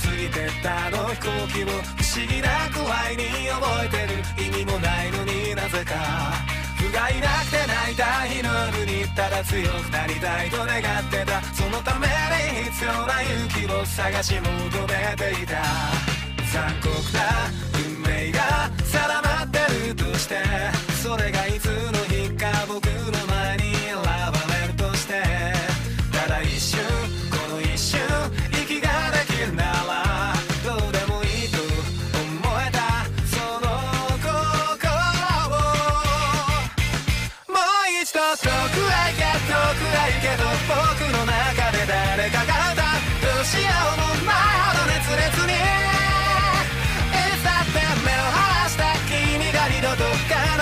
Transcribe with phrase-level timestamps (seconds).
[0.00, 5.94] 過ぎてったあの飛行機を不思議なくらいに覚えてる意味もないのになぜか
[6.76, 14.44] 不甲斐なくて泣いた日の夜にただ強くなりたいと願ってたそのために必要な勇気を探し求
[14.88, 15.62] めていた
[16.52, 17.20] 残酷な
[17.84, 20.36] 運命が定まってるとして
[21.02, 23.29] それがいつの日か僕の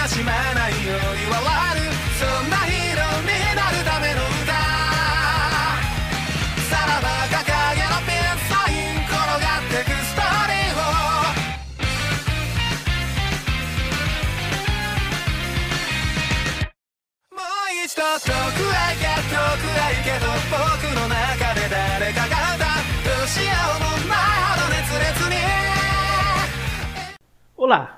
[0.09, 1.37] しまないように笑
[1.77, 4.57] えるそんなヒーローになるための歌。
[6.65, 7.45] さらば掲
[7.77, 10.89] げのピンサイン転がってくストーリーを。
[17.37, 22.81] もう一度遠くへ行け遠くへ行けと僕の中で誰かが歌う。
[23.05, 25.37] どうしようもないほど熱烈に。
[27.61, 27.98] Olá,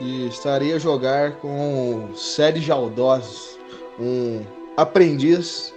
[0.00, 3.58] e estarei a jogar com Sérgio Aldós,
[3.98, 4.40] um
[4.76, 5.74] aprendiz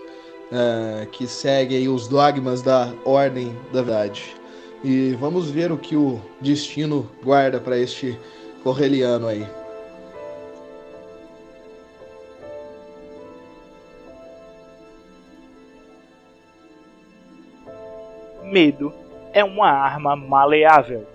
[0.52, 4.36] eh, que segue os dogmas da Ordem da Verdade.
[4.84, 8.18] E vamos ver o que o destino guarda para este
[8.64, 9.46] correliano aí.
[18.44, 18.94] Medo
[19.34, 21.13] é uma arma maleável.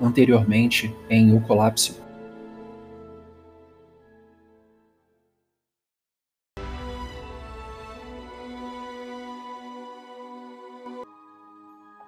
[0.00, 2.04] Anteriormente, em O Colapso.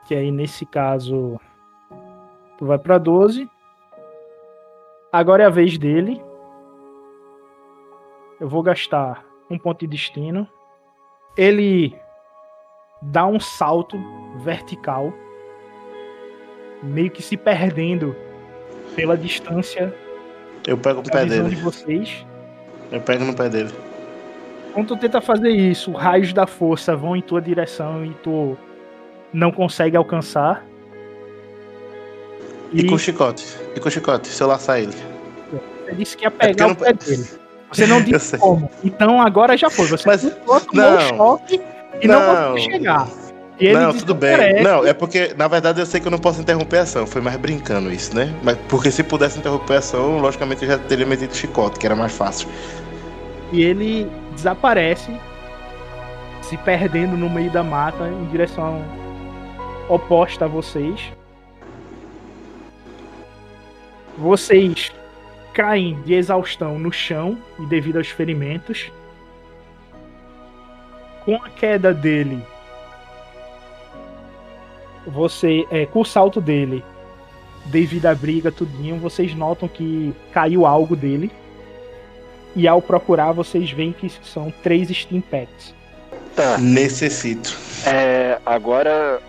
[0.07, 1.39] Que aí nesse caso
[2.57, 3.49] tu vai pra 12.
[5.13, 6.23] Agora é a vez dele.
[8.41, 10.49] Eu vou gastar um ponto de destino.
[11.37, 11.95] Ele
[13.03, 13.99] dá um salto
[14.39, 15.13] vertical,
[16.83, 18.15] meio que se perdendo
[18.95, 19.93] pela distância
[20.67, 21.49] Eu pego no pé dele.
[21.51, 22.25] de vocês.
[22.91, 23.71] Eu pego no pé dele.
[24.73, 28.57] Quando tu tenta fazer isso, raios da força vão em tua direção e tu
[29.33, 30.65] não consegue alcançar.
[32.73, 33.47] E, com o chicote.
[33.75, 34.93] E com o chicote, se eu laçar ele.
[35.85, 37.27] você disse que ia pegar É o pé dele.
[37.73, 38.71] Você não disse como.
[38.85, 39.87] Então agora já foi.
[39.87, 41.01] Você Mas- tentou, tomou não.
[41.01, 41.61] choque
[42.01, 42.53] e não, Não.
[42.53, 43.09] conseguiu chegar.
[43.61, 44.63] Não, tudo bem.
[44.63, 47.07] Não, é porque, na verdade, eu sei que eu não posso interromper a ação.
[47.07, 48.33] Foi mais brincando isso, né?
[48.43, 51.97] Mas porque se pudesse interromper a ação, logicamente eu já teria metido chicote, que era
[51.97, 52.49] mais fácil.
[53.53, 55.11] E ele desaparece,
[56.43, 58.85] se perdendo no meio da mata em direção
[59.89, 61.01] oposta a vocês.
[64.17, 64.93] Vocês
[65.53, 68.93] caem de exaustão no chão e devido aos ferimentos.
[71.25, 72.43] Com a queda dele,
[75.09, 76.85] você, é, com o salto dele,
[77.67, 81.31] devido à briga, tudinho, vocês notam que caiu algo dele.
[82.55, 85.75] E ao procurar, vocês veem que são três Steam Packs.
[86.35, 86.59] Tá.
[86.59, 87.57] Necessito.
[87.87, 89.21] É, agora,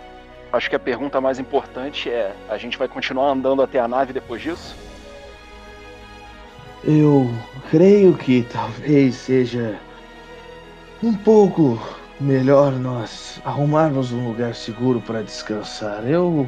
[0.51, 4.13] acho que a pergunta mais importante é: a gente vai continuar andando até a nave
[4.13, 4.75] depois disso?
[6.83, 7.29] Eu
[7.69, 9.77] creio que talvez seja
[11.03, 11.79] um pouco
[12.19, 16.05] melhor nós arrumarmos um lugar seguro para descansar.
[16.07, 16.47] Eu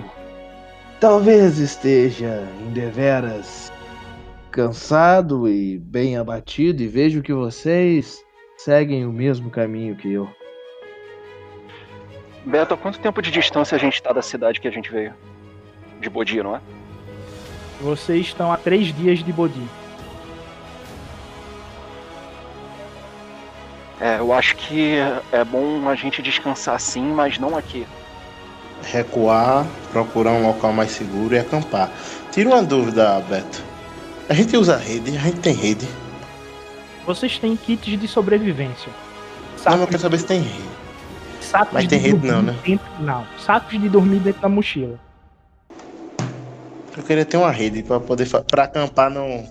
[1.00, 3.72] talvez esteja em deveras
[4.52, 8.24] cansado e bem abatido e vejo que vocês
[8.58, 10.30] seguem o mesmo caminho que eu.
[12.46, 15.14] Beto, a quanto tempo de distância a gente tá da cidade que a gente veio?
[16.00, 16.62] De Bodhi, não é?
[17.80, 19.68] Vocês estão a três dias de Bodhi.
[24.02, 24.96] É, eu acho que
[25.32, 27.86] é bom a gente descansar sim, mas não aqui.
[28.84, 31.92] Recuar, procurar um local mais seguro e acampar.
[32.32, 33.62] Tira uma dúvida, Beto.
[34.28, 35.88] A gente usa rede, a gente tem rede.
[37.06, 38.92] Vocês têm kits de sobrevivência.
[39.66, 40.70] Não, mas eu quero saber se tem rede.
[41.42, 42.56] sacos mas de tem rede não, né?
[42.66, 45.00] dentro- não, sacos de dormir dentro da mochila.
[46.98, 49.48] Eu queria ter uma rede pra poder fa- pra acampar não.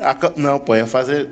[0.00, 1.28] Aca- Não, pô, ia fazer.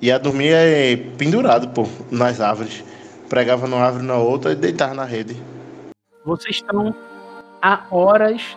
[0.00, 2.84] Ia dormir eh, pendurado, pô, nas árvores.
[3.28, 5.36] Pregava numa árvore na outra e deitava na rede.
[6.24, 6.94] Vocês estão
[7.60, 8.56] a horas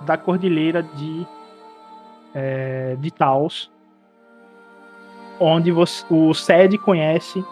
[0.00, 1.26] da cordilheira de,
[2.34, 3.70] é, de Taos,
[5.38, 7.44] onde você- o SED conhece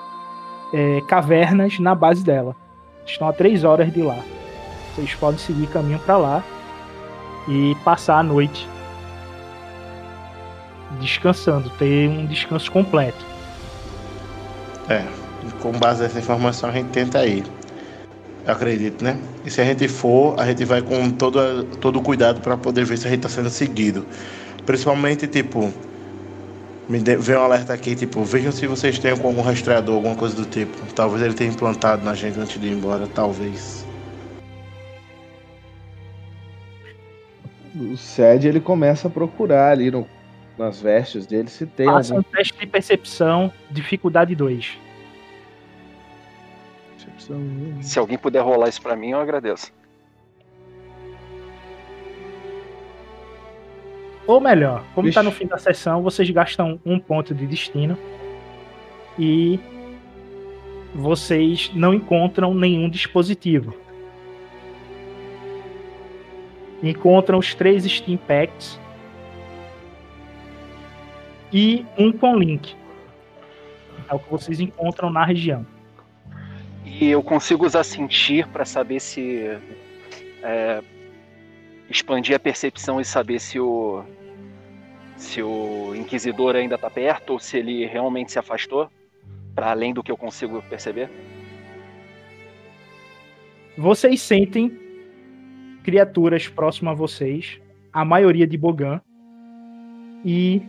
[0.74, 2.56] é, cavernas na base dela.
[3.06, 4.18] Estão a três horas de lá.
[4.94, 6.42] Vocês podem seguir caminho para lá
[7.48, 8.66] e passar a noite
[11.00, 13.24] descansando, ter um descanso completo.
[14.88, 15.04] É,
[15.60, 17.44] com base nessa informação a gente tenta ir.
[18.44, 19.18] Eu acredito, né?
[19.44, 22.84] E se a gente for, a gente vai com todo, todo o cuidado para poder
[22.84, 24.04] ver se a gente tá sendo seguido.
[24.66, 25.72] Principalmente, tipo,
[26.88, 30.34] me vê um alerta aqui, tipo, vejam se vocês têm com algum rastreador, alguma coisa
[30.34, 30.76] do tipo.
[30.92, 33.86] Talvez ele tenha implantado na gente antes de ir embora, talvez.
[37.74, 40.06] O Sed ele começa a procurar ali no-
[40.58, 44.78] nas vestes dele se tem Faça alguma um teste de percepção, dificuldade 2.
[46.90, 47.40] percepção.
[47.80, 49.72] Se alguém puder rolar isso pra mim, eu agradeço.
[54.26, 55.18] Ou melhor, como Vixe.
[55.18, 57.98] está no fim da sessão, vocês gastam um ponto de destino
[59.18, 59.58] e
[60.94, 63.74] vocês não encontram nenhum dispositivo.
[66.82, 68.78] Encontram os três Steam Packs
[71.52, 72.74] e um com link.
[74.08, 75.66] É o que vocês encontram na região.
[76.84, 79.58] E eu consigo usar sentir pra saber se.
[80.42, 80.82] é,
[81.88, 84.02] expandir a percepção e saber se o.
[85.16, 88.90] Se o Inquisidor ainda tá perto ou se ele realmente se afastou,
[89.54, 91.10] Pra além do que eu consigo perceber.
[93.76, 94.72] Vocês sentem
[95.84, 97.60] criaturas próximas a vocês,
[97.92, 99.00] a maioria de Bogan,
[100.24, 100.62] e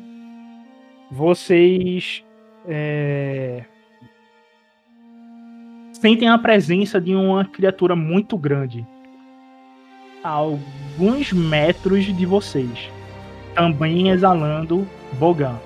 [1.11, 2.23] vocês
[2.67, 3.63] é,
[5.93, 8.85] sentem a presença de uma criatura muito grande,
[10.23, 12.89] a alguns metros de vocês,
[13.55, 15.57] também exalando Bogan.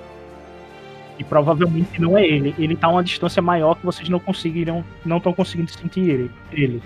[1.18, 2.54] E provavelmente não é ele.
[2.56, 6.30] Ele tá a uma distância maior que vocês não conseguiram, não estão conseguindo sentir ele.
[6.52, 6.82] ele.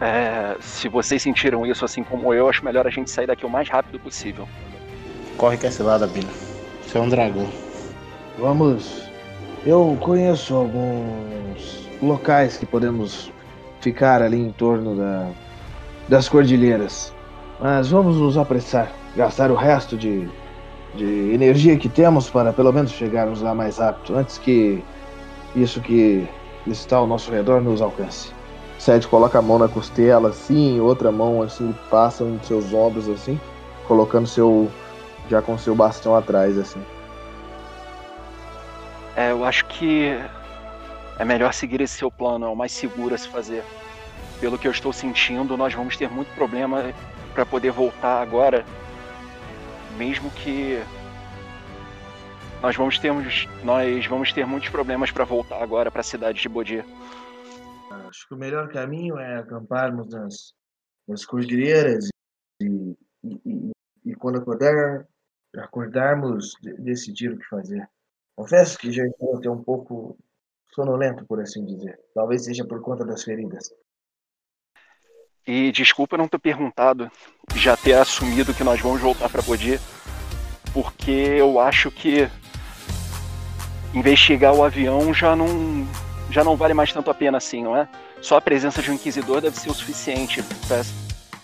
[0.00, 3.48] É, se vocês sentiram isso assim como eu, acho melhor a gente sair daqui o
[3.48, 4.48] mais rápido possível.
[5.36, 6.30] Corre que é cilada, Bina.
[6.82, 7.63] Você é um dragão.
[8.38, 9.02] Vamos.
[9.64, 13.32] Eu conheço alguns locais que podemos
[13.80, 15.28] ficar ali em torno da,
[16.08, 17.14] das cordilheiras.
[17.60, 18.92] Mas vamos nos apressar.
[19.16, 20.28] Gastar o resto de,
[20.96, 24.82] de energia que temos para pelo menos chegarmos lá mais rápido, antes que
[25.54, 26.28] isso que
[26.66, 28.32] está ao nosso redor nos alcance.
[28.78, 33.40] Seth coloca a mão na costela, assim, outra mão assim, passa nos seus ombros, assim,
[33.86, 34.68] colocando seu.
[35.30, 36.80] já com seu bastão atrás, assim.
[39.16, 40.10] É, eu acho que
[41.18, 43.62] é melhor seguir esse seu plano, é o mais seguro a se fazer.
[44.40, 46.82] Pelo que eu estou sentindo, nós vamos ter muito problema
[47.32, 48.64] para poder voltar agora,
[49.96, 50.82] mesmo que
[52.60, 53.12] nós vamos ter
[53.62, 56.84] nós vamos ter muitos problemas para voltar agora para a cidade de Bodhi.
[58.08, 60.52] Acho que o melhor caminho é acamparmos nas,
[61.06, 62.08] nas cordilheiras
[62.60, 63.70] e, e, e,
[64.06, 65.06] e quando acordar,
[65.56, 67.88] acordarmos, de- decidir o que fazer.
[68.36, 70.18] Confesso que já estou até um pouco
[70.74, 71.98] sonolento, por assim dizer.
[72.14, 73.70] Talvez seja por conta das feridas.
[75.46, 77.10] E desculpa não ter perguntado,
[77.54, 79.78] já ter assumido que nós vamos voltar para Bodhi,
[80.72, 82.28] porque eu acho que
[83.94, 85.46] investigar o avião já não
[86.30, 87.88] já não vale mais tanto a pena assim, não é?
[88.20, 90.80] Só a presença de um inquisidor deve ser o suficiente pra,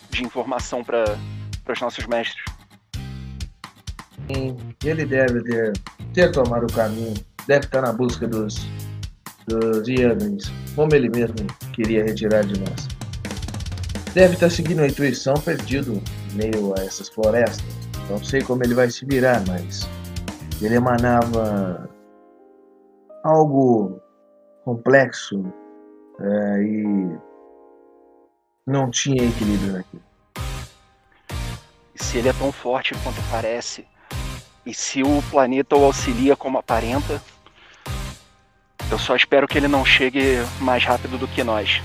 [0.09, 1.17] de informação para
[1.69, 2.45] os nossos mestres.
[4.85, 5.73] Ele deve ter,
[6.13, 7.15] ter tomado o caminho,
[7.47, 8.67] deve estar na busca dos,
[9.47, 12.89] dos como ele mesmo queria retirar de nós.
[14.15, 16.03] Deve estar seguindo a intuição perdido
[16.33, 17.65] meio a essas florestas.
[18.09, 19.89] Não sei como ele vai se virar, mas
[20.61, 21.89] ele emanava
[23.23, 24.01] algo
[24.65, 25.45] complexo
[26.21, 27.19] é, e
[28.67, 30.03] não tinha equilíbrio naquilo.
[31.95, 33.87] Se ele é tão forte quanto parece,
[34.65, 37.23] e se o planeta o auxilia como aparenta,
[38.91, 41.81] eu só espero que ele não chegue mais rápido do que nós.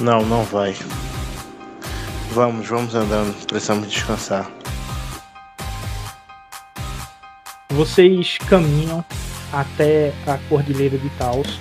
[0.00, 0.74] Não, não vai.
[2.32, 3.34] Vamos, vamos andando.
[3.46, 4.50] Precisamos descansar.
[7.68, 9.04] Vocês caminham
[9.52, 11.60] até a Cordilheira de Taos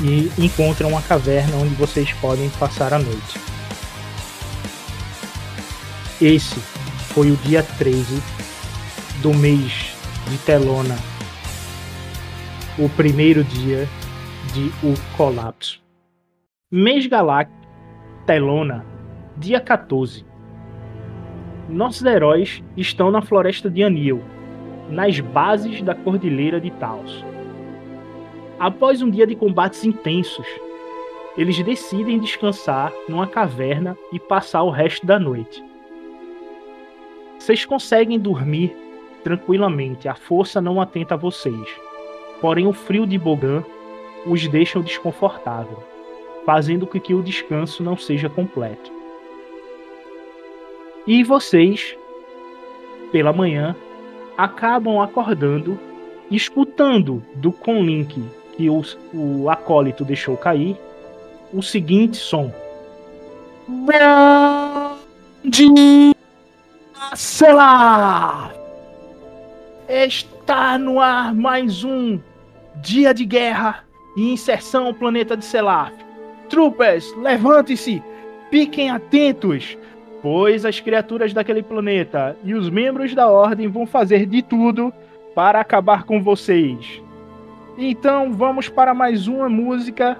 [0.00, 3.43] e encontram uma caverna onde vocês podem passar a noite.
[6.22, 6.60] Esse
[7.12, 8.22] foi o dia 13
[9.20, 9.96] do mês
[10.30, 10.94] de Telona,
[12.78, 13.88] o primeiro dia
[14.52, 15.82] de O Colapso.
[16.70, 17.58] Mês Galáctico,
[18.24, 18.86] Telona,
[19.36, 20.24] dia 14.
[21.68, 24.22] Nossos heróis estão na floresta de Anil,
[24.88, 27.24] nas bases da Cordilheira de Taos.
[28.56, 30.46] Após um dia de combates intensos,
[31.36, 35.73] eles decidem descansar numa caverna e passar o resto da noite.
[37.44, 38.74] Vocês conseguem dormir
[39.22, 41.68] tranquilamente, a força não atenta a vocês.
[42.40, 43.62] Porém, o frio de Bogan
[44.24, 45.84] os deixa desconfortável,
[46.46, 48.90] fazendo com que o descanso não seja completo.
[51.06, 51.94] E vocês,
[53.12, 53.76] pela manhã,
[54.38, 55.78] acabam acordando,
[56.30, 58.24] escutando do conlink
[58.56, 58.82] que o,
[59.12, 60.78] o acólito deixou cair
[61.52, 62.50] o seguinte som.
[67.14, 68.52] Selah!
[69.88, 72.18] Está no ar mais um
[72.76, 73.84] dia de guerra
[74.16, 75.92] e inserção ao planeta de Selaf.
[76.48, 78.02] Troopers, levante-se!
[78.50, 79.76] Fiquem atentos!
[80.24, 84.90] pois as criaturas daquele planeta e os membros da Ordem vão fazer de tudo
[85.34, 87.02] para acabar com vocês.
[87.76, 90.16] Então vamos para mais uma música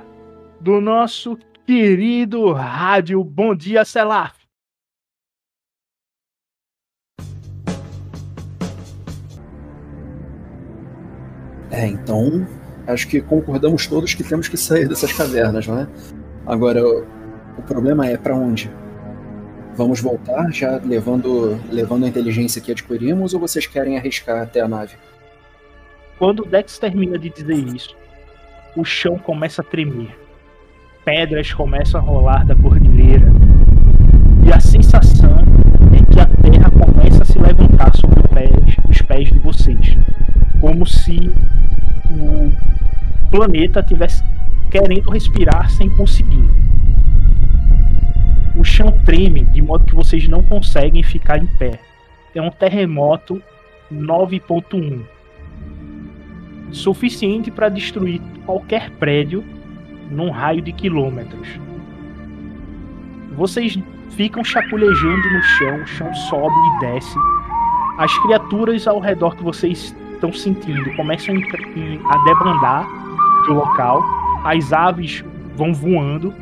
[0.60, 4.43] do nosso querido rádio Bom Dia Selaf.
[11.70, 12.46] É, então
[12.86, 15.86] acho que concordamos todos que temos que sair dessas cavernas, não é?
[16.46, 18.70] Agora, o problema é para onde?
[19.76, 24.68] Vamos voltar já levando, levando a inteligência que adquirimos ou vocês querem arriscar até a
[24.68, 24.94] nave?
[26.18, 27.96] Quando o Dex termina de dizer isso,
[28.76, 30.16] o chão começa a tremer.
[31.04, 33.26] Pedras começam a rolar da cordilheira.
[34.46, 35.36] E a sensação
[35.92, 39.96] é que a terra começa a se levantar sobre pés, os pés de vocês.
[40.64, 41.30] Como se
[42.10, 42.50] o
[43.30, 44.24] planeta tivesse
[44.70, 46.48] querendo respirar sem conseguir
[48.56, 51.78] o chão treme de modo que vocês não conseguem ficar em pé.
[52.34, 53.42] É um terremoto
[53.92, 55.02] 9.1
[56.72, 59.44] suficiente para destruir qualquer prédio
[60.10, 61.46] num raio de quilômetros.
[63.36, 63.78] Vocês
[64.12, 67.18] ficam chapulejando no chão, o chão sobe e desce.
[67.98, 72.86] As criaturas ao redor que vocês estão sentindo começam a debandar
[73.46, 74.02] do local.
[74.44, 75.24] As aves
[75.56, 76.32] vão voando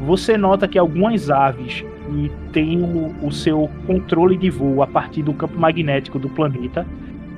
[0.00, 5.22] você nota que algumas aves que têm o, o seu controle de voo a partir
[5.22, 6.86] do campo magnético do planeta,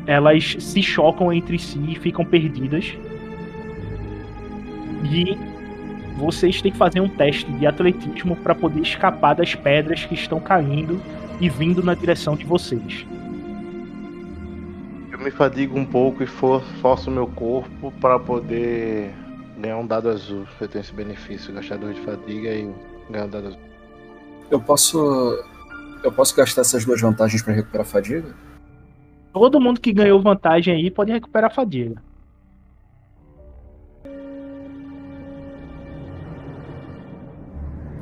[0.07, 2.97] elas se chocam entre si e ficam perdidas.
[5.03, 5.37] E
[6.17, 10.39] vocês têm que fazer um teste de atletismo para poder escapar das pedras que estão
[10.39, 11.01] caindo
[11.41, 13.05] e vindo na direção de vocês.
[15.23, 19.15] Eu me fadigo um pouco e for, forço meu corpo para poder
[19.57, 20.45] ganhar um dado azul.
[20.61, 22.69] Eu tenho esse benefício, gastar dois de fadiga e
[23.09, 23.61] ganhar um dado azul.
[24.51, 24.99] Eu posso.
[26.03, 28.35] Eu posso gastar essas duas vantagens para recuperar a fadiga?
[29.33, 32.03] Todo mundo que ganhou vantagem aí pode recuperar a fadiga.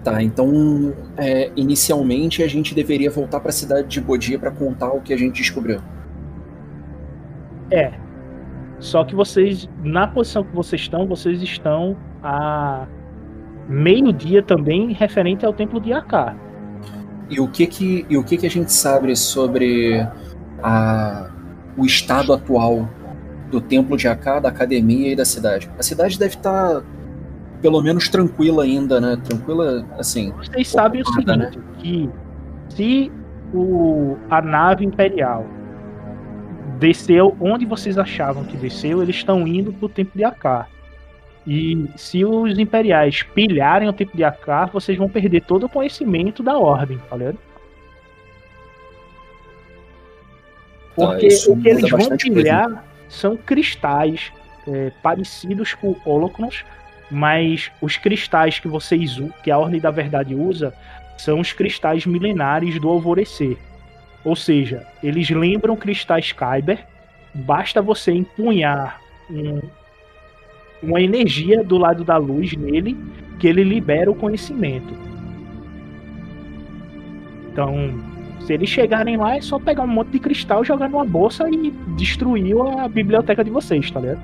[0.03, 4.91] Tá, então é, inicialmente a gente deveria voltar para a cidade de Bodia para contar
[4.95, 5.83] o que a gente descobriu.
[7.71, 7.93] É,
[8.81, 12.87] só que vocês, na posição que vocês estão, vocês estão a
[13.69, 16.37] meio-dia também referente ao templo de Akar.
[17.29, 20.05] E o que que, e o que, que a gente sabe sobre
[20.63, 21.31] a,
[21.77, 22.89] o estado atual
[23.51, 25.71] do templo de Akar, da academia e da cidade?
[25.79, 26.83] A cidade deve estar
[27.61, 29.17] pelo menos tranquila ainda, né?
[29.23, 30.33] Tranquila, assim.
[30.33, 31.51] Vocês sabem o seguinte, né?
[31.79, 32.11] que
[32.71, 33.13] se
[33.53, 35.45] o, a nave imperial
[36.81, 40.69] desceu onde vocês achavam que desceu, eles estão indo pro tempo de Akar.
[41.47, 46.43] E se os imperiais pilharem o tempo de Akar, vocês vão perder todo o conhecimento
[46.43, 47.39] da ordem, tá ligado?
[50.95, 52.83] Porque tá, o que eles vão pilhar coisa.
[53.09, 54.33] são cristais
[54.67, 56.65] é, parecidos com holocrons,
[57.11, 60.75] mas os cristais que vocês que a Ordem da Verdade usa
[61.19, 63.57] são os cristais milenares do Alvorecer.
[64.25, 66.87] Ou seja, eles lembram cristais Kyber,
[67.35, 69.01] basta você empunhar
[69.31, 69.61] um,
[70.83, 72.97] uma energia do lado da luz nele
[73.39, 74.95] que ele libera o conhecimento.
[77.51, 77.99] Então,
[78.41, 81.71] se eles chegarem lá, é só pegar um monte de cristal, jogar numa bolsa e
[81.97, 84.21] destruir a biblioteca de vocês, tá ligado?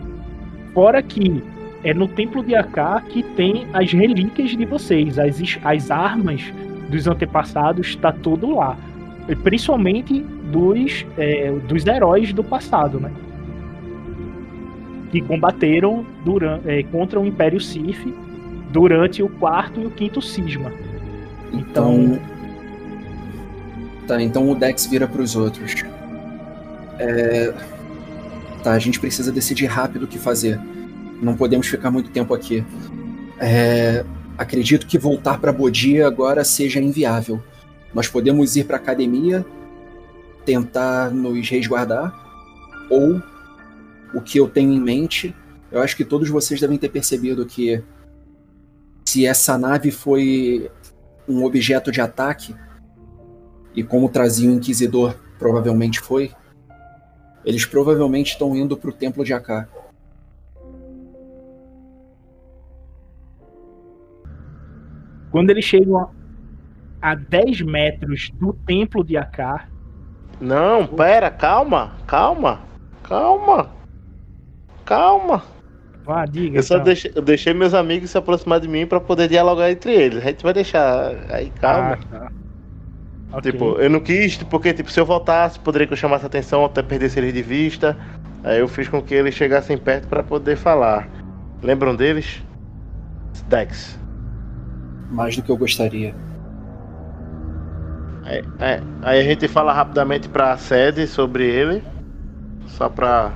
[0.72, 1.42] Fora que
[1.82, 6.52] é no templo de Aká que tem as relíquias de vocês, as, as armas
[6.90, 8.76] dos antepassados, tá tudo lá.
[9.42, 13.12] Principalmente dos, é, dos heróis do passado, né?
[15.10, 18.06] Que combateram durante, é, contra o Império Sith
[18.70, 20.72] durante o quarto e o quinto cisma.
[21.52, 21.94] Então.
[21.94, 22.20] então
[24.06, 25.84] tá, então o Dex vira para os outros.
[26.98, 27.52] É...
[28.62, 30.60] Tá, a gente precisa decidir rápido o que fazer.
[31.20, 32.64] Não podemos ficar muito tempo aqui.
[33.38, 34.04] É...
[34.36, 37.42] Acredito que voltar para Bodia agora seja inviável.
[37.96, 39.42] Nós podemos ir para academia,
[40.44, 42.12] tentar nos resguardar,
[42.90, 43.22] ou
[44.12, 45.34] o que eu tenho em mente,
[45.72, 47.82] eu acho que todos vocês devem ter percebido que
[49.06, 50.70] se essa nave foi
[51.26, 52.54] um objeto de ataque,
[53.74, 56.32] e como trazia o Inquisidor provavelmente foi,
[57.46, 59.66] eles provavelmente estão indo para o Templo de Aká.
[65.30, 66.14] Quando eles chegam
[67.00, 69.68] a 10 metros do templo de Akar.
[70.40, 72.60] Não, pera, calma, calma,
[73.02, 73.70] calma,
[74.84, 75.42] calma.
[76.04, 76.58] Vá, diga.
[76.58, 76.84] Eu só então.
[76.84, 80.18] deixei, eu deixei meus amigos se aproximar de mim para poder dialogar entre eles.
[80.18, 81.98] A gente vai deixar aí, calma.
[82.12, 82.32] Ah, tá.
[83.38, 83.52] Okay.
[83.52, 86.82] Tipo, eu não quis, porque tipo, se eu voltasse, poderia que eu chamasse atenção, até
[86.82, 87.96] perdesse eles de vista.
[88.44, 91.08] Aí eu fiz com que eles chegassem perto para poder falar.
[91.60, 92.42] Lembram deles?
[93.48, 93.98] Dex.
[95.10, 96.14] Mais do que eu gostaria.
[98.26, 101.82] É, é, aí a gente fala rapidamente pra sede sobre ele.
[102.66, 103.32] Só pra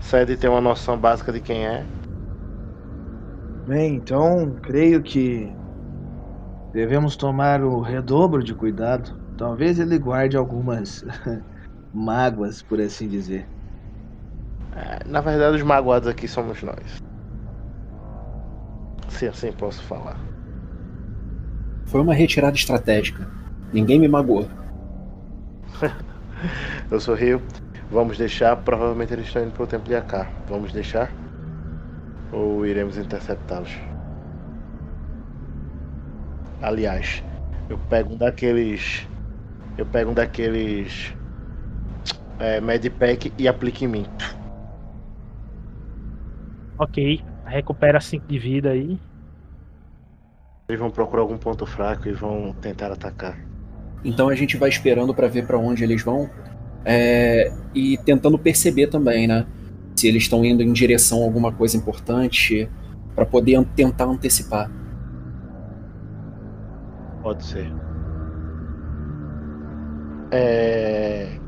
[0.00, 1.84] sede ter uma noção básica de quem é.
[3.66, 5.52] Bem, então creio que
[6.72, 9.20] devemos tomar o redobro de cuidado.
[9.36, 11.04] Talvez ele guarde algumas
[11.92, 13.46] mágoas, por assim dizer.
[14.74, 17.02] É, na verdade, os magoados aqui somos nós.
[19.08, 20.18] Se assim posso falar.
[21.84, 23.41] Foi uma retirada estratégica.
[23.72, 24.48] Ninguém me magoou.
[26.90, 27.42] Eu sorrio.
[27.90, 28.56] Vamos deixar.
[28.56, 30.30] Provavelmente eles estão indo para o templo de Akar.
[30.48, 31.10] Vamos deixar?
[32.32, 33.70] Ou iremos interceptá-los?
[36.60, 37.22] Aliás,
[37.68, 39.06] eu pego um daqueles.
[39.76, 41.14] Eu pego um daqueles.
[42.38, 44.06] É, Medpack e aplico em mim.
[46.78, 47.22] Ok.
[47.44, 48.98] Recupera 5 de vida aí.
[50.68, 53.51] Eles vão procurar algum ponto fraco e vão tentar atacar.
[54.04, 56.28] Então a gente vai esperando para ver para onde eles vão
[56.84, 59.46] é, e tentando perceber também, né?
[59.96, 62.68] Se eles estão indo em direção a alguma coisa importante
[63.14, 64.70] para poder tentar antecipar.
[67.22, 67.72] Pode ser.
[70.32, 71.38] É...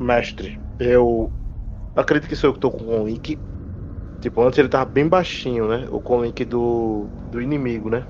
[0.00, 1.30] Mestre, eu
[1.94, 3.38] acredito que sou eu que tô com o link.
[4.20, 5.86] Tipo, antes ele tava bem baixinho, né?
[5.90, 8.04] O com link do, do inimigo, né?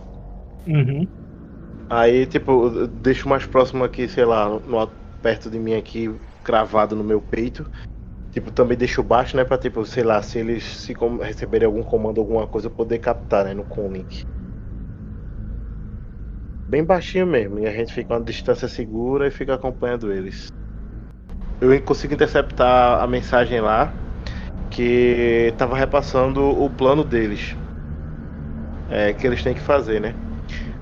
[0.66, 1.06] Uhum.
[1.90, 4.86] Aí, tipo, eu deixo mais próximo aqui, sei lá, no,
[5.22, 6.08] perto de mim aqui,
[6.42, 7.68] cravado no meu peito.
[8.30, 9.44] Tipo, também deixo baixo, né?
[9.44, 13.44] Pra, tipo, sei lá, se eles se receberem algum comando, alguma coisa, eu poder captar,
[13.44, 13.54] né?
[13.54, 14.22] No Conlink.
[16.68, 17.58] Bem baixinho mesmo.
[17.58, 20.48] E a gente fica uma distância segura e fica acompanhando eles.
[21.60, 23.92] Eu consigo interceptar a mensagem lá
[24.70, 27.56] que tava repassando o plano deles.
[28.88, 30.27] É, que eles têm que fazer, né?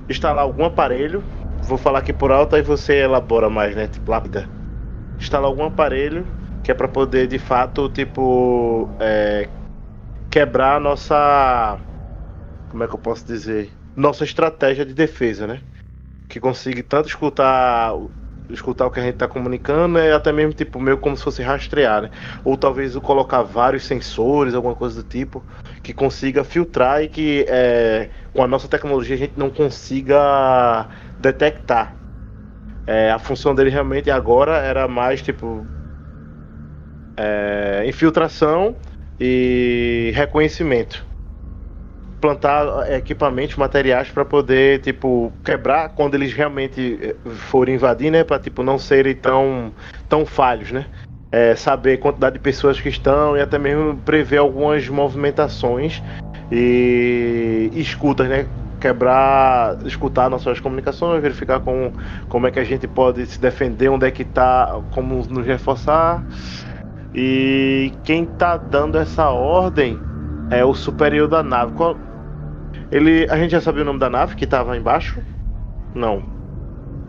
[0.09, 1.23] Instalar algum aparelho.
[1.63, 3.87] Vou falar aqui por alto, aí você elabora mais, né?
[3.87, 4.49] Tipo, lápida.
[5.19, 6.27] Instalar algum aparelho
[6.63, 9.49] que é para poder, de fato, tipo, é,
[10.29, 11.81] quebrar a nossa.
[12.69, 13.73] Como é que eu posso dizer?
[13.95, 15.63] Nossa estratégia de defesa, né?
[16.29, 17.93] Que consiga tanto escutar
[18.49, 21.43] escutar o que a gente está comunicando é até mesmo tipo meio como se fosse
[21.43, 22.11] rastrear, né?
[22.45, 25.45] Ou talvez colocar vários sensores, alguma coisa do tipo,
[25.83, 31.97] que consiga filtrar e que é, com a nossa tecnologia a gente não consiga detectar.
[32.87, 35.67] É, a função dele realmente agora era mais tipo
[37.19, 38.77] é, infiltração
[39.19, 41.05] e reconhecimento
[42.21, 48.25] plantar equipamentos, materiais para poder, tipo, quebrar quando eles realmente eh, forem invadir, né?
[48.25, 49.73] Para tipo não serem tão
[50.09, 50.87] tão falhos, né?
[51.31, 56.03] É, saber quantidade de pessoas que estão e até mesmo prever algumas movimentações
[56.51, 58.47] e, escutas, né?
[58.81, 61.93] Quebrar, escutar nossas comunicações, verificar com,
[62.29, 66.25] como é que a gente pode se defender, onde é que tá, como nos reforçar.
[67.15, 69.99] E quem tá dando essa ordem
[70.51, 71.73] é o superior da nave.
[72.93, 75.21] Ele, a gente já sabia o nome da nave que estava embaixo?
[75.95, 76.23] Não.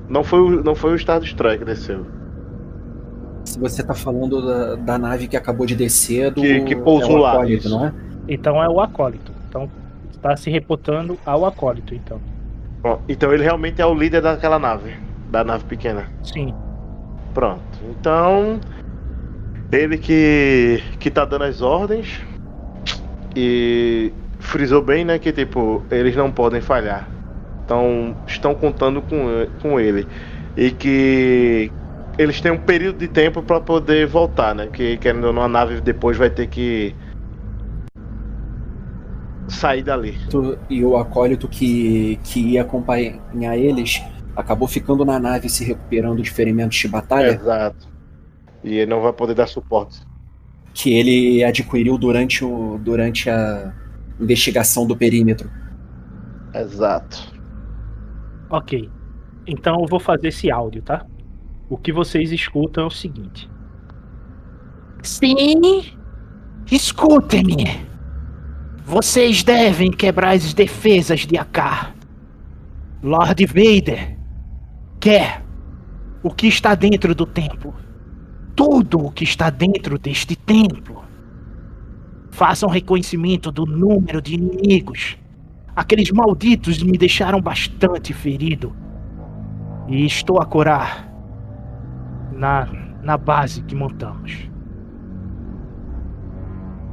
[0.10, 2.06] Não foi, o- não foi o Star Destroyer que desceu.
[3.44, 7.18] Se você tá falando da, da nave que acabou de descer, do, Que- que pousou
[7.18, 7.70] é lá, acólito, isso.
[7.70, 7.94] não é?
[8.28, 9.32] Então é o acólito.
[9.48, 9.70] Então
[10.12, 12.20] está se reportando ao acólito, então.
[12.82, 14.96] Bom, então ele realmente é o líder daquela nave.
[15.30, 16.10] Da nave pequena.
[16.24, 16.54] Sim.
[17.34, 17.62] Pronto.
[17.90, 18.60] Então.
[19.72, 20.84] Ele que.
[21.00, 22.22] que tá dando as ordens.
[23.36, 27.08] E frisou bem, né, que tipo, eles não podem falhar.
[27.64, 30.08] Então estão contando com, com ele.
[30.56, 31.72] E que
[32.18, 34.68] eles têm um período de tempo para poder voltar, né?
[34.72, 36.96] Que querendo ou não, a nave depois vai ter que
[39.48, 40.18] sair dali.
[40.30, 44.02] Tu- E o acólito que, que ia acompanhar eles
[44.36, 47.88] acabou ficando na nave se recuperando de ferimentos de batalha Exato.
[48.64, 50.02] E ele não vai poder dar suporte.
[50.74, 53.74] que ele adquiriu durante, o, durante a
[54.20, 55.50] investigação do perímetro.
[56.54, 57.34] Exato.
[58.50, 58.90] Ok.
[59.48, 61.06] Então eu vou fazer esse áudio, tá?
[61.70, 63.50] O que vocês escutam é o seguinte.
[65.04, 65.84] Sim,
[66.72, 67.88] escutem-me.
[68.88, 71.94] Vocês devem quebrar as defesas de Akar.
[73.04, 74.18] Lord Vader
[74.98, 75.44] quer
[76.24, 77.76] o que está dentro do templo.
[78.56, 81.04] Tudo o que está dentro deste templo.
[82.32, 85.18] Façam reconhecimento do número de inimigos.
[85.76, 88.74] Aqueles malditos me deixaram bastante ferido.
[89.90, 91.12] E estou a curar
[92.32, 92.70] na,
[93.04, 94.50] na base que montamos.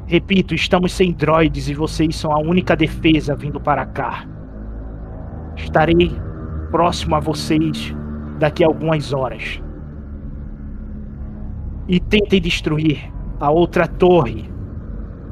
[0.06, 4.26] Repito, estamos sem droids e vocês são a única defesa vindo para cá.
[5.56, 6.12] Estarei
[6.70, 7.94] próximo a vocês
[8.38, 9.62] daqui a algumas horas.
[11.88, 14.44] E tentem destruir a outra torre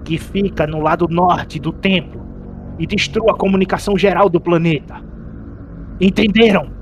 [0.04, 2.22] que fica no lado norte do templo
[2.78, 5.02] e destrua a comunicação geral do planeta.
[6.00, 6.81] Entenderam?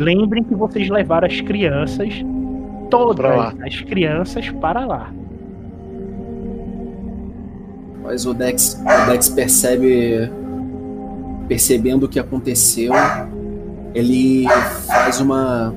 [0.00, 2.08] Lembrem que vocês levaram as crianças,
[2.90, 5.12] todas as crianças, para lá.
[8.02, 10.30] Mas o Dex, o Dex percebe.
[11.46, 12.94] Percebendo o que aconteceu,
[13.94, 14.46] ele
[14.86, 15.74] faz uma.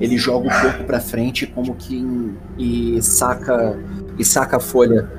[0.00, 2.36] Ele joga o corpo pra frente como quem.
[2.56, 3.76] e saca.
[4.16, 5.10] e saca a folha.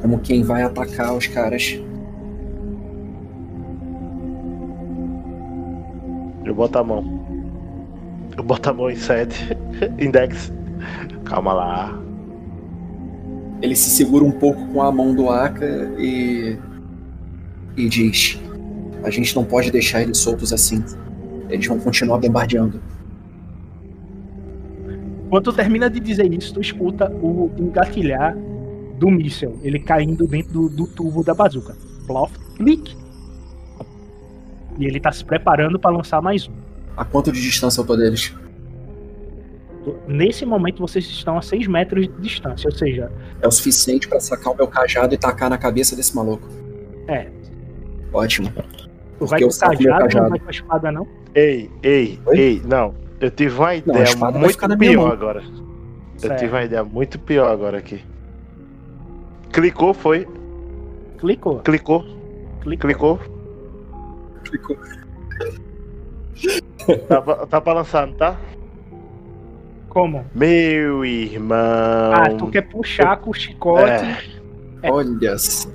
[0.00, 1.78] Como quem vai atacar os caras.
[6.42, 7.25] Eu boto a mão.
[8.36, 9.56] Eu boto a mão em sede.
[9.98, 10.52] Index.
[11.24, 12.02] Calma lá.
[13.62, 15.66] Ele se segura um pouco com a mão do Aka
[15.98, 16.58] e.
[17.76, 18.40] e diz:
[19.02, 20.84] A gente não pode deixar eles soltos assim.
[21.48, 22.80] Eles vão continuar bombardeando.
[25.30, 28.36] Quando tu termina de dizer isso, tu escuta o engatilhar
[28.98, 31.76] do míssel, ele caindo dentro do, do tubo da bazuca.
[32.06, 32.96] Plof, clique.
[34.78, 36.65] E ele tá se preparando para lançar mais um.
[36.96, 38.34] A quanto de distância eu tô deles?
[40.08, 44.18] Nesse momento vocês estão a 6 metros de distância, ou seja, É o suficiente pra
[44.18, 46.48] sacar o meu cajado e tacar na cabeça desse maluco.
[47.06, 47.28] É.
[48.12, 48.50] Ótimo.
[49.18, 50.30] tu vai eu com o meu cajado, não cajado.
[50.30, 51.06] vai com a espada não.
[51.34, 52.38] Ei, ei, Oi?
[52.38, 52.94] ei, não.
[53.20, 55.42] Eu tive uma Não, ideia vai muito pior agora.
[55.42, 56.38] Eu Certo.
[56.40, 58.02] tive uma ideia muito pior agora aqui.
[59.52, 60.26] Clicou, foi?
[61.18, 62.04] Clicou, Clicou,
[62.62, 62.78] clicou.
[62.80, 63.20] clicou.
[64.50, 64.76] Ficou-
[67.08, 68.36] Tá, tá balançando, tá?
[69.88, 70.24] Como?
[70.34, 72.12] Meu irmão.
[72.12, 74.36] Ah, tu quer puxar com o chicote.
[74.82, 75.38] É, Olha.
[75.38, 75.68] só.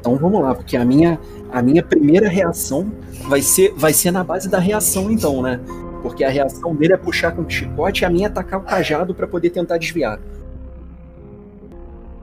[0.00, 1.18] Então vamos lá, porque a minha,
[1.52, 2.92] a minha primeira reação
[3.28, 5.60] vai ser, vai ser na base da reação, então, né?
[6.02, 8.62] Porque a reação dele é puxar com o chicote e a minha é tacar o
[8.62, 10.20] cajado pra poder tentar desviar.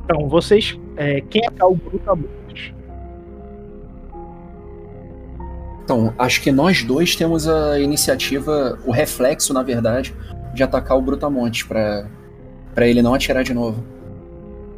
[0.06, 0.80] Então, vocês.
[0.96, 2.43] É, quem é o Brutamontes?
[5.84, 10.16] Então, acho que nós dois temos a iniciativa, o reflexo, na verdade,
[10.54, 12.06] de atacar o Brutamontes pra,
[12.74, 13.84] pra ele não atirar de novo.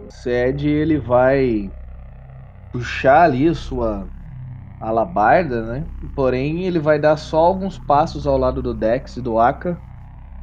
[0.09, 1.69] Sed ele vai
[2.71, 4.07] puxar ali sua
[4.81, 5.83] alabarda, né?
[6.15, 9.77] Porém, ele vai dar só alguns passos ao lado do Dex e do Aka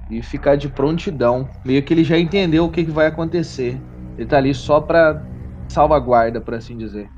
[0.09, 1.49] e ficar de prontidão.
[1.65, 3.81] Meio que ele já entendeu o que, que vai acontecer.
[4.17, 5.23] Ele tá ali só pra
[5.69, 7.09] salvaguarda, por assim dizer.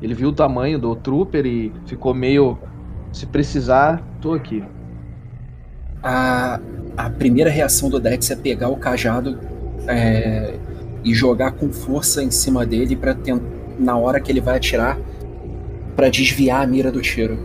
[0.00, 2.58] Ele viu o tamanho do trooper e ficou meio.
[3.14, 4.64] Se precisar, tô aqui.
[6.02, 6.58] A,
[6.96, 9.38] a primeira reação do Dex é pegar o cajado
[9.86, 10.58] é,
[11.04, 13.16] e jogar com força em cima dele para
[13.78, 14.98] na hora que ele vai atirar
[15.94, 17.38] para desviar a mira do tiro.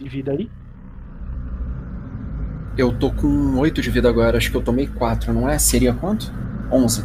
[0.00, 0.50] De vida aí?
[2.78, 5.58] Eu tô com 8 de vida agora, acho que eu tomei 4, não é?
[5.58, 6.32] Seria quanto?
[6.72, 7.04] 11.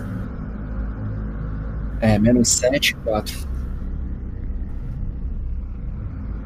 [2.00, 3.51] É, menos 7, 4.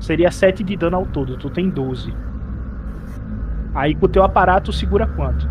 [0.05, 2.13] Seria 7 de dano ao todo, tu tem 12.
[3.73, 5.49] Aí com o teu aparato segura quanto?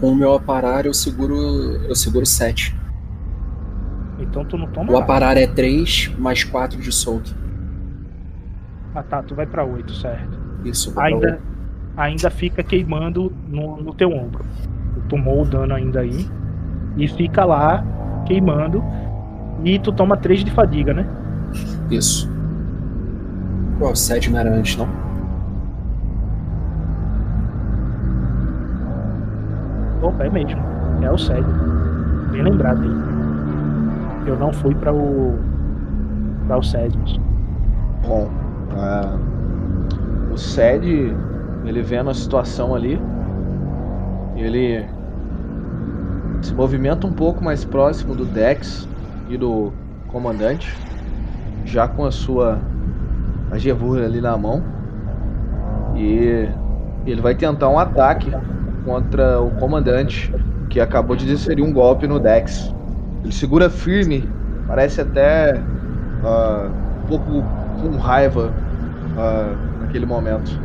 [0.00, 1.36] Com o meu aparar eu seguro.
[1.88, 2.76] eu seguro 7.
[4.18, 5.04] Então tu não toma O nada.
[5.04, 7.32] aparar é 3 mais 4 de solto.
[8.92, 10.36] Ah tá, tu vai pra 8, certo.
[10.64, 11.38] Isso, Ainda,
[11.96, 14.44] ainda fica queimando no, no teu ombro.
[14.94, 16.28] Tu tomou o dano ainda aí.
[16.96, 17.84] E fica lá
[18.26, 18.82] queimando.
[19.64, 21.06] E tu toma 3 de fadiga, né?
[21.90, 22.30] Isso.
[23.78, 24.88] Pô, o 7 não era antes, não?
[30.02, 30.60] Opa, é mesmo.
[31.02, 31.44] É o Sed.
[32.30, 34.28] Bem lembrado aí.
[34.28, 35.38] Eu não fui para o.
[36.46, 37.20] para o Sedmus.
[38.06, 38.28] Bom,
[38.76, 39.16] ah,
[40.32, 41.14] o Sed,
[41.64, 43.00] ele vendo a situação ali,
[44.36, 44.84] ele
[46.40, 48.88] se movimenta um pouco mais próximo do Dex
[49.28, 49.72] e do
[50.08, 50.76] comandante,
[51.64, 52.58] já com a sua
[53.50, 54.62] a Gevura ali na mão.
[55.94, 56.48] E
[57.06, 58.32] ele vai tentar um ataque
[58.84, 60.34] contra o comandante,
[60.70, 62.74] que acabou de desferir um golpe no Dex.
[63.22, 64.28] Ele segura firme,
[64.66, 65.60] parece até
[66.24, 66.68] ah,
[67.04, 67.44] um pouco
[67.80, 68.50] com raiva
[69.18, 70.58] ah, naquele momento.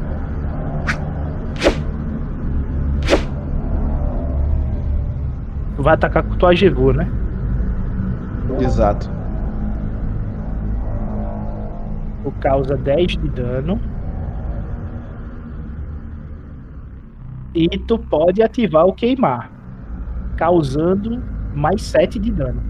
[5.76, 7.08] Tu vai atacar com tua Gevô, né?
[8.60, 9.17] Exato.
[12.40, 13.80] Causa 10 de dano.
[17.54, 19.52] E tu pode ativar o queimar.
[20.36, 21.22] Causando
[21.54, 22.62] mais 7 de dano.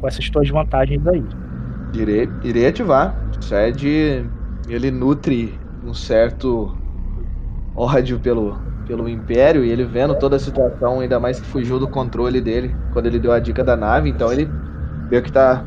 [0.00, 1.24] Com essas tuas vantagens aí.
[1.94, 3.14] Irei, irei ativar.
[3.38, 4.24] O Sed,
[4.68, 6.76] ele nutre um certo
[7.76, 11.88] ódio pelo, pelo Império e ele vendo toda a situação, ainda mais que fugiu do
[11.88, 14.48] controle dele quando ele deu a dica da nave, então ele
[15.10, 15.64] meio que tá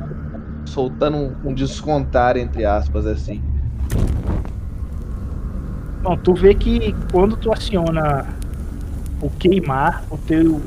[0.65, 3.41] soltando um, um descontar, entre aspas, assim.
[6.01, 8.25] Bom, tu vê que quando tu aciona
[9.21, 10.62] o queimar, o teu.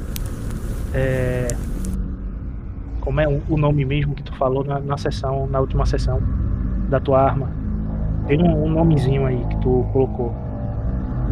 [0.92, 1.48] é,
[3.00, 6.20] como é o nome mesmo que tu falou na, na sessão, na última sessão
[6.88, 7.48] da tua arma?
[8.26, 10.34] Tem um, um nomezinho aí que tu colocou.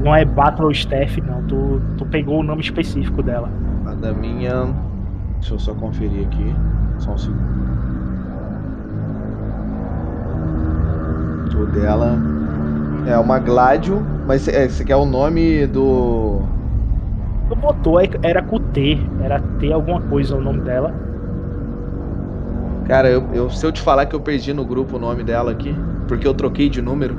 [0.02, 1.42] Não é Battle Staff, não.
[1.42, 3.50] Tu, tu pegou o nome específico dela.
[3.86, 4.74] A da minha.
[5.40, 6.54] Deixa eu só conferir aqui.
[6.98, 7.95] Só um segundo.
[11.54, 12.16] O dela
[13.06, 16.42] é uma Gladio, mas é, esse aqui é o nome do.
[17.48, 18.98] Tu botou, é- era com T.
[19.22, 20.92] Era T alguma coisa o nome dela.
[22.86, 25.50] Cara, eu, eu- se eu te falar que eu perdi no grupo o nome dela
[25.52, 25.74] aqui,
[26.08, 27.16] porque eu troquei de número.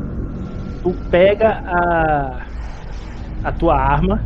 [0.84, 2.42] tu pega a,
[3.44, 4.22] a tua arma.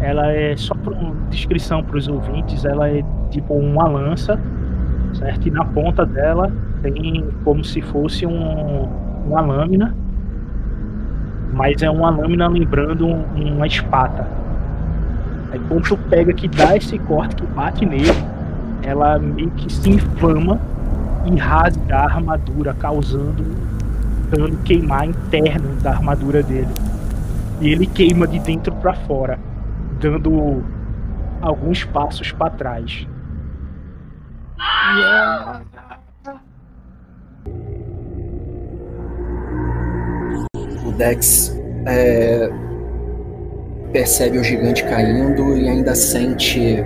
[0.00, 0.94] Ela é só para
[1.30, 2.64] descrição para os ouvintes.
[2.64, 4.38] Ela é tipo uma lança,
[5.14, 5.46] certo?
[5.48, 6.50] E na ponta dela
[6.90, 8.88] tem como se fosse um,
[9.26, 9.94] uma lâmina,
[11.52, 14.26] mas é uma lâmina lembrando um- uma espada.
[15.52, 18.10] Aí quando tu pega que dá esse corte que bate nele,
[18.82, 20.58] ela meio que se inflama
[21.24, 23.44] e rasga a armadura, causando
[24.30, 26.68] dano queimar interno da armadura dele.
[27.60, 29.38] E ele queima de dentro pra fora,
[30.00, 30.62] dando
[31.40, 33.06] alguns passos pra trás.
[34.56, 35.73] O
[40.96, 42.50] Dex é,
[43.92, 46.78] percebe o gigante caindo e ainda sente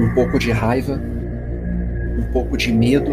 [0.00, 1.00] um pouco de raiva,
[2.18, 3.12] um pouco de medo,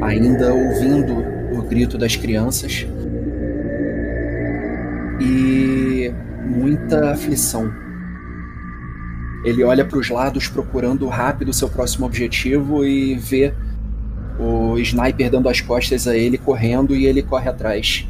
[0.00, 2.86] ainda ouvindo o grito das crianças
[5.20, 6.12] e
[6.44, 7.72] muita aflição.
[9.44, 13.52] Ele olha para os lados procurando rápido seu próximo objetivo e vê
[14.38, 18.08] o sniper dando as costas a ele correndo e ele corre atrás.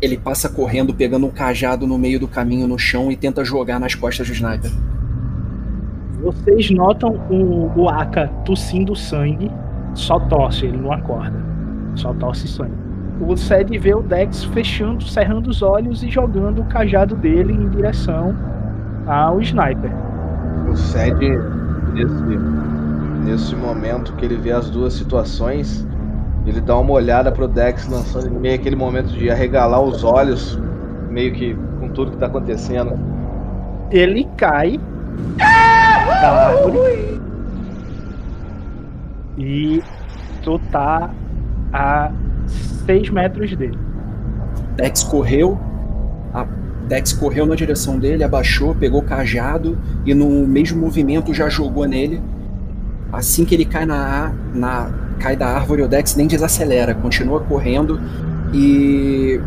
[0.00, 3.78] Ele passa correndo, pegando um cajado no meio do caminho no chão e tenta jogar
[3.78, 4.70] nas costas do sniper.
[6.22, 9.50] Vocês notam o, o Aka tossindo sangue,
[9.94, 11.38] só tosse, ele não acorda.
[11.94, 12.84] Só tosse sangue.
[13.20, 17.68] O Sed vê o Dex fechando, cerrando os olhos e jogando o cajado dele em
[17.68, 18.34] direção
[19.06, 19.92] ao sniper.
[20.68, 21.14] O Sed,
[21.92, 22.38] nesse,
[23.24, 25.86] nesse momento que ele vê as duas situações,
[26.46, 30.58] ele dá uma olhada pro Dex lançando meio aquele momento de arregalar os olhos,
[31.10, 32.98] meio que com tudo que tá acontecendo.
[33.90, 34.78] Ele cai
[35.38, 37.20] da árvore
[39.38, 39.82] e
[40.42, 41.10] tu tá
[41.72, 42.10] a
[42.86, 43.78] 6 metros dele.
[44.76, 45.58] Dex correu,
[46.32, 46.46] a-
[46.88, 51.86] Dex correu na direção dele, abaixou, pegou o cajado e no mesmo movimento já jogou
[51.86, 52.22] nele.
[53.12, 58.00] Assim que ele cai na, na cai da árvore, o Dex nem desacelera, continua correndo
[58.52, 59.40] e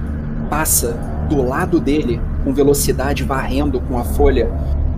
[0.49, 0.97] passa
[1.29, 4.49] do lado dele com velocidade, varrendo com a folha,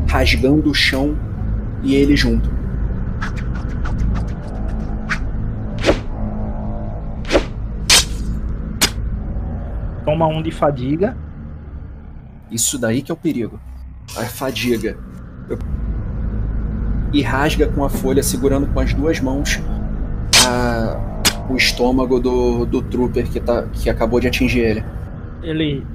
[0.07, 1.17] rasgando o chão
[1.83, 2.49] e ele junto.
[10.05, 11.15] Toma um de fadiga.
[12.49, 13.59] Isso daí que é o perigo.
[14.17, 14.97] A fadiga.
[17.13, 19.59] E rasga com a folha, segurando com as duas mãos
[20.45, 20.97] a...
[21.49, 24.83] o estômago do, do trooper que, tá, que acabou de atingir ele.
[25.41, 25.85] Ele.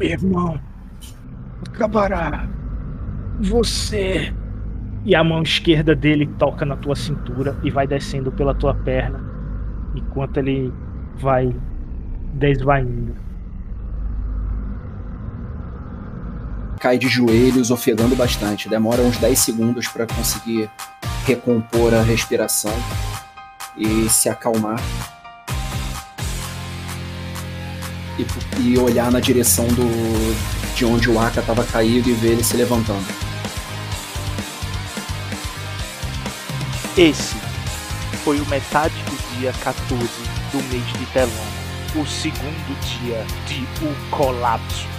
[0.00, 0.60] Irmão,
[1.68, 2.48] acabará.
[3.40, 4.32] Você.
[5.04, 9.20] E a mão esquerda dele toca na tua cintura e vai descendo pela tua perna,
[9.94, 10.72] enquanto ele
[11.16, 11.54] vai
[12.34, 13.14] desvaindo.
[16.80, 18.68] Cai de joelhos, ofegando bastante.
[18.68, 20.68] Demora uns 10 segundos para conseguir
[21.26, 22.72] recompor a respiração
[23.76, 24.80] e se acalmar.
[28.18, 32.44] E, e olhar na direção do, de onde o Aka estava caído e ver ele
[32.44, 33.04] se levantando.
[36.96, 37.34] Esse
[38.24, 40.00] foi o metade do dia 14
[40.52, 44.95] do mês de Telona o segundo dia de O Colapso.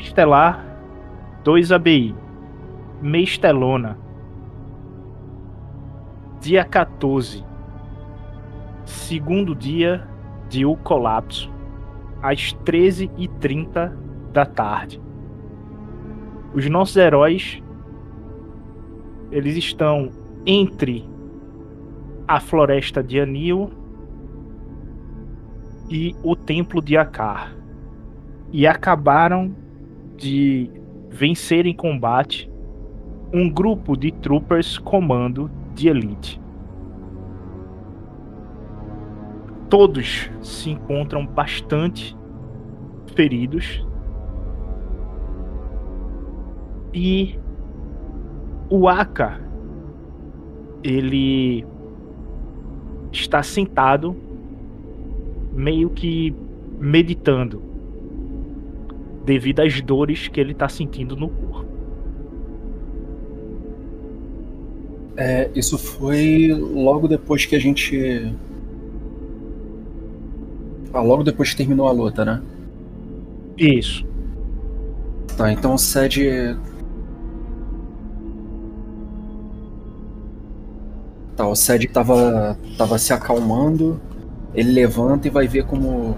[0.00, 0.64] Estelar
[1.44, 2.14] 2 ABI
[3.02, 3.98] Meistelona
[6.40, 7.44] Dia 14
[8.84, 10.08] Segundo dia
[10.48, 11.52] de O Colapso,
[12.20, 13.92] às 13h30
[14.32, 15.00] da tarde.
[16.54, 17.62] Os nossos heróis
[19.30, 20.10] eles estão
[20.44, 21.08] entre
[22.26, 23.70] a floresta de Anil
[25.88, 27.54] e o templo de Akar
[28.50, 29.54] e acabaram
[30.20, 30.70] de
[31.08, 32.50] vencer em combate
[33.32, 36.40] um grupo de troopers comando de elite.
[39.70, 42.16] todos se encontram bastante
[43.14, 43.86] feridos.
[46.92, 47.38] E
[48.68, 49.40] o Aka
[50.82, 51.64] ele
[53.12, 54.16] está sentado
[55.52, 56.34] meio que
[56.80, 57.62] meditando
[59.24, 61.70] devido às dores que ele está sentindo no corpo.
[65.16, 68.32] É, isso foi logo depois que a gente
[70.92, 72.42] ah, logo depois que terminou a luta, né?
[73.56, 74.04] Isso.
[75.36, 76.56] Tá, então o Sed.
[81.36, 84.00] Tá, o Sed tava, tava se acalmando.
[84.52, 86.16] Ele levanta e vai ver como.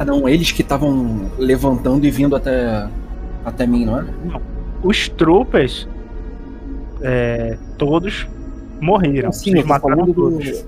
[0.00, 2.88] Ah não, eles que estavam levantando e vindo até,
[3.44, 4.06] até mim, não é?
[4.24, 4.40] Não.
[4.82, 5.86] Os troopers.
[7.02, 8.26] É, todos
[8.80, 9.30] morreram.
[9.30, 10.62] Sim, eu mataram todos.
[10.62, 10.66] Do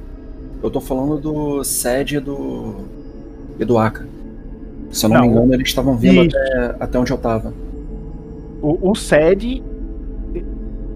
[0.63, 2.85] eu tô falando do Sed e do.
[3.59, 4.07] e do Aka.
[4.91, 7.55] Se eu não, não me engano, eles estavam vindo até, até onde eu tava.
[8.61, 9.63] O, o Sed.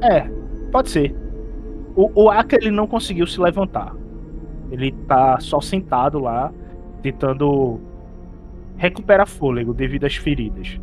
[0.03, 0.29] É,
[0.71, 1.17] pode ser.
[1.97, 3.97] O, o Aka ele não conseguiu se levantar.
[4.71, 6.53] Ele tá só sentado lá,
[7.03, 7.81] tentando
[8.77, 10.79] recuperar fôlego devido às feridas.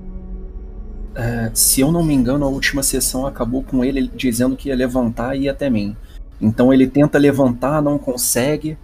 [1.15, 4.76] É, se eu não me engano, a última sessão acabou com ele dizendo que ia
[4.76, 5.95] levantar e ir até mim.
[6.41, 8.78] Então ele tenta levantar, não consegue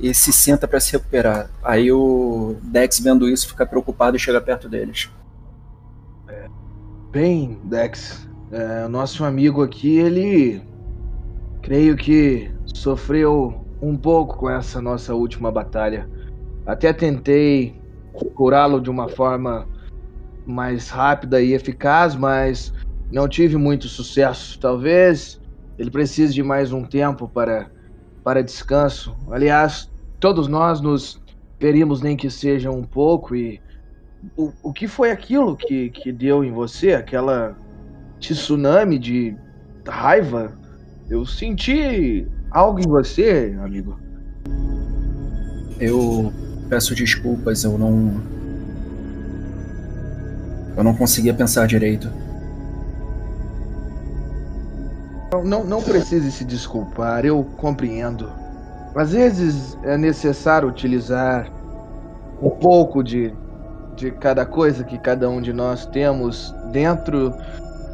[0.00, 1.50] e se senta para se recuperar.
[1.62, 5.10] Aí o Dex, vendo isso, fica preocupado e chega perto deles.
[7.12, 10.62] Bem, Dex, é, nosso amigo aqui, ele
[11.60, 16.08] creio que sofreu um pouco com essa nossa última batalha.
[16.64, 17.81] Até tentei
[18.12, 19.66] curá-lo de uma forma
[20.46, 22.72] mais rápida e eficaz, mas
[23.10, 24.58] não tive muito sucesso.
[24.58, 25.40] Talvez
[25.78, 27.70] ele precisa de mais um tempo para,
[28.22, 29.16] para descanso.
[29.30, 29.90] Aliás,
[30.20, 31.20] todos nós nos
[31.58, 33.60] ferimos nem que seja um pouco e
[34.36, 37.56] o, o que foi aquilo que, que deu em você, aquela
[38.20, 39.36] tsunami de
[39.86, 40.56] raiva?
[41.10, 43.98] Eu senti algo em você, amigo.
[45.80, 46.32] Eu
[46.72, 48.14] peço desculpas, eu não.
[50.74, 52.08] Eu não conseguia pensar direito.
[55.44, 58.30] Não, não precise se desculpar, eu compreendo.
[58.94, 61.52] Às vezes é necessário utilizar
[62.40, 63.34] um pouco de,
[63.94, 67.34] de cada coisa que cada um de nós temos dentro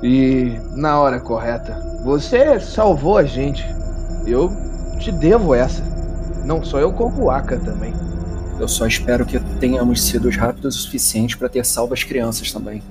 [0.05, 1.75] e na hora correta.
[2.05, 3.67] Você salvou a gente.
[4.25, 4.53] Eu
[5.01, 5.83] te devo essa.
[6.45, 8.08] Não só eu, como o Aka também.
[8.59, 12.83] Eu só espero que tenhamos sido rápidos o suficiente para ter salvo as crianças também.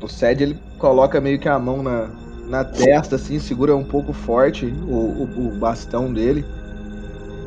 [0.00, 2.10] O Sed ele coloca meio que a mão na,
[2.46, 6.44] na testa, assim, segura um pouco forte o, o, o bastão dele.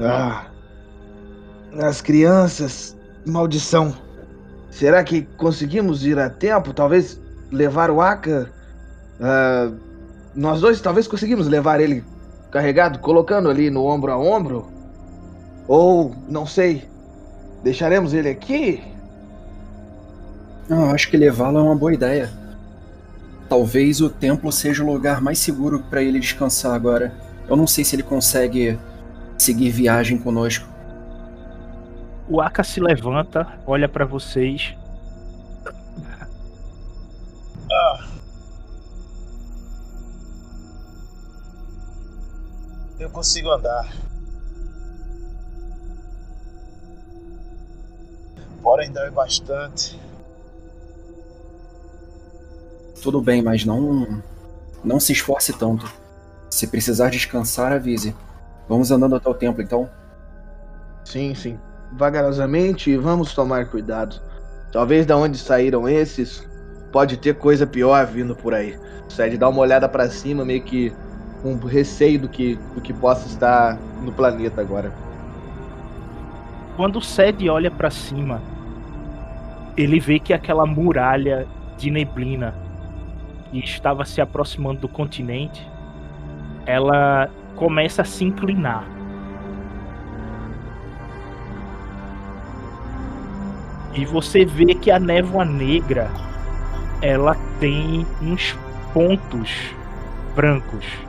[0.01, 0.47] Ah,
[1.79, 3.95] as crianças, maldição.
[4.69, 6.73] Será que conseguimos ir a tempo?
[6.73, 7.19] Talvez
[7.51, 8.51] levar o Aka?
[9.21, 9.71] Ah,
[10.35, 12.03] nós dois talvez conseguimos levar ele
[12.51, 14.76] carregado, colocando ali no ombro a ombro?
[15.67, 16.87] Ou, não sei,
[17.63, 18.81] deixaremos ele aqui?
[20.69, 22.29] Não, eu acho que levá-lo é uma boa ideia.
[23.49, 27.13] Talvez o templo seja o lugar mais seguro para ele descansar agora.
[27.47, 28.77] Eu não sei se ele consegue
[29.37, 30.67] seguir viagem conosco.
[32.29, 34.75] O Aka se levanta, olha para vocês.
[37.71, 38.07] Ah.
[42.99, 43.93] Eu consigo andar.
[48.61, 49.99] Porém, dói bastante.
[53.01, 54.21] Tudo bem, mas não.
[54.83, 55.91] Não se esforce tanto.
[56.49, 58.15] Se precisar descansar, avise.
[58.67, 59.89] Vamos andando até o templo então?
[61.05, 61.59] Sim, sim.
[61.93, 64.21] Vagarosamente e vamos tomar cuidado.
[64.71, 66.45] Talvez da onde saíram esses,
[66.91, 68.77] pode ter coisa pior vindo por aí.
[69.07, 70.93] Sede dá uma olhada para cima, meio que
[71.41, 74.91] com receio do que, do que possa estar no planeta agora.
[76.77, 78.39] Quando o Sed olha para cima,
[79.75, 82.53] ele vê que aquela muralha de neblina
[83.49, 85.67] que estava se aproximando do continente,
[86.67, 88.83] ela começa a se inclinar.
[93.95, 96.11] E você vê que a névoa negra
[97.01, 98.55] ela tem uns
[98.93, 99.73] pontos
[100.35, 101.06] brancos.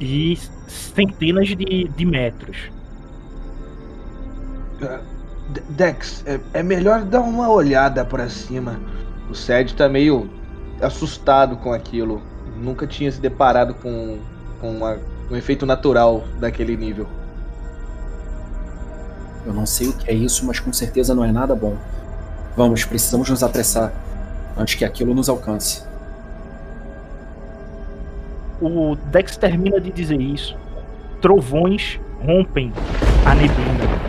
[0.00, 2.70] E centenas de, de metros.
[5.70, 8.78] Dex, é, é, melhor dar uma olhada para cima.
[9.30, 10.28] O Sed tá meio
[10.80, 12.20] assustado com aquilo.
[12.56, 14.18] Nunca tinha se deparado com,
[14.60, 14.98] com uma,
[15.30, 17.06] um efeito natural daquele nível.
[19.46, 21.76] Eu não sei o que é isso, mas com certeza não é nada bom.
[22.56, 23.92] Vamos, precisamos nos apressar
[24.56, 25.85] antes que aquilo nos alcance.
[28.60, 30.56] O Dex termina de dizer isso.
[31.20, 32.72] Trovões rompem
[33.24, 34.06] a neblina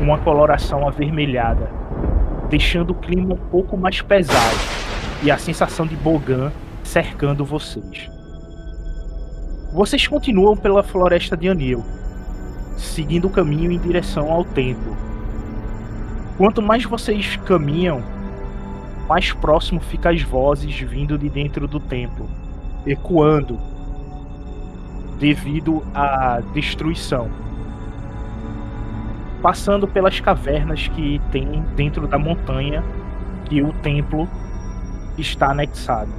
[0.00, 1.70] uma coloração avermelhada,
[2.48, 4.56] deixando o clima um pouco mais pesado
[5.22, 6.52] e a sensação de Bogan
[6.84, 8.08] cercando vocês.
[9.72, 11.84] Vocês continuam pela floresta de Anil,
[12.76, 14.96] seguindo o caminho em direção ao templo.
[16.36, 18.02] Quanto mais vocês caminham,
[19.08, 22.30] mais próximo ficam as vozes vindo de dentro do templo,
[22.86, 23.58] ecoando
[25.18, 27.28] devido à destruição
[29.42, 32.82] passando pelas cavernas que tem dentro da montanha
[33.44, 34.28] que o templo
[35.16, 36.10] está anexado.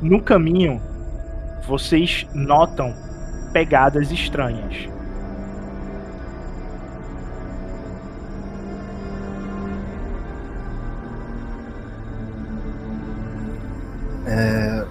[0.00, 0.80] No caminho,
[1.66, 2.94] vocês notam
[3.52, 4.88] pegadas estranhas.
[14.26, 14.83] É...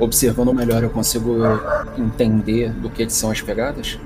[0.00, 1.36] Observando melhor, eu consigo
[1.96, 3.98] entender do que são as pegadas?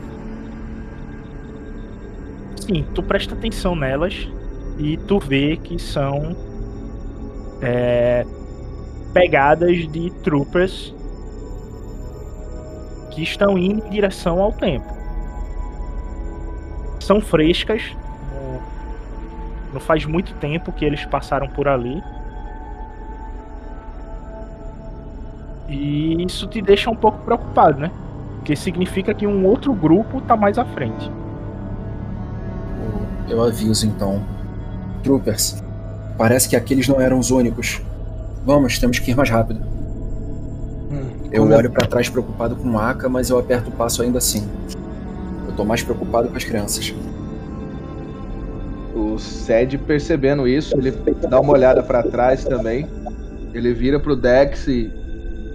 [2.61, 4.29] Sim, tu presta atenção nelas
[4.79, 6.37] e tu vê que são
[7.63, 8.27] é,
[9.13, 10.93] pegadas de troopers
[13.13, 14.93] que estão indo em direção ao templo.
[16.99, 17.83] São frescas,
[19.73, 22.03] não faz muito tempo que eles passaram por ali.
[25.69, 27.91] E isso te deixa um pouco preocupado, né?
[28.37, 31.11] Porque significa que um outro grupo está mais à frente.
[33.29, 34.23] Eu aviso então.
[35.03, 35.63] Troopers,
[36.19, 37.81] parece que aqueles não eram os únicos.
[38.45, 39.61] Vamos, temos que ir mais rápido.
[40.91, 44.19] Hum, eu olho para trás preocupado com o Aka, mas eu aperto o passo ainda
[44.19, 44.47] assim.
[45.49, 46.95] Eu tô mais preocupado com as crianças.
[48.95, 50.93] O Sed percebendo isso, ele
[51.29, 52.87] dá uma olhada para trás também.
[53.55, 54.93] Ele vira pro Dex e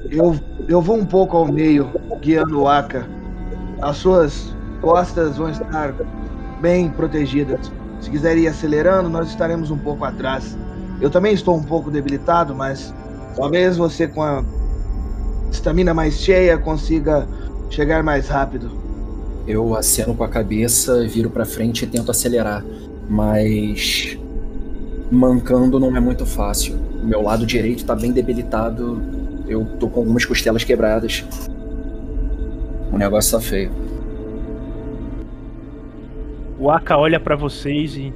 [0.09, 1.89] eu eu vou um pouco ao meio,
[2.21, 3.07] guiando o Aka.
[3.81, 5.95] As suas costas vão estar
[6.61, 7.71] bem protegidas.
[7.99, 10.55] Se quiser ir acelerando, nós estaremos um pouco atrás.
[11.01, 12.93] Eu também estou um pouco debilitado, mas
[13.35, 14.43] talvez você com a
[15.51, 17.27] estamina mais cheia consiga
[17.69, 18.71] chegar mais rápido.
[19.47, 22.63] Eu aceno com a cabeça, viro pra frente e tento acelerar,
[23.09, 24.17] mas
[25.09, 26.77] mancando não é muito fácil.
[27.01, 29.01] Meu lado direito tá bem debilitado,
[29.49, 31.25] eu tô com algumas costelas quebradas.
[32.93, 33.71] O negócio tá feio.
[36.59, 38.13] O Aka olha pra vocês e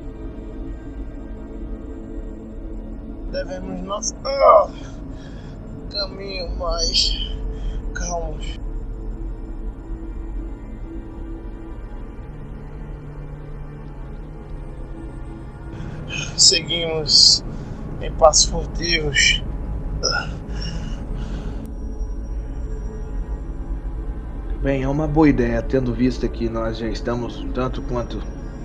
[3.31, 4.69] Devemos nosso ah,
[5.91, 7.17] caminho mais
[7.95, 8.37] calmo.
[16.37, 17.43] Seguimos
[18.01, 19.41] em passos furtivos.
[24.63, 28.21] Bem, é uma boa ideia, tendo visto que nós já estamos tanto quanto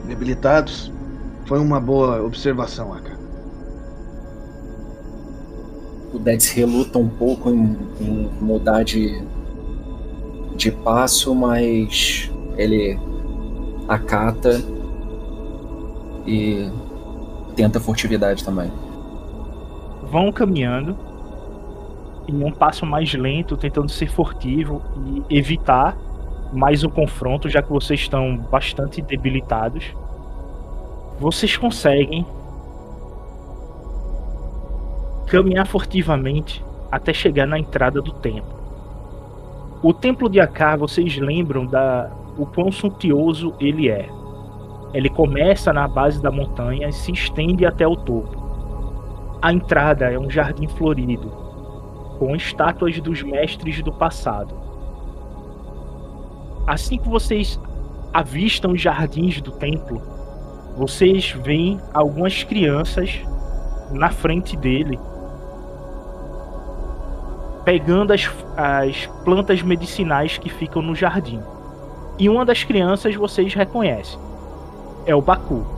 [0.07, 0.93] debilitados.
[1.45, 3.19] Foi uma boa observação, Aka.
[6.15, 9.21] O Dex reluta um pouco em, em mudar de,
[10.55, 12.97] de passo, mas ele
[13.89, 14.63] acata
[16.25, 16.71] e
[17.57, 18.71] tenta furtividade também.
[20.13, 21.08] vão caminhando
[22.29, 24.83] em um passo mais lento, tentando ser furtivo
[25.29, 25.97] e evitar
[26.53, 29.95] mais um confronto, já que vocês estão bastante debilitados.
[31.19, 32.25] Vocês conseguem
[35.27, 38.59] caminhar furtivamente até chegar na entrada do templo.
[39.83, 44.09] O templo de Akar, vocês lembram da o quão suntuoso ele é.
[44.95, 49.39] Ele começa na base da montanha e se estende até o topo.
[49.43, 51.31] A entrada é um jardim florido,
[52.19, 54.55] com estátuas dos mestres do passado.
[56.67, 57.59] Assim que vocês
[58.13, 60.03] avistam os jardins do templo,
[60.77, 63.21] vocês veem algumas crianças
[63.91, 64.99] na frente dele,
[67.65, 71.41] pegando as, as plantas medicinais que ficam no jardim.
[72.19, 74.19] E uma das crianças vocês reconhecem.
[75.07, 75.78] É o Baku.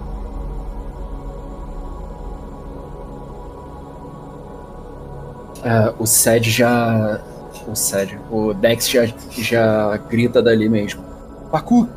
[5.63, 7.21] É, o Sed já.
[7.67, 8.19] O Sed.
[8.31, 11.03] O Dex já, já grita dali mesmo.
[11.51, 11.89] Pacu,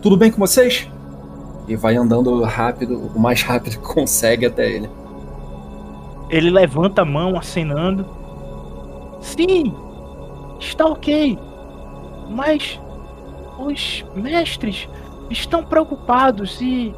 [0.00, 0.88] tudo bem com vocês?
[1.68, 4.90] E vai andando rápido, o mais rápido que consegue até ele.
[6.28, 8.06] Ele levanta a mão acenando.
[9.20, 9.74] Sim,
[10.58, 11.38] está ok.
[12.30, 12.80] Mas
[13.58, 14.88] os mestres
[15.28, 16.94] estão preocupados e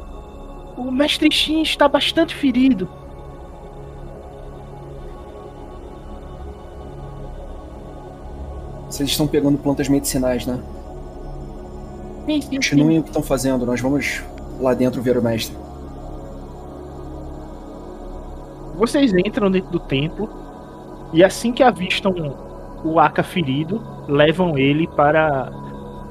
[0.77, 2.87] o mestre Shin está bastante ferido.
[8.93, 10.59] Vocês estão pegando plantas medicinais, né?
[12.27, 12.55] Sim, sim, sim.
[12.57, 14.21] Continuem o que estão fazendo, nós vamos
[14.61, 15.57] lá dentro ver o mestre.
[18.75, 20.29] Vocês entram dentro do templo
[21.11, 22.37] e assim que avistam
[22.83, 25.51] o Aka ferido, levam ele para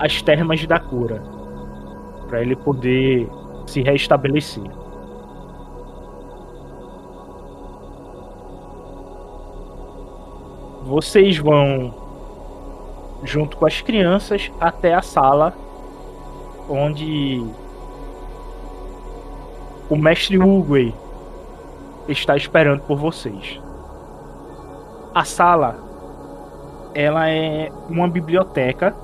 [0.01, 1.23] as termas da cura,
[2.27, 3.29] para ele poder
[3.65, 4.69] se restabelecer.
[10.83, 12.02] Vocês vão
[13.23, 15.55] junto com as crianças até a sala
[16.69, 17.45] onde
[19.89, 20.95] o mestre Uguay
[22.09, 23.61] está esperando por vocês.
[25.15, 25.77] A sala
[26.95, 28.95] ela é uma biblioteca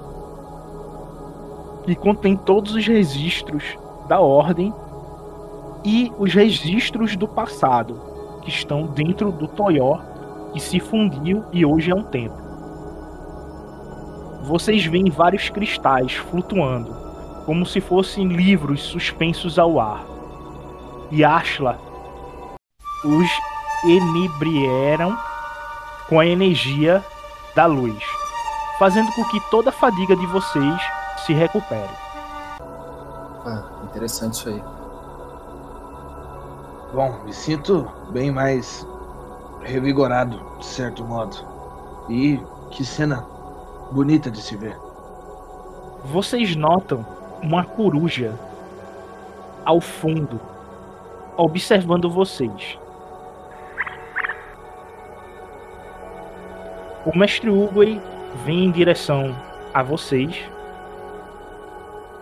[1.85, 4.73] que contém todos os registros da ordem
[5.85, 8.01] e os registros do passado
[8.43, 10.01] que estão dentro do Toyor
[10.53, 12.48] que se fundiu e hoje é um templo.
[14.49, 16.97] Vocês veem vários cristais flutuando,
[17.45, 20.07] como se fossem livros suspensos ao ar.
[21.11, 21.79] E Ashla
[23.05, 23.29] os
[23.85, 25.19] enebrieram
[26.09, 27.05] com a energia
[27.55, 28.03] da luz,
[28.79, 30.81] fazendo com que toda a fadiga de vocês
[31.27, 31.93] se recupere.
[33.45, 34.65] Ah, interessante isso aí.
[36.95, 38.87] Bom, me sinto bem mais
[39.61, 41.37] revigorado, de certo modo.
[42.09, 42.41] E
[42.71, 43.37] que cena
[43.91, 44.76] bonita de se ver.
[46.05, 47.05] Vocês notam
[47.43, 48.34] uma coruja
[49.64, 50.41] ao fundo,
[51.36, 52.78] observando vocês.
[57.05, 58.01] O mestre Uguay
[58.45, 59.34] vem em direção
[59.72, 60.36] a vocês.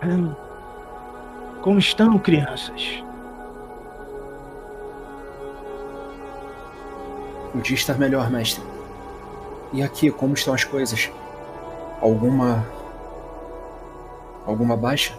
[0.05, 0.33] Hum,
[1.63, 3.03] Como estão, crianças?
[7.53, 8.63] Podia estar melhor, mestre.
[9.73, 11.11] E aqui, como estão as coisas?
[12.01, 12.65] Alguma.
[14.47, 15.15] Alguma baixa?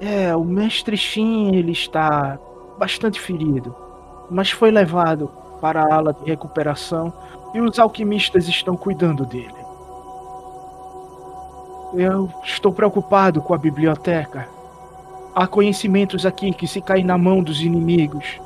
[0.00, 2.38] É, o mestre Shin ele está
[2.78, 3.74] bastante ferido,
[4.30, 5.30] mas foi levado
[5.60, 7.12] para a ala de recuperação
[7.54, 9.54] E os alquimistas estão cuidando dele.
[11.94, 14.48] Eu estou preocupado com a biblioteca.
[15.34, 18.40] Há conhecimentos aqui que, se cair na mão dos inimigos,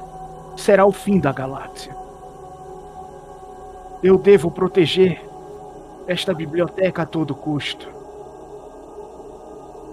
[0.57, 1.97] será o fim da galáxia.
[4.03, 5.26] Eu devo proteger
[6.07, 7.89] esta biblioteca a todo custo.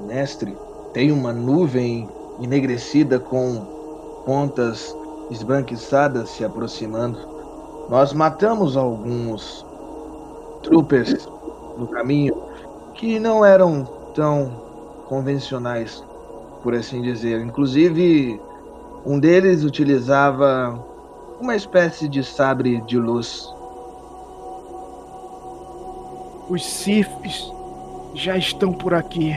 [0.08, 0.56] Mestre,
[0.94, 2.08] tem uma nuvem
[2.40, 4.96] enegrecida com pontas
[5.30, 7.20] esbranquiçadas se aproximando.
[7.90, 9.66] Nós matamos alguns
[10.62, 11.28] troopers
[11.78, 12.36] no caminho
[12.94, 14.52] que não eram tão
[15.08, 16.04] convencionais,
[16.62, 17.42] por assim dizer.
[17.42, 18.40] Inclusive,
[19.06, 20.80] um deles utilizava
[21.40, 23.54] uma espécie de sabre de luz.
[26.54, 27.52] Os Sifs
[28.14, 29.36] já estão por aqui.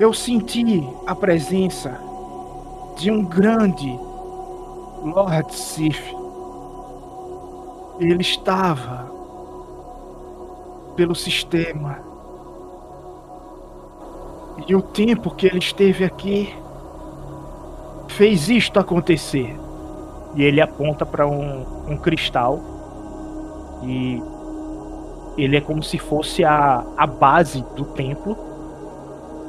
[0.00, 2.00] Eu senti a presença
[2.96, 3.90] de um grande
[5.04, 6.00] Lord Sif.
[8.00, 9.12] Ele estava
[10.96, 11.98] pelo sistema.
[14.66, 16.54] E o tempo que ele esteve aqui
[18.08, 19.54] fez isto acontecer.
[20.34, 22.58] E ele aponta para um, um cristal.
[23.82, 24.22] E
[25.38, 28.36] ele é como se fosse a, a base do templo.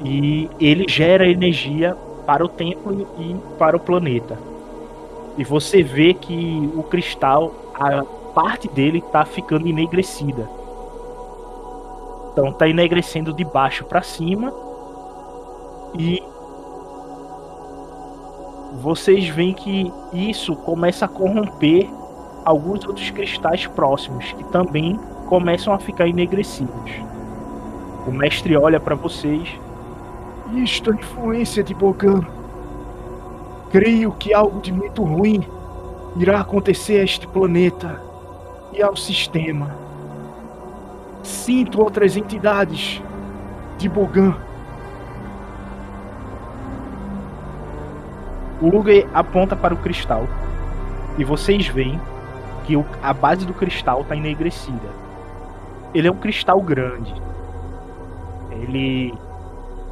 [0.04, 4.38] E ele gera energia para o templo e para o planeta.
[5.38, 10.48] E você vê que o cristal, a parte dele está ficando enegrecida.
[12.32, 14.54] Então tá enegrecendo de baixo para cima.
[15.98, 16.24] E
[18.82, 21.90] vocês veem que isso começa a corromper
[22.46, 25.00] alguns outros cristais próximos que também
[25.30, 26.92] começam a ficar enegrecidos.
[28.08, 29.48] O mestre olha para vocês.
[30.56, 32.22] Isto é influência de Bogan.
[33.72, 35.48] Creio que algo de muito ruim
[36.18, 38.02] irá acontecer a este planeta
[38.74, 39.76] e ao sistema.
[41.22, 43.00] Sinto outras entidades
[43.78, 44.36] de Bogan.
[48.60, 50.28] O Luger aponta para o cristal
[51.20, 52.02] e vocês veem
[52.66, 52.74] que
[53.04, 55.09] a base do cristal está enegrecida.
[55.94, 57.14] Ele é um cristal grande.
[58.52, 59.14] Ele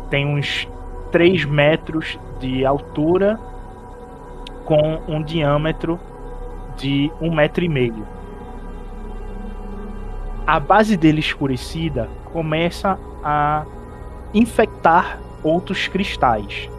[0.10, 0.68] tem uns
[1.12, 3.40] 3 metros de altura
[4.66, 6.00] com um diâmetro
[6.76, 8.06] de um metro e meio.
[10.46, 13.66] A base dele escurecida começa a
[14.34, 16.70] infectar outros cristais.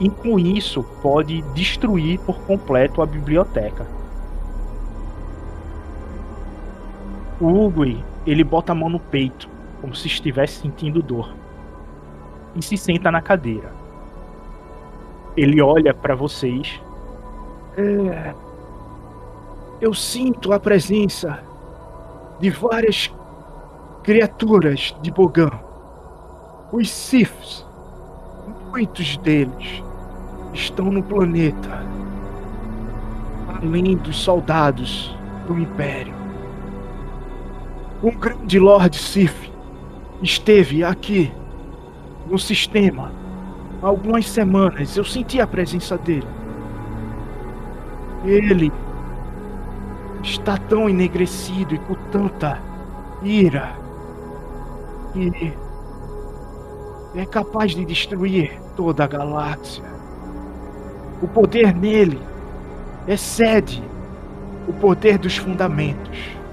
[0.00, 3.86] E com isso pode destruir por completo a biblioteca.
[7.40, 9.48] O Ugui, ele bota a mão no peito,
[9.80, 11.34] como se estivesse sentindo dor.
[12.54, 13.72] E se senta na cadeira.
[15.36, 16.80] Ele olha para vocês.
[17.76, 18.34] É...
[19.80, 21.42] Eu sinto a presença
[22.40, 23.12] de várias
[24.02, 25.50] criaturas de Bogan.
[26.72, 27.66] Os Siths,
[28.70, 29.82] muitos deles,
[30.52, 31.84] estão no planeta,
[33.60, 35.14] além dos soldados
[35.46, 36.13] do Império.
[38.04, 39.50] Um grande Lord Sith
[40.20, 41.32] esteve aqui
[42.26, 43.10] no sistema
[43.82, 44.94] há algumas semanas.
[44.94, 46.26] Eu senti a presença dele.
[48.22, 48.70] Ele
[50.22, 52.60] está tão enegrecido e com tanta
[53.22, 53.74] ira
[55.14, 55.54] que
[57.14, 59.82] é capaz de destruir toda a galáxia.
[61.22, 62.20] O poder nele
[63.08, 63.82] excede
[64.68, 66.43] o poder dos fundamentos.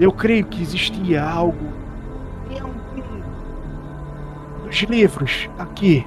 [0.00, 1.72] Eu creio que existia algo
[2.48, 2.78] em algum
[4.64, 6.06] dos livros aqui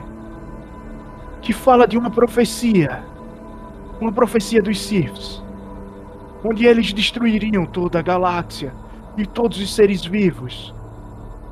[1.42, 3.04] que fala de uma profecia,
[4.00, 5.44] uma profecia dos Siths,
[6.44, 8.74] onde eles destruiriam toda a galáxia
[9.18, 10.74] e todos os seres vivos,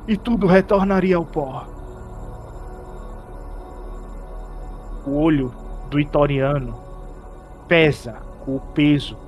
[0.08, 1.66] e tudo retornaria ao pó.
[5.04, 5.52] O olho
[5.90, 6.74] do Itoriano
[7.68, 8.14] pesa
[8.44, 9.18] com o peso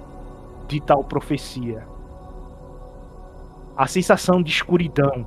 [0.66, 1.91] de tal profecia.
[3.76, 5.26] A sensação de escuridão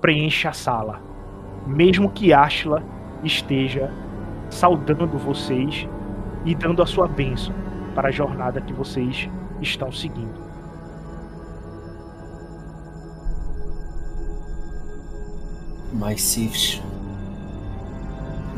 [0.00, 1.00] preenche a sala,
[1.66, 2.82] mesmo que Ashla
[3.22, 3.90] esteja
[4.50, 5.88] saudando vocês
[6.44, 7.54] e dando a sua bênção
[7.94, 9.28] para a jornada que vocês
[9.62, 10.44] estão seguindo.
[15.94, 16.82] Mais Siths.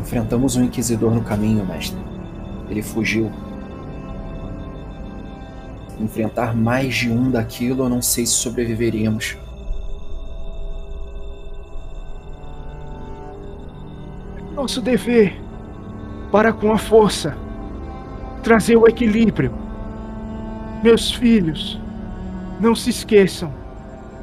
[0.00, 2.00] Enfrentamos um inquisidor no caminho, mestre.
[2.68, 3.30] Ele fugiu.
[5.98, 9.36] Enfrentar mais de um daquilo, eu não sei se sobreviveríamos.
[14.54, 15.40] Nosso dever
[16.30, 17.36] para com a força
[18.42, 19.66] trazer o equilíbrio
[20.82, 21.80] Meus filhos,
[22.60, 23.52] não se esqueçam.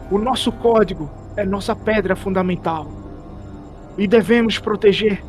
[0.10, 2.88] O nosso código é nossa pedra fundamental.
[3.98, 5.22] E devemos proteger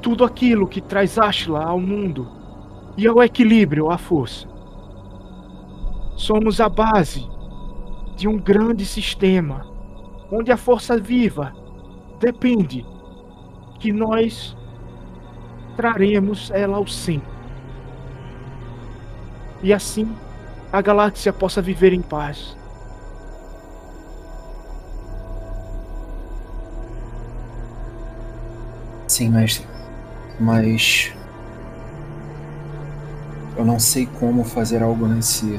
[0.00, 2.26] tudo aquilo que traz Ashla ao mundo
[2.96, 4.48] e ao equilíbrio à força.
[6.20, 7.26] Somos a base
[8.14, 9.66] de um grande sistema
[10.30, 11.54] onde a força viva
[12.20, 12.84] depende
[13.78, 14.54] que nós
[15.76, 17.32] traremos ela ao centro.
[19.62, 20.14] E assim
[20.70, 22.54] a galáxia possa viver em paz.
[29.08, 29.66] Sim, mestre.
[30.38, 31.14] Mas.
[33.56, 35.58] Eu não sei como fazer algo nesse.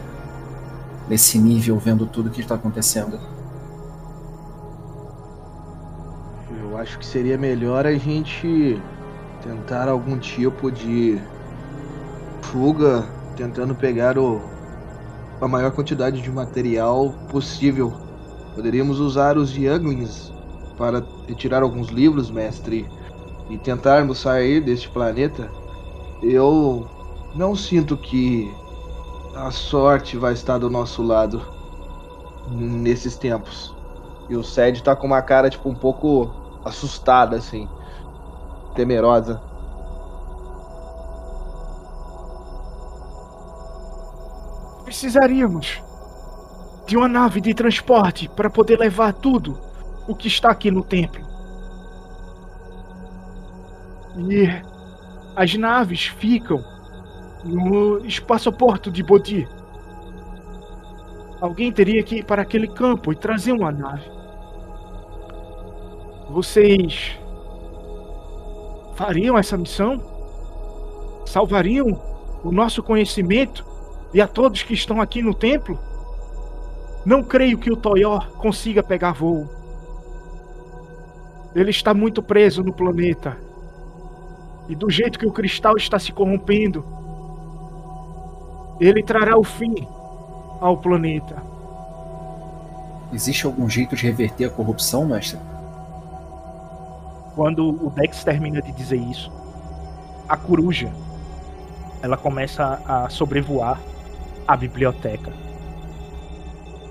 [1.12, 3.20] Nesse nível, vendo tudo que está acontecendo.
[6.64, 8.82] Eu acho que seria melhor a gente
[9.44, 11.22] tentar algum tipo de
[12.44, 13.06] fuga,
[13.36, 14.42] tentando pegar o,
[15.42, 17.92] a maior quantidade de material possível.
[18.56, 20.32] Poderíamos usar os Younglings
[20.78, 22.88] para retirar alguns livros, mestre,
[23.50, 25.52] e tentarmos sair deste planeta.
[26.24, 26.88] Eu
[27.36, 28.50] não sinto que
[29.36, 31.42] a sorte vai estar do nosso lado
[32.50, 33.74] nesses tempos.
[34.30, 36.32] E o Sed tá com uma cara tipo um pouco
[36.66, 37.68] assustada assim,
[38.76, 39.42] temerosa.
[44.84, 45.82] Precisaríamos
[46.86, 49.58] de uma nave de transporte para poder levar tudo
[50.08, 51.26] o que está aqui no templo.
[54.18, 54.48] E
[55.36, 56.62] as naves ficam
[57.44, 59.48] no espaçoporto de Bodhi.
[61.40, 64.10] Alguém teria que ir para aquele campo e trazer uma nave.
[66.30, 67.18] Vocês
[68.96, 70.02] fariam essa missão?
[71.26, 72.00] Salvariam
[72.44, 73.66] o nosso conhecimento
[74.14, 75.80] e a todos que estão aqui no templo?
[77.04, 79.50] Não creio que o Toyor consiga pegar voo.
[81.56, 83.38] Ele está muito preso no planeta.
[84.70, 86.86] E do jeito que o cristal está se corrompendo,
[88.88, 89.88] ele trará o fim
[90.60, 91.36] ao planeta.
[93.14, 95.40] Existe algum jeito de reverter a corrupção, mestre?
[97.36, 99.32] Quando o Dex termina de dizer isso,
[100.28, 100.92] a coruja
[102.02, 103.80] ela começa a sobrevoar
[104.48, 105.32] a biblioteca.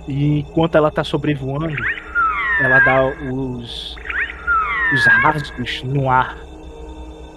[0.06, 1.76] E enquanto ela está sobrevoando,
[2.62, 3.96] ela dá os
[4.92, 6.36] os rasgos no ar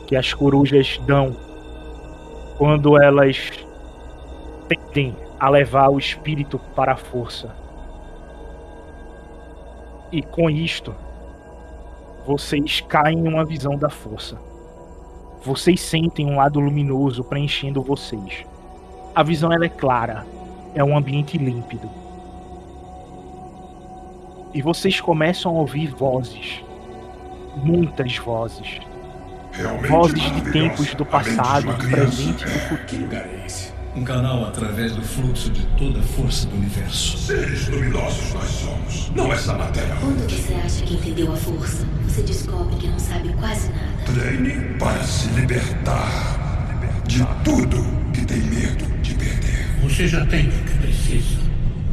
[0.08, 1.36] que as corujas dão
[2.58, 3.52] quando elas
[4.68, 7.56] tendem a levar o espírito para a força.
[10.12, 10.94] E com isto,
[12.26, 14.38] vocês caem em uma visão da força.
[15.44, 18.46] Vocês sentem um lado luminoso preenchendo vocês.
[19.14, 20.26] A visão é clara,
[20.74, 21.90] é um ambiente límpido.
[24.54, 26.64] E vocês começam a ouvir vozes,
[27.56, 28.80] muitas vozes.
[29.52, 33.83] Realmente Vozes de tempos do passado, do presente e do futuro.
[33.96, 34.00] É?
[34.00, 37.18] Um canal através do fluxo de toda a força do universo.
[37.18, 39.12] Seres luminosos nós somos.
[39.16, 39.96] Não essa matéria.
[39.96, 44.04] Quando você acha que entendeu a força, você descobre que não sabe quase nada.
[44.06, 46.34] Treine para se libertar
[47.08, 47.78] de tudo
[48.14, 49.68] que tem medo de perder.
[49.84, 51.44] Você já tem o que precisa.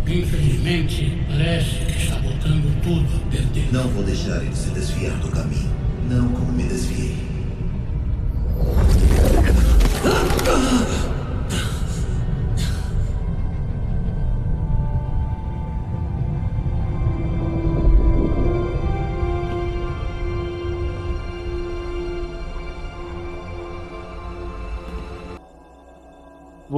[0.06, 3.68] Infelizmente, parece que está botando tudo a perder.
[3.72, 5.70] Não vou deixar ele se desviar do caminho.
[6.08, 7.16] Não como me desviei.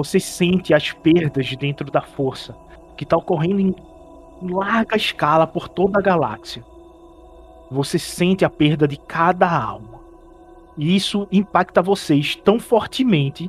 [0.02, 2.56] Você sente as perdas dentro da força
[2.96, 6.64] que está ocorrendo em larga escala por toda a galáxia.
[7.70, 10.00] Você sente a perda de cada alma.
[10.76, 13.48] E isso impacta vocês tão fortemente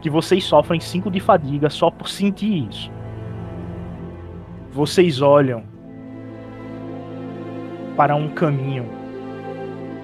[0.00, 2.88] que vocês sofrem 5 de fadiga só por sentir isso.
[4.70, 5.64] Vocês olham
[7.96, 8.88] para um caminho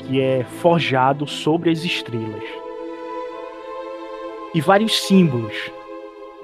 [0.01, 2.43] que é forjado sobre as estrelas
[4.53, 5.76] e vários símbolos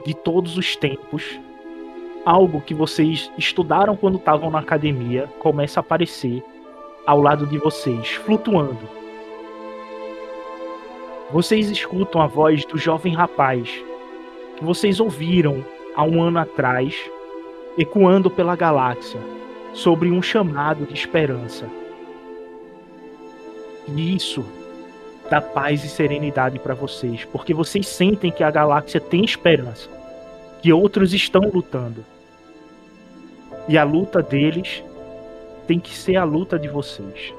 [0.04, 1.38] de todos os tempos.
[2.24, 6.42] Algo que vocês estudaram quando estavam na academia começa a aparecer
[7.06, 8.88] ao lado de vocês, flutuando.
[11.32, 13.82] Vocês escutam a voz do jovem rapaz
[14.56, 15.64] que vocês ouviram
[15.96, 17.10] há um ano atrás,
[17.76, 19.20] ecoando pela galáxia,
[19.72, 21.68] sobre um chamado de esperança.
[23.88, 24.44] E isso
[25.32, 29.88] dá paz e serenidade para vocês, porque vocês sentem que a galáxia tem esperança,
[30.60, 32.04] que outros estão lutando.
[33.66, 34.84] E a luta deles
[35.66, 37.32] tem que ser a luta de vocês.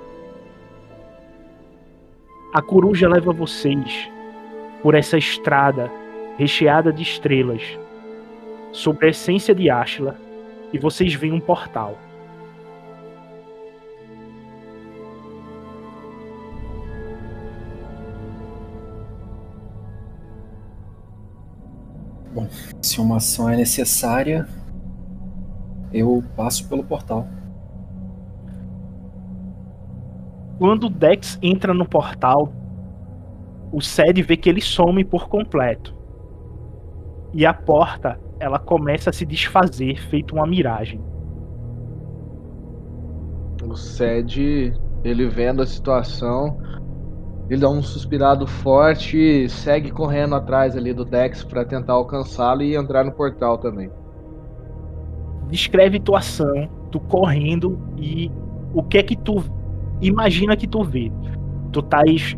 [2.52, 4.10] A coruja leva vocês
[4.82, 5.92] por essa estrada
[6.36, 7.62] recheada de estrelas,
[8.72, 10.20] sobre a essência de Ashla,
[10.74, 11.96] e vocês veem um portal.
[22.34, 22.48] Bom,
[22.82, 24.48] se uma ação é necessária,
[25.94, 27.28] eu passo pelo portal.
[30.58, 32.52] Quando o Dex entra no portal,
[33.72, 35.96] o Sed vê que ele some por completo.
[37.34, 41.00] E a porta, ela começa a se desfazer, feito uma miragem.
[43.64, 44.74] O Sed,
[45.04, 46.58] ele vendo a situação,
[47.50, 52.64] ele dá um suspirado forte e segue correndo atrás ali do Dex para tentar alcançá-lo
[52.64, 53.90] e entrar no portal também.
[55.50, 58.32] Descreve tua ação, tu correndo e
[58.74, 59.44] o que é que tu
[60.02, 61.12] imagina que tu vê.
[61.72, 62.36] Tu tais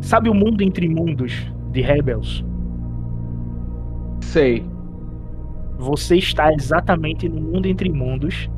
[0.00, 1.32] Sabe o mundo entre mundos
[1.72, 2.44] de Rebels?
[4.20, 4.64] Sei.
[5.78, 8.48] Você está exatamente no mundo entre mundos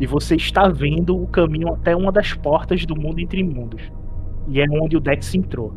[0.00, 3.80] e você está vendo o caminho até uma das portas do mundo entre mundos.
[4.50, 5.72] E é onde o Dex entrou.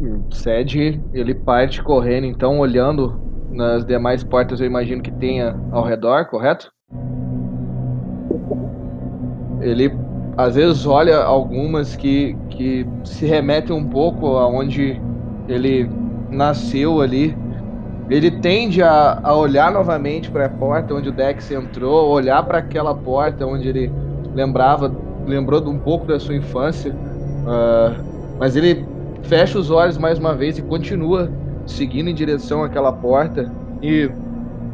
[0.00, 3.20] O Sed, ele parte correndo, então, olhando
[3.50, 6.72] nas demais portas, eu imagino que tenha ao redor, correto?
[9.60, 9.92] Ele
[10.36, 15.00] às vezes olha algumas que, que se remetem um pouco aonde
[15.48, 15.88] ele
[16.30, 17.36] nasceu ali.
[18.10, 22.58] Ele tende a, a olhar novamente para a porta onde o Dex entrou, olhar para
[22.58, 23.92] aquela porta onde ele
[24.34, 24.94] lembrava,
[25.26, 28.02] lembrou um pouco da sua infância, uh,
[28.38, 28.86] mas ele
[29.22, 31.30] fecha os olhos mais uma vez e continua
[31.66, 34.10] seguindo em direção àquela porta e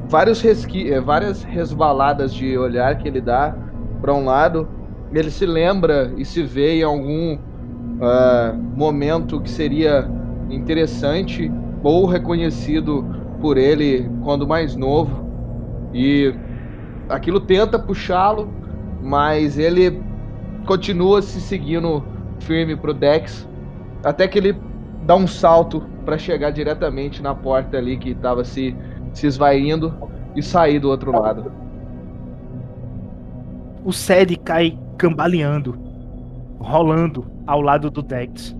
[0.08, 3.54] vários resqui eh, várias resvaladas de olhar que ele dá
[4.00, 4.66] para um lado
[5.12, 10.08] ele se lembra e se vê em algum uh, momento que seria
[10.50, 11.50] interessante
[11.82, 13.04] ou reconhecido
[13.40, 15.26] por ele quando mais novo.
[15.94, 16.34] E
[17.08, 18.52] aquilo tenta puxá-lo,
[19.02, 20.02] mas ele
[20.66, 22.04] continua se seguindo
[22.40, 23.48] firme pro Dex,
[24.04, 24.56] até que ele
[25.04, 28.76] dá um salto para chegar diretamente na porta ali que estava se,
[29.12, 29.94] se esvaindo
[30.34, 31.52] e sair do outro lado.
[33.84, 35.78] O Sed cai cambaleando,
[36.58, 38.56] rolando ao lado do Dex.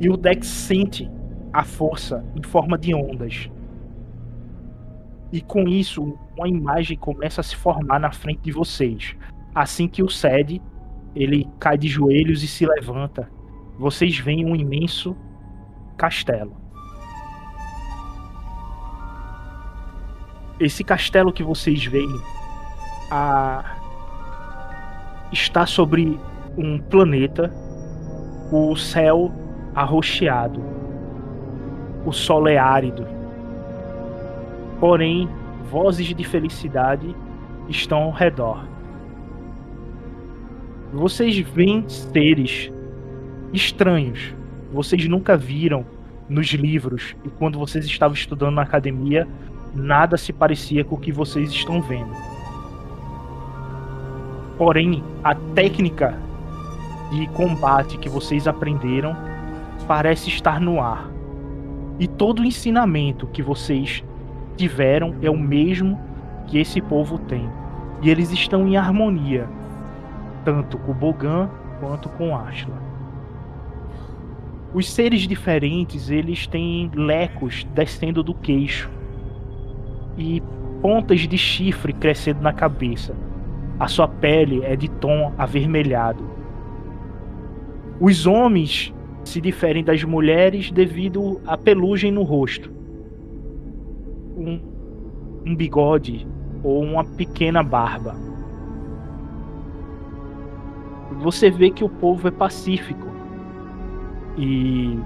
[0.00, 1.10] E o Dex sente
[1.52, 3.50] a força em forma de ondas.
[5.32, 9.16] E com isso, uma imagem começa a se formar na frente de vocês.
[9.56, 10.60] Assim que o Sed
[11.14, 13.26] ele cai de joelhos e se levanta,
[13.78, 15.16] vocês veem um imenso
[15.96, 16.54] castelo.
[20.60, 22.20] Esse castelo que vocês veem,
[23.10, 23.64] a
[25.32, 26.20] está sobre
[26.58, 27.50] um planeta,
[28.52, 29.32] o céu
[29.74, 30.62] arroxeado,
[32.04, 33.06] o sol é árido.
[34.78, 35.30] Porém,
[35.70, 37.16] vozes de felicidade
[37.70, 38.75] estão ao redor.
[40.96, 42.72] Vocês veem seres
[43.52, 44.34] estranhos,
[44.72, 45.84] vocês nunca viram
[46.26, 49.28] nos livros e quando vocês estavam estudando na academia,
[49.74, 52.10] nada se parecia com o que vocês estão vendo.
[54.56, 56.18] Porém, a técnica
[57.10, 59.14] de combate que vocês aprenderam
[59.86, 61.10] parece estar no ar.
[61.98, 64.02] E todo o ensinamento que vocês
[64.56, 66.00] tiveram é o mesmo
[66.46, 67.46] que esse povo tem.
[68.00, 69.46] E eles estão em harmonia,
[70.46, 72.80] tanto com Bogan quanto com Ashla.
[74.72, 78.90] Os seres diferentes, eles têm lecos descendo do queixo
[80.16, 80.42] e
[80.80, 83.14] pontas de chifre crescendo na cabeça
[83.78, 86.24] a sua pele é de tom avermelhado.
[88.00, 88.92] Os homens
[89.22, 92.70] se diferem das mulheres devido à pelugem no rosto.
[94.36, 94.60] Um,
[95.44, 96.26] um bigode
[96.62, 98.16] ou uma pequena barba.
[101.12, 103.08] Você vê que o povo é pacífico
[104.36, 104.98] e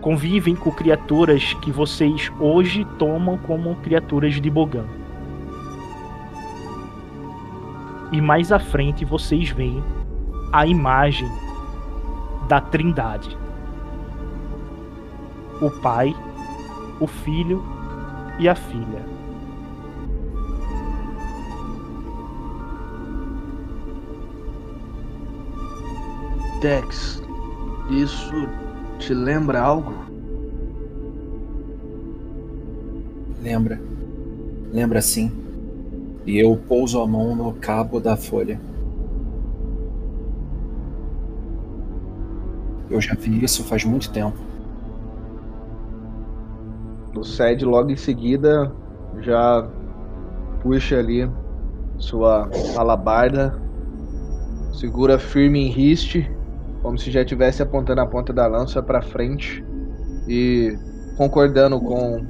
[0.00, 4.86] convivem com criaturas que vocês hoje tomam como criaturas de Bogan.
[8.12, 9.82] E mais à frente vocês veem
[10.52, 11.28] a imagem
[12.48, 13.36] da Trindade:
[15.60, 16.14] o Pai,
[16.98, 17.62] o Filho
[18.38, 19.09] e a Filha.
[26.60, 27.22] Dex,
[27.88, 28.46] isso
[28.98, 29.94] te lembra algo?
[33.42, 33.80] Lembra.
[34.70, 35.32] Lembra sim.
[36.26, 38.60] E eu pouso a mão no cabo da folha.
[42.90, 44.36] Eu já vi isso faz muito tempo.
[47.16, 48.70] O Sed logo em seguida
[49.20, 49.66] já
[50.62, 51.30] puxa ali
[51.96, 53.58] sua alabarda,
[54.74, 56.30] segura firme em riste,
[56.82, 59.64] como se já estivesse apontando a ponta da lança para frente
[60.28, 60.76] e
[61.16, 62.24] concordando com,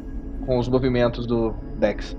[0.46, 2.16] com os movimentos do Dex.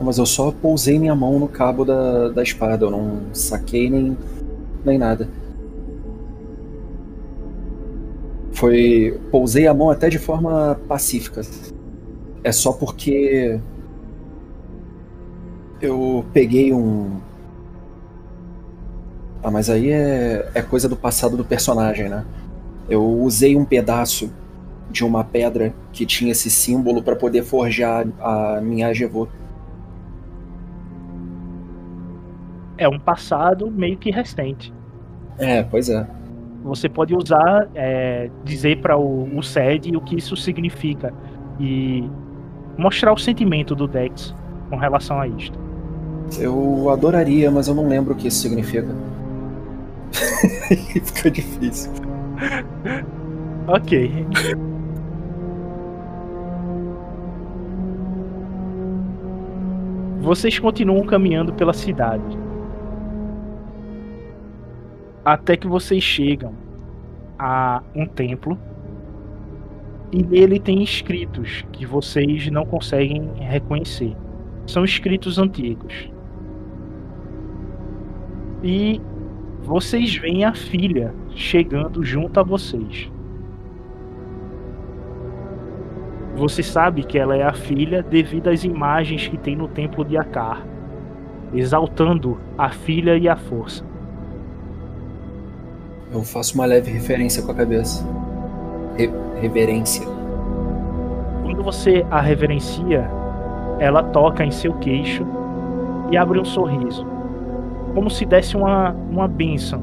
[0.00, 4.16] Mas eu só pousei minha mão no cabo da, da espada, eu não saquei nem,
[4.84, 5.28] nem nada.
[8.52, 9.18] Foi.
[9.30, 11.42] Pousei a mão até de forma pacífica.
[12.42, 13.60] É só porque.
[15.80, 17.20] Eu peguei um.
[19.42, 22.24] Ah, mas aí é, é coisa do passado do personagem, né?
[22.88, 24.30] Eu usei um pedaço
[24.90, 29.28] de uma pedra que tinha esse símbolo para poder forjar a minha Agevô.
[32.76, 34.72] É um passado meio que recente.
[35.38, 36.06] É, pois é.
[36.64, 41.14] Você pode usar, é, dizer para o, o SED o que isso significa
[41.58, 42.08] e
[42.76, 44.34] mostrar o sentimento do Dex
[44.68, 45.58] com relação a isto.
[46.38, 48.94] Eu adoraria, mas eu não lembro o que isso significa.
[51.04, 51.92] Fica difícil.
[53.66, 54.26] ok.
[60.20, 62.38] Vocês continuam caminhando pela cidade.
[65.24, 66.54] Até que vocês chegam
[67.38, 68.58] a um templo.
[70.12, 74.14] E nele tem escritos que vocês não conseguem reconhecer.
[74.66, 76.10] São escritos antigos.
[78.62, 79.00] E
[79.70, 83.08] vocês veem a filha chegando junto a vocês.
[86.34, 90.16] Você sabe que ela é a filha devido às imagens que tem no templo de
[90.16, 90.66] Akar,
[91.54, 93.84] exaltando a filha e a força.
[96.12, 98.04] Eu faço uma leve referência com a cabeça.
[98.96, 99.08] Re
[99.40, 100.04] reverência.
[101.44, 103.08] Quando você a reverencia,
[103.78, 105.24] ela toca em seu queixo
[106.10, 107.06] e abre um sorriso,
[107.94, 109.82] como se desse uma, uma bênção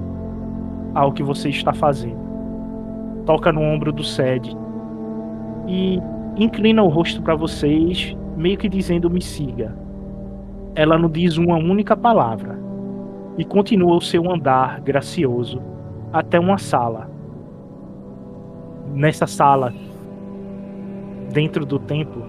[0.93, 2.27] ao que você está fazendo.
[3.25, 4.55] Toca no ombro do Sed
[5.67, 5.99] e
[6.37, 9.75] inclina o rosto para vocês, meio que dizendo: me siga.
[10.75, 12.57] Ela não diz uma única palavra
[13.37, 15.61] e continua o seu andar gracioso
[16.13, 17.09] até uma sala.
[18.93, 19.73] Nessa sala,
[21.31, 22.23] dentro do templo,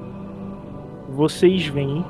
[1.08, 2.04] vocês veem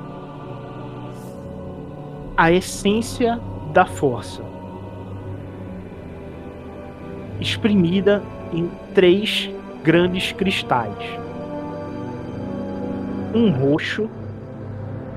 [2.35, 3.39] a essência
[3.73, 4.43] da força
[7.39, 9.49] exprimida em três
[9.83, 10.97] grandes cristais:
[13.33, 14.09] um roxo,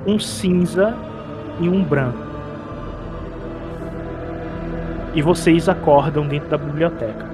[0.07, 0.95] um cinza
[1.61, 2.33] e um branco.
[5.15, 7.31] E vocês acordam dentro da biblioteca.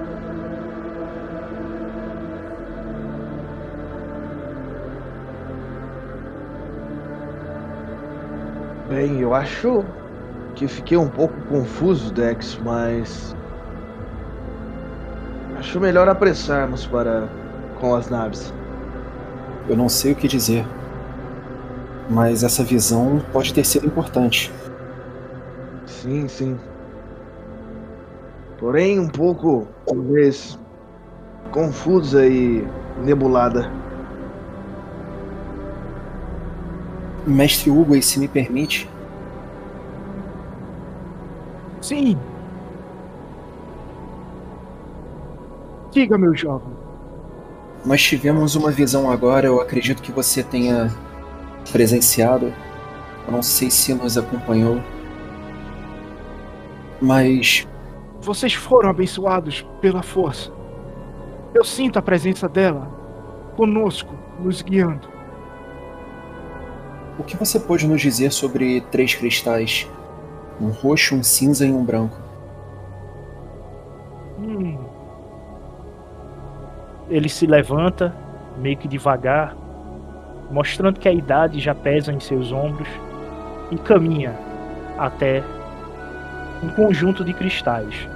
[8.89, 9.85] Bem, eu acho
[10.59, 13.33] que fiquei um pouco confuso, Dex, mas.
[15.57, 17.29] Acho melhor apressarmos para
[17.79, 18.53] com as naves.
[19.69, 20.65] Eu não sei o que dizer,
[22.09, 24.51] mas essa visão pode ter sido importante.
[25.85, 26.59] Sim, sim.
[28.57, 30.59] Porém, um pouco, talvez,
[31.51, 32.67] confusa e
[33.01, 33.71] nebulada.
[37.25, 38.89] Mestre Hugo, e se me permite?
[41.89, 42.15] Sim.
[45.89, 46.71] Diga, meu jovem.
[47.83, 50.93] Nós tivemos uma visão agora, eu acredito que você tenha
[51.71, 52.53] presenciado.
[53.25, 54.79] Eu não sei se nos acompanhou.
[57.01, 57.67] Mas.
[58.21, 60.51] Vocês foram abençoados pela força.
[61.55, 62.85] Eu sinto a presença dela
[63.55, 65.09] conosco, nos guiando.
[67.17, 69.87] O que você pode nos dizer sobre três cristais?
[70.59, 72.17] Um roxo, um cinza e um branco.
[74.39, 74.77] Hum.
[77.09, 78.13] Ele se levanta,
[78.57, 79.55] meio que devagar,
[80.51, 82.89] mostrando que a idade já pesa em seus ombros,
[83.71, 84.35] e caminha
[84.97, 85.43] até
[86.63, 88.07] um conjunto de cristais.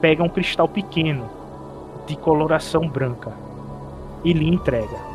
[0.00, 1.28] Pega um cristal pequeno,
[2.06, 3.32] de coloração branca,
[4.22, 5.07] e lhe entrega.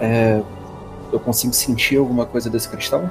[0.00, 0.42] É,
[1.12, 3.08] eu consigo sentir alguma coisa desse cristal?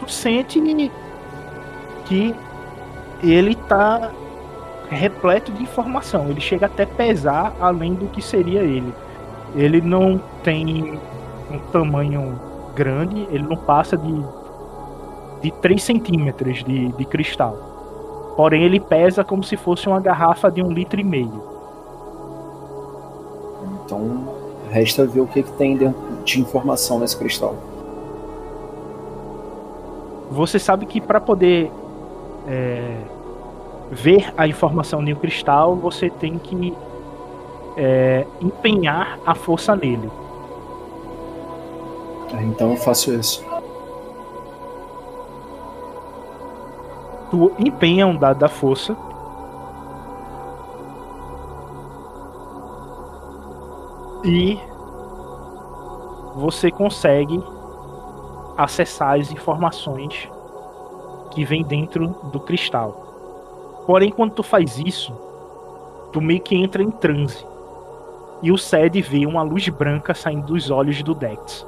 [0.00, 0.60] Tu sente
[2.04, 2.34] que
[3.22, 4.10] ele tá
[4.90, 6.28] repleto de informação.
[6.28, 8.92] Ele chega até pesar além do que seria ele.
[9.54, 10.98] Ele não tem
[11.50, 12.38] um tamanho
[12.74, 14.24] grande, ele não passa de,
[15.40, 18.34] de 3 centímetros de, de cristal.
[18.36, 21.53] Porém, ele pesa como se fosse uma garrafa de um litro e meio.
[23.84, 24.34] Então,
[24.70, 27.54] resta ver o que, que tem dentro de informação nesse cristal.
[30.30, 31.70] Você sabe que para poder
[32.48, 32.96] é,
[33.90, 36.74] ver a informação de um cristal, você tem que
[37.76, 40.10] é, empenhar a força nele.
[42.32, 43.44] É, então eu faço isso.
[47.30, 48.96] Tu empenha um dado da força.
[54.24, 54.58] E
[56.34, 57.42] você consegue
[58.56, 60.28] acessar as informações
[61.30, 63.84] que vem dentro do cristal.
[63.86, 65.12] Porém, quando tu faz isso,
[66.12, 67.44] tu meio que entra em transe.
[68.40, 71.66] E o Sed vê uma luz branca saindo dos olhos do Dex.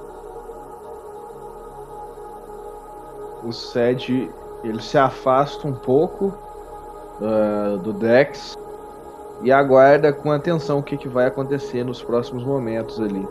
[3.44, 4.30] O Sed
[4.64, 6.34] ele se afasta um pouco
[7.20, 8.56] uh, do Dex
[9.42, 13.26] e aguarda com atenção o que, que vai acontecer nos próximos momentos ali.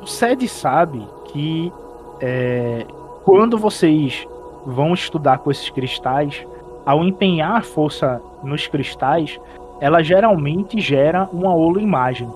[0.00, 1.72] O Sed sabe que
[2.20, 2.86] é,
[3.24, 4.26] quando vocês
[4.64, 6.46] vão estudar com esses cristais,
[6.84, 9.40] ao empenhar força nos cristais,
[9.80, 12.30] ela geralmente gera uma holoimagem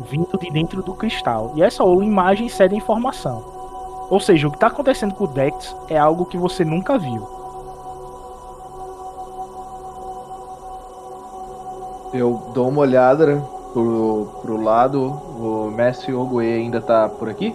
[0.00, 1.52] vindo de dentro do cristal.
[1.56, 3.42] E essa holoimagem cede informação.
[4.10, 7.37] Ou seja, o que está acontecendo com o Dex é algo que você nunca viu.
[12.12, 13.42] Eu dou uma olhada
[13.72, 15.02] pro, pro lado.
[15.38, 17.54] O mestre Ogue ainda tá por aqui?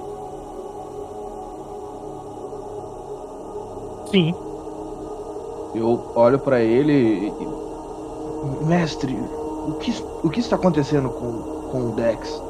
[4.12, 4.36] Sim.
[5.74, 6.94] Eu olho para ele
[7.28, 7.54] e.
[8.66, 9.18] Mestre,
[9.68, 12.42] o que, o que está acontecendo com, com o Dex?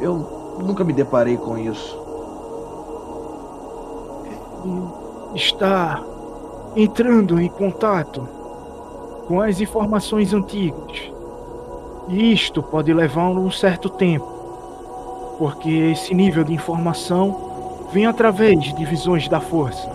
[0.00, 1.96] Eu nunca me deparei com isso.
[5.34, 6.02] Está
[6.76, 8.28] entrando em contato
[9.26, 11.17] com as informações antigas.
[12.08, 14.26] E isto pode levar um certo tempo,
[15.38, 19.90] porque esse nível de informação vem através de visões da força.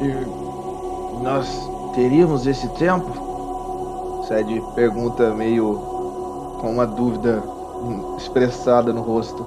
[0.00, 4.22] E nós teríamos esse tempo?
[4.28, 5.74] Sed pergunta meio
[6.60, 7.42] com uma dúvida
[8.16, 9.44] expressada no rosto.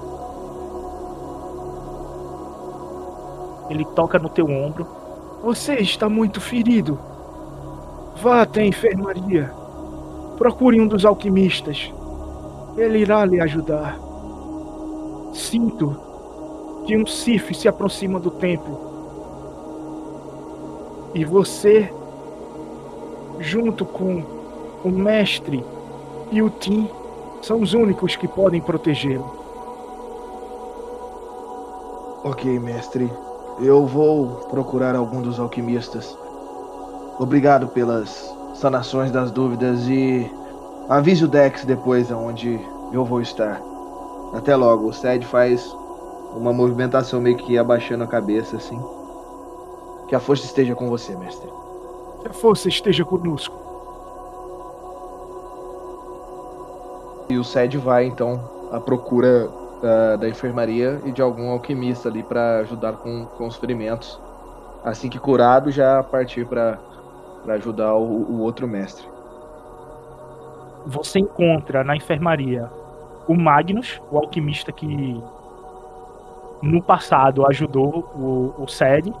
[3.70, 4.86] Ele toca no teu ombro.
[5.42, 6.98] Você está muito ferido.
[8.20, 9.61] Vá até a enfermaria.
[10.42, 11.94] Procure um dos alquimistas.
[12.76, 13.96] Ele irá lhe ajudar.
[15.32, 15.96] Sinto
[16.84, 18.76] que um Sif se aproxima do templo.
[21.14, 21.88] E você,
[23.38, 24.24] junto com
[24.84, 25.64] o mestre
[26.32, 26.90] e o Tim,
[27.40, 29.32] são os únicos que podem protegê-lo.
[32.24, 33.08] Ok, mestre.
[33.60, 36.18] Eu vou procurar algum dos alquimistas.
[37.20, 40.30] Obrigado pelas sanações das dúvidas e
[40.88, 42.60] avise o Dex depois aonde
[42.92, 43.60] eu vou estar.
[44.32, 44.88] Até logo.
[44.88, 45.74] O Sed faz
[46.34, 48.80] uma movimentação meio que abaixando a cabeça assim.
[50.08, 51.50] Que a força esteja com você, mestre.
[52.20, 53.54] Que a força esteja conosco.
[57.28, 62.22] E o Sed vai então à procura uh, da enfermaria e de algum alquimista ali
[62.22, 64.20] para ajudar com, com os ferimentos.
[64.84, 66.78] Assim que curado, já partir para
[67.48, 69.06] ajudar o, o outro mestre.
[70.86, 72.68] Você encontra na enfermaria
[73.28, 75.22] o Magnus, o alquimista que
[76.62, 79.12] no passado ajudou o, o Sed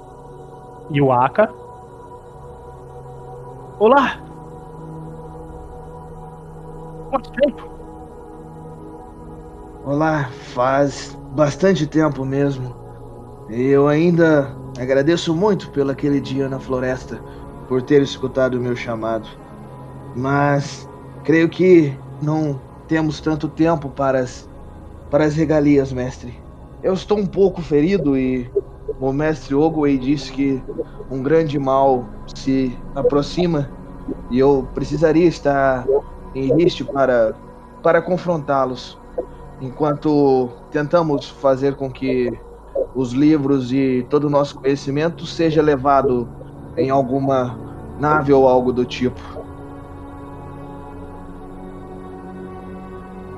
[0.90, 1.48] e o Aka.
[3.78, 4.20] Olá!
[7.10, 7.68] Quanto tempo?
[9.84, 12.74] Olá, faz bastante tempo mesmo.
[13.50, 17.20] Eu ainda agradeço muito pelo aquele dia na floresta,
[17.68, 19.28] por ter escutado o meu chamado.
[20.14, 20.88] Mas
[21.24, 24.48] creio que não temos tanto tempo para as,
[25.10, 26.38] para as regalias, mestre.
[26.82, 28.50] Eu estou um pouco ferido e
[29.00, 30.62] o mestre Ogway disse que
[31.10, 33.70] um grande mal se aproxima
[34.30, 35.86] e eu precisaria estar
[36.34, 37.34] em risco para,
[37.82, 38.98] para confrontá-los
[39.60, 42.36] enquanto tentamos fazer com que
[42.94, 46.28] os livros e todo o nosso conhecimento seja levado
[46.76, 47.56] em alguma
[47.98, 49.20] nave ou algo do tipo.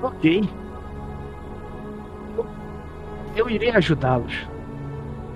[0.03, 0.49] Ok.
[3.35, 4.47] Eu, irei ajudá-los.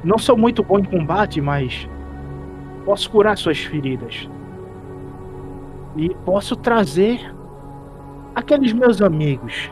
[0.04, 1.88] Não sou muito bom em combate, mas
[2.84, 4.28] posso curar suas feridas.
[5.96, 7.34] E posso trazer
[8.34, 9.70] aqueles meus amigos.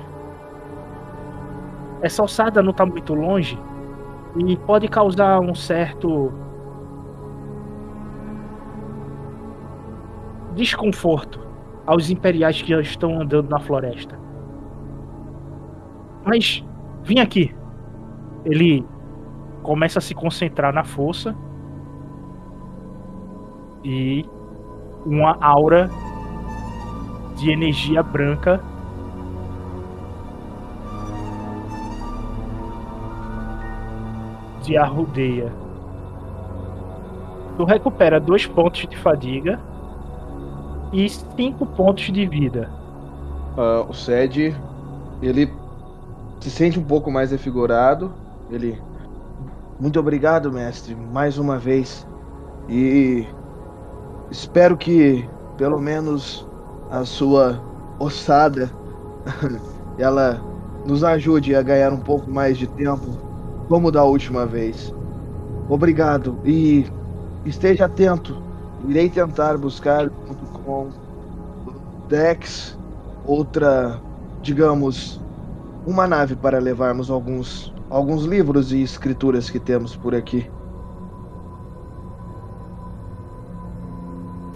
[2.03, 3.59] Essa alçada não está muito longe
[4.37, 6.33] e pode causar um certo
[10.57, 11.39] desconforto
[11.87, 14.19] aos imperiais que estão andando na floresta.
[16.25, 16.65] Mas
[17.05, 17.55] vim aqui.
[18.45, 18.85] Ele
[19.63, 21.37] começa a se concentrar na força
[23.85, 24.25] e
[25.05, 25.89] uma aura
[27.37, 28.61] de energia branca
[34.63, 35.53] de arrudeia.
[37.57, 39.61] Tu recupera dois pontos de fadiga
[40.97, 42.71] e cinco pontos de vida.
[43.55, 44.57] Uh, o Sed,
[45.21, 45.53] ele
[46.41, 48.13] se sente um pouco mais refigurado.
[48.51, 48.81] Ele.
[49.79, 52.07] Muito obrigado, mestre, mais uma vez.
[52.67, 53.27] E
[54.31, 55.29] espero que
[55.59, 56.49] pelo menos
[56.91, 57.61] a sua
[57.99, 58.71] ossada
[59.99, 60.41] ela
[60.87, 63.07] nos ajude a ganhar um pouco mais de tempo,
[63.69, 64.95] como da última vez.
[65.69, 66.87] Obrigado e
[67.45, 68.43] esteja atento.
[68.89, 70.91] Irei tentar buscar junto com
[72.09, 72.77] Dex
[73.25, 74.01] outra,
[74.43, 75.21] digamos,
[75.87, 80.51] uma nave para levarmos alguns alguns livros e escrituras que temos por aqui.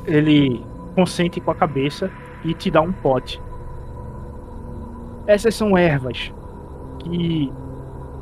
[0.04, 0.64] Ele
[0.96, 2.10] consente com a cabeça
[2.44, 3.40] e te dá um pote.
[5.26, 6.32] Essas são ervas
[6.98, 7.52] que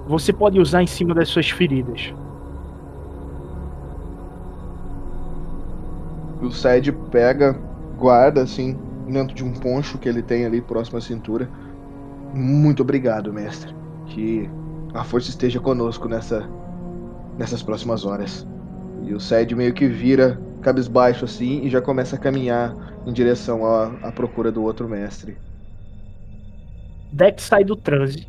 [0.07, 2.13] você pode usar em cima das suas feridas.
[6.43, 7.59] O Sed pega,
[7.99, 11.49] guarda assim, dentro de um poncho que ele tem ali próximo à cintura
[12.35, 13.75] muito obrigado, mestre.
[14.07, 14.49] Que
[14.95, 16.49] a força esteja conosco nessa,
[17.39, 18.47] nessas próximas horas.
[19.03, 22.75] E o Sed meio que vira cabisbaixo assim e já começa a caminhar
[23.07, 25.37] em direção à, à procura do outro mestre.
[27.13, 28.27] Dex sai do transe.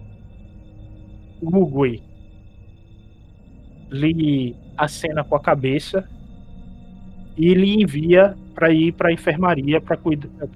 [1.42, 2.04] Ugui
[3.92, 6.08] lhe acena com a cabeça
[7.36, 9.98] e lhe envia para ir para a enfermaria para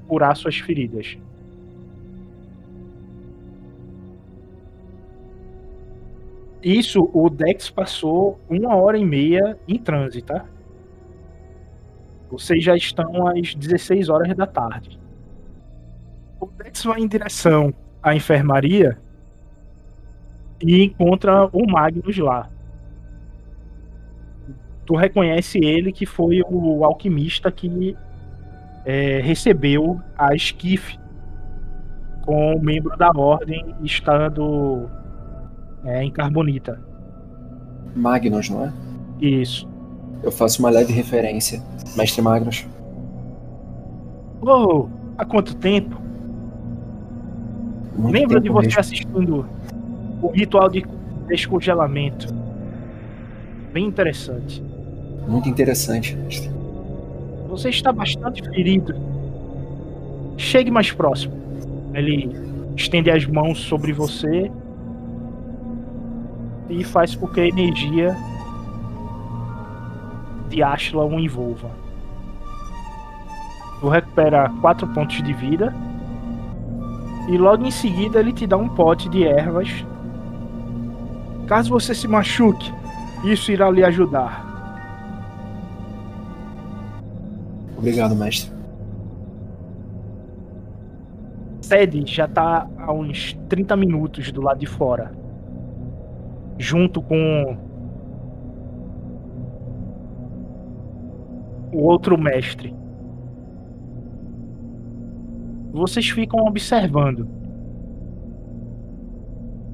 [0.10, 1.18] curar suas feridas.
[6.62, 10.46] Isso, o Dex passou uma hora e meia em transe, tá?
[12.30, 15.00] Vocês já estão às 16 horas da tarde.
[16.42, 18.98] O Dex vai em direção à enfermaria
[20.62, 22.50] e encontra o Magnus lá.
[24.86, 27.96] Tu reconhece ele que foi o alquimista que
[28.86, 31.00] é, recebeu a esquife
[32.26, 34.90] com o membro da ordem estando
[35.86, 36.80] é em carbonita.
[37.96, 38.74] Magnus, não é?
[39.22, 39.68] Isso.
[40.22, 41.62] Eu faço uma leve referência.
[41.96, 42.66] Mestre Magnus.
[44.42, 44.88] Oh,
[45.18, 46.02] há quanto tempo?
[47.96, 48.80] Muito Lembro tempo de você mesmo.
[48.80, 49.46] assistindo
[50.22, 50.86] o ritual de
[51.28, 52.34] descongelamento.
[53.74, 54.64] Bem interessante.
[55.28, 56.52] Muito interessante, mestre.
[57.50, 58.96] Você está bastante ferido.
[60.38, 61.34] Chegue mais próximo.
[61.94, 62.30] Ele
[62.76, 64.52] estende as mãos sobre você
[66.70, 68.16] e faz com que a energia
[70.50, 71.70] de Ashla o envolva.
[73.80, 75.74] Tu recupera 4 pontos de vida.
[77.30, 79.70] E logo em seguida ele te dá um pote de ervas.
[81.48, 82.74] Caso você se machuque,
[83.24, 84.53] isso irá lhe ajudar.
[87.84, 88.50] Obrigado, mestre.
[91.60, 95.12] Sede já está a uns 30 minutos do lado de fora
[96.58, 97.58] junto com
[101.74, 102.74] o outro mestre.
[105.74, 107.28] Vocês ficam observando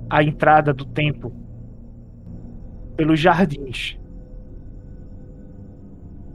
[0.09, 1.31] a entrada do tempo
[2.95, 3.99] pelos jardins.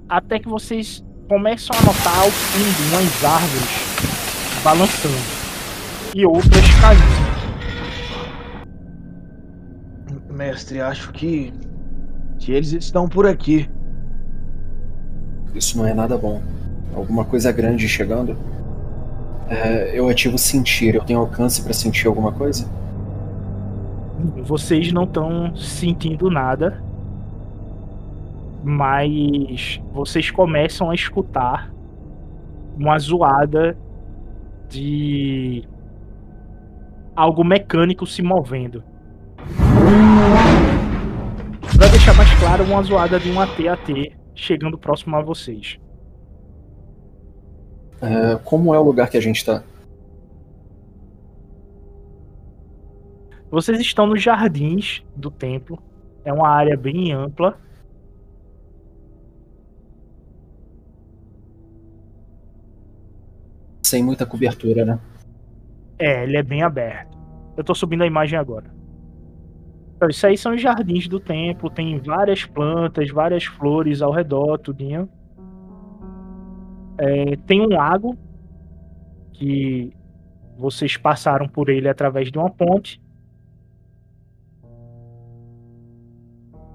[0.09, 3.95] Até que vocês começam a notar ao fundo umas árvores
[4.63, 5.45] balançando
[6.15, 7.25] e outras caindo.
[10.31, 11.53] Mestre, acho que.
[12.39, 13.69] que eles estão por aqui.
[15.55, 16.43] Isso não é nada bom.
[16.95, 18.37] Alguma coisa grande chegando?
[19.49, 20.95] É, eu ativo sentir.
[20.95, 22.67] Eu tenho alcance para sentir alguma coisa?
[24.45, 26.83] Vocês não estão sentindo nada.
[28.65, 31.71] Mas vocês começam a escutar
[32.77, 33.77] uma zoada
[34.69, 35.69] de
[37.15, 38.83] algo mecânico se movendo.
[41.77, 45.79] vai deixar mais claro uma zoada de um AT-AT chegando próximo a vocês.
[48.01, 49.63] É, como é o lugar que a gente tá?
[53.51, 55.79] Vocês estão nos jardins do templo.
[56.25, 57.57] É uma área bem ampla.
[63.85, 64.99] Sem muita cobertura, né?
[65.99, 67.17] É, ele é bem aberto.
[67.55, 68.73] Eu tô subindo a imagem agora.
[69.95, 71.71] Então, isso aí são os jardins do templo.
[71.71, 75.09] Tem várias plantas, várias flores ao redor, tudinho.
[76.99, 78.17] É, tem um lago
[79.35, 79.93] que
[80.57, 83.01] vocês passaram por ele através de uma ponte.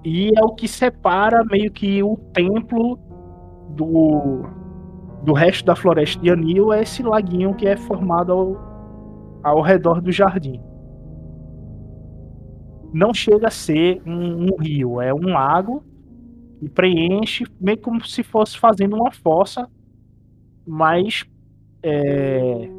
[0.06, 2.98] E é o que separa meio que o templo
[3.76, 4.45] do,
[5.24, 8.58] do resto da floresta de Anil, é esse laguinho que é formado ao,
[9.44, 10.62] ao redor do jardim.
[12.94, 15.84] Não chega a ser um, um rio, é um lago
[16.62, 19.70] e preenche meio como se fosse fazendo uma fossa,
[20.66, 21.26] mas
[21.84, 22.70] é,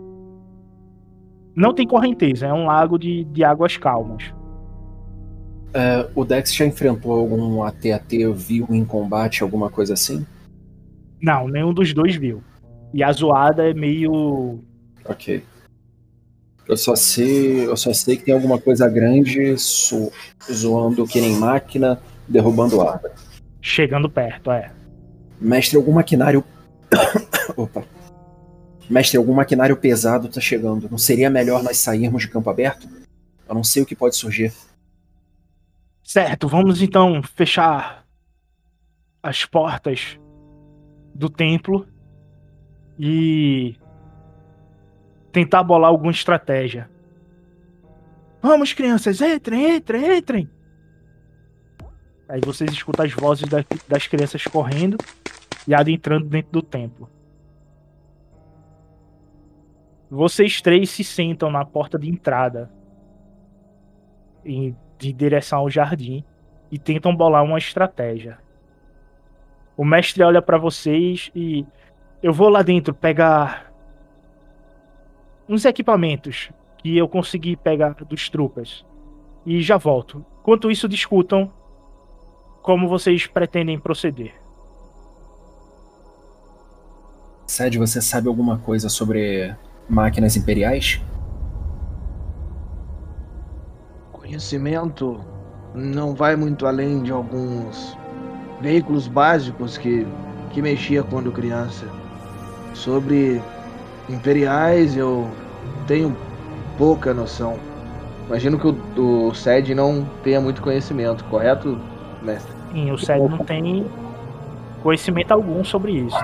[1.55, 4.33] não tem correnteza, é um lago de, de águas calmas.
[5.73, 10.27] É, o Dex já enfrentou algum AT-AT, viu em combate, alguma coisa assim?
[11.21, 12.43] Não, nenhum dos dois viu.
[12.93, 14.61] E a zoada é meio.
[15.05, 15.43] Ok.
[16.67, 20.13] Eu só sei, eu só sei que tem alguma coisa grande so,
[20.51, 23.13] zoando que nem máquina, derrubando árvore.
[23.61, 24.73] Chegando perto, é.
[25.41, 26.45] Mestre, algum maquinário.
[27.57, 27.85] Opa.
[28.89, 30.89] Mestre, algum maquinário pesado tá chegando.
[30.89, 32.89] Não seria melhor nós sairmos de campo aberto?
[33.49, 34.53] Eu não sei o que pode surgir.
[36.05, 38.05] Certo, vamos então fechar
[39.21, 40.20] as portas
[41.21, 41.87] do templo
[42.99, 43.77] e
[45.31, 46.89] tentar bolar alguma estratégia.
[48.41, 50.51] Vamos, crianças, entrem, entrem, entrem.
[52.27, 54.97] Aí vocês escutam as vozes da, das crianças correndo
[55.69, 57.07] e adentrando dentro do templo.
[60.11, 62.71] Vocês três se sentam na porta de entrada
[64.43, 66.25] em de direção ao jardim
[66.71, 68.39] e tentam bolar uma estratégia.
[69.81, 71.67] O mestre olha para vocês e
[72.23, 73.73] eu vou lá dentro pegar
[75.49, 78.85] uns equipamentos que eu consegui pegar dos trupas
[79.47, 80.23] e já volto.
[80.43, 81.51] Enquanto isso, discutam
[82.61, 84.35] como vocês pretendem proceder.
[87.47, 89.57] Sed, você sabe alguma coisa sobre
[89.89, 91.01] máquinas imperiais?
[94.13, 95.25] Conhecimento
[95.75, 97.97] não vai muito além de alguns
[98.61, 100.07] veículos básicos que,
[100.51, 101.87] que mexia quando criança.
[102.75, 103.41] Sobre
[104.09, 105.29] imperiais eu
[105.87, 106.17] tenho
[106.79, 107.59] pouca noção.
[108.27, 111.79] Imagino que o, o SED não tenha muito conhecimento, correto,
[112.23, 112.53] mestre?
[112.73, 113.87] Sim, o SED não tem
[114.83, 116.19] conhecimento algum sobre isso.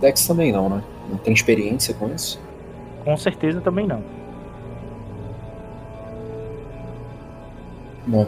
[0.00, 0.82] Dex também não, né?
[1.10, 2.40] Não tem experiência com isso?
[3.04, 4.02] Com certeza também não.
[8.06, 8.26] Bom,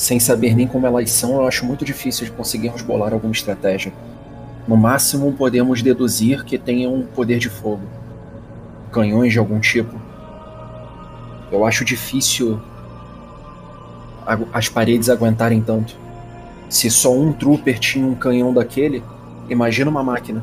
[0.00, 3.92] sem saber nem como elas são, eu acho muito difícil de conseguirmos bolar alguma estratégia.
[4.66, 7.82] No máximo, podemos deduzir que tenham poder de fogo.
[8.90, 9.94] Canhões de algum tipo.
[11.52, 12.58] Eu acho difícil
[14.54, 15.94] as paredes aguentarem tanto.
[16.70, 19.04] Se só um trooper tinha um canhão daquele,
[19.50, 20.42] imagina uma máquina.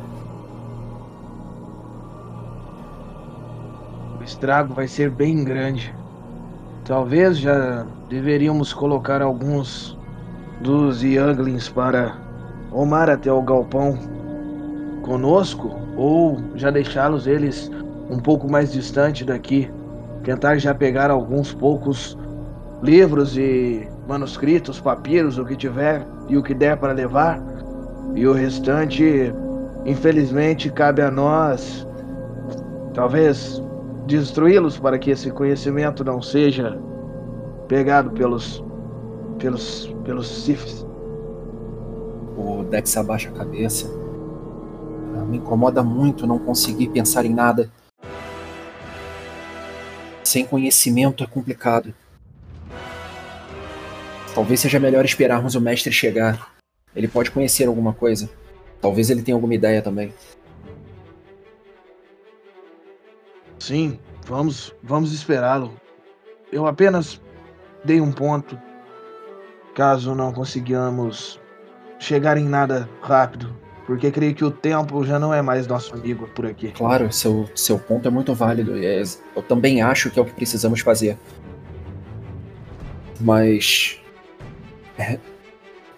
[4.20, 5.92] O estrago vai ser bem grande.
[6.88, 9.98] Talvez já deveríamos colocar alguns
[10.62, 12.16] dos Younglings para
[12.72, 14.00] omar até o galpão
[15.02, 17.70] conosco ou já deixá-los eles
[18.10, 19.70] um pouco mais distante daqui.
[20.24, 22.18] Tentar já pegar alguns poucos
[22.82, 27.42] livros e manuscritos, papiros, o que tiver e o que der para levar.
[28.16, 29.34] E o restante,
[29.86, 31.86] infelizmente, cabe a nós.
[32.94, 33.62] Talvez
[34.08, 36.80] destruí-los para que esse conhecimento não seja
[37.68, 38.64] pegado pelos
[39.38, 40.86] pelos pelos Sifs.
[42.38, 43.88] O Dex abaixa a cabeça.
[45.16, 47.70] Ah, me incomoda muito não conseguir pensar em nada.
[50.24, 51.94] Sem conhecimento é complicado.
[54.34, 56.56] Talvez seja melhor esperarmos o mestre chegar.
[56.96, 58.30] Ele pode conhecer alguma coisa.
[58.80, 60.14] Talvez ele tenha alguma ideia também.
[63.60, 65.74] Sim, vamos, vamos esperá-lo.
[66.52, 67.22] Eu apenas
[67.84, 68.60] dei um ponto.
[69.76, 71.40] Caso não consigamos
[72.00, 73.56] chegar em nada rápido,
[73.86, 76.72] porque creio que o tempo já não é mais nosso amigo por aqui.
[76.72, 78.76] Claro, seu, seu ponto é muito válido.
[78.78, 79.04] É,
[79.36, 81.18] eu também acho que é o que precisamos fazer.
[83.20, 84.00] Mas
[84.98, 85.20] É,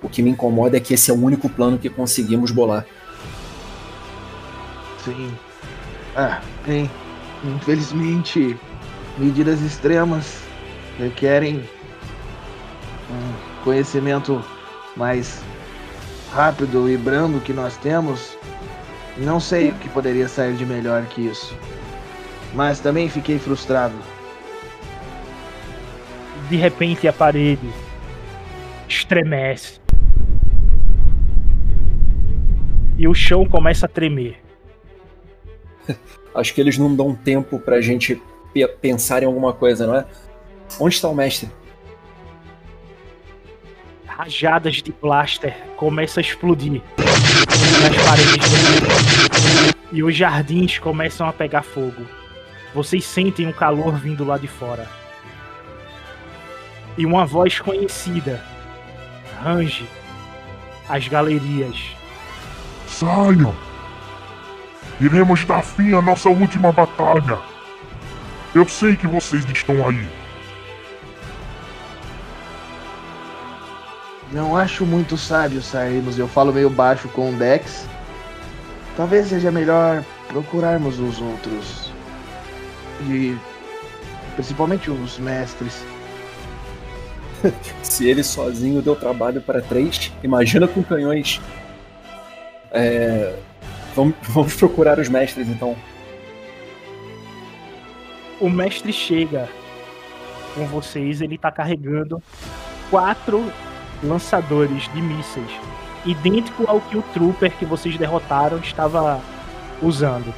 [0.01, 2.85] o que me incomoda é que esse é o único plano que conseguimos bolar.
[5.03, 5.31] Sim.
[6.15, 6.89] Ah, bem,
[7.43, 8.57] infelizmente,
[9.17, 10.41] medidas extremas
[10.97, 11.63] requerem
[13.09, 14.43] um conhecimento
[14.95, 15.41] mais
[16.31, 18.37] rápido e brando que nós temos.
[19.17, 21.55] Não sei o que poderia sair de melhor que isso.
[22.53, 23.95] Mas também fiquei frustrado.
[26.49, 27.69] De repente a parede
[28.87, 29.79] estremece.
[32.97, 34.37] E o chão começa a tremer.
[36.39, 38.21] Acho que eles não dão tempo pra gente
[38.53, 40.05] pe- pensar em alguma coisa, não é?
[40.79, 41.49] Onde está o mestre?
[44.05, 49.79] Rajadas de blaster começam a explodir nas paredes.
[49.91, 52.05] E os jardins começam a pegar fogo.
[52.73, 54.87] Vocês sentem um calor vindo lá de fora.
[56.97, 58.43] E uma voz conhecida
[59.41, 59.87] range
[60.87, 61.77] as galerias.
[62.87, 63.55] Saiam!
[64.99, 67.39] Iremos dar fim à nossa última batalha.
[68.53, 70.07] Eu sei que vocês estão aí.
[74.31, 76.19] Não acho muito sábio sairmos.
[76.19, 77.87] Eu falo meio baixo com o Dex.
[78.97, 81.91] Talvez seja melhor procurarmos os outros.
[83.09, 83.37] E.
[84.35, 85.81] Principalmente os mestres.
[87.81, 91.41] Se ele sozinho deu trabalho para três, imagina com canhões.
[92.71, 93.35] É,
[93.95, 95.75] Vamos, vamos procurar os mestres então.
[98.39, 99.49] O mestre chega
[100.55, 102.21] com vocês, ele tá carregando
[102.89, 103.51] quatro
[104.01, 105.51] lançadores de mísseis,
[106.05, 109.21] idêntico ao que o trooper que vocês derrotaram estava
[109.81, 110.33] usando.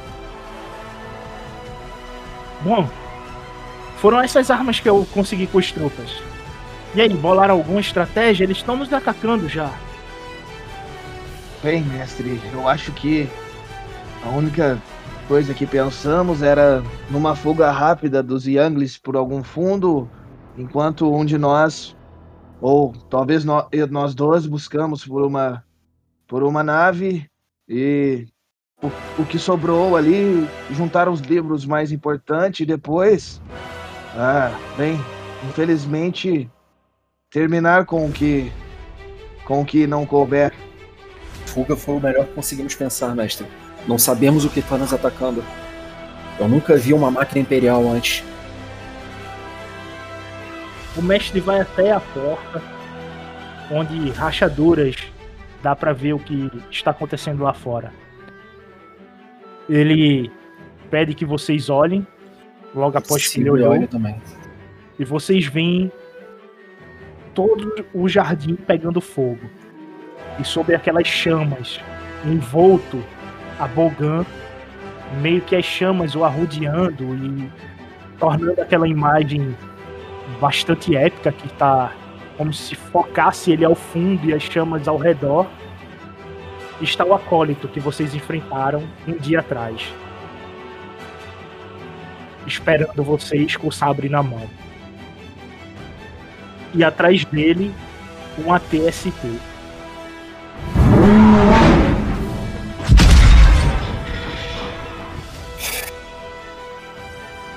[2.62, 2.88] Bom,
[3.98, 6.22] foram essas armas que eu consegui com os troopers.
[6.94, 8.44] E aí, bolaram alguma estratégia?
[8.44, 9.70] Eles estão nos atacando já.
[11.62, 13.28] Bem, mestre, eu acho que
[14.24, 14.80] a única
[15.26, 20.08] coisa que pensamos era numa fuga rápida dos Younglings por algum fundo,
[20.56, 21.96] enquanto um de nós,
[22.60, 25.64] ou talvez nós, nós dois, buscamos por uma,
[26.26, 27.26] por uma nave
[27.68, 28.26] e
[28.82, 28.88] o,
[29.22, 33.40] o que sobrou ali, juntar os livros mais importantes e depois,
[34.16, 34.98] ah, bem,
[35.48, 36.50] infelizmente,
[37.30, 38.52] terminar com o que,
[39.44, 40.52] com o que não couber.
[41.46, 43.46] Fuga foi o melhor que conseguimos pensar, mestre.
[43.86, 45.44] Não sabemos o que está nos atacando.
[46.38, 48.24] Eu nunca vi uma máquina imperial antes.
[50.96, 52.62] O mestre vai até a porta,
[53.70, 54.96] onde rachaduras
[55.62, 57.92] dá para ver o que está acontecendo lá fora.
[59.68, 60.30] Ele
[60.90, 62.06] pede que vocês olhem,
[62.74, 63.86] logo após que ele olhou.
[63.86, 64.20] também.
[64.98, 65.90] E vocês veem
[67.34, 69.48] todo o jardim pegando fogo.
[70.38, 71.80] E sobre aquelas chamas,
[72.24, 73.02] envolto
[73.62, 74.26] a Bogan,
[75.20, 77.48] meio que as chamas o arrodeando e
[78.18, 79.56] tornando aquela imagem
[80.40, 81.92] bastante épica que tá
[82.36, 85.46] como se focasse ele ao fundo e as chamas ao redor.
[86.80, 89.94] Está o acólito que vocês enfrentaram um dia atrás.
[92.44, 94.50] Esperando vocês com o sabre na mão.
[96.74, 97.72] E atrás dele,
[98.44, 99.51] um ATST.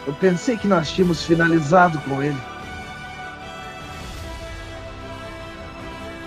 [0.07, 2.38] Eu pensei que nós tínhamos finalizado com ele.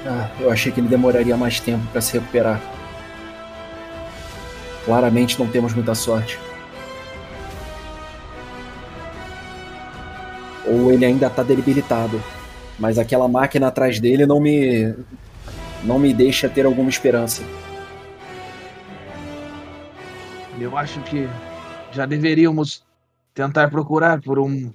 [0.04, 2.60] Ah, eu achei que ele demoraria mais tempo para se recuperar.
[4.84, 6.38] Claramente não temos muita sorte.
[10.66, 12.22] Ou ele ainda tá debilitado.
[12.78, 14.94] Mas aquela máquina atrás dele não me.
[15.84, 17.42] não me deixa ter alguma esperança.
[20.58, 21.28] Eu acho que
[21.92, 22.82] já deveríamos
[23.34, 24.72] tentar procurar por um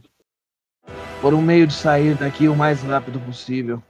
[1.21, 3.81] por um meio de sair daqui o mais rápido possível.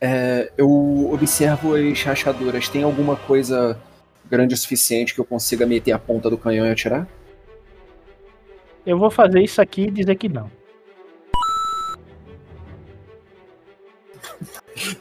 [0.00, 2.70] É, eu observo as rachaduras.
[2.70, 3.78] Tem alguma coisa
[4.30, 7.06] grande o suficiente que eu consiga meter a ponta do canhão e atirar?
[8.86, 10.50] Eu vou fazer isso aqui e dizer que não.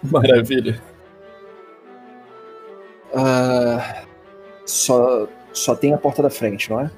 [0.03, 0.81] Maravilha.
[3.15, 4.03] Ah,
[4.65, 6.91] só, só tem a porta da frente, não é?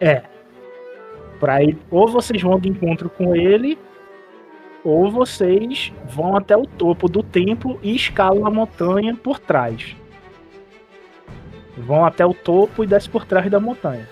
[0.00, 0.35] É.
[1.38, 3.78] Pra ele, ou vocês vão de encontro com ele,
[4.82, 9.96] ou vocês vão até o topo do templo e escalam a montanha por trás.
[11.76, 14.08] Vão até o topo e descem por trás da montanha.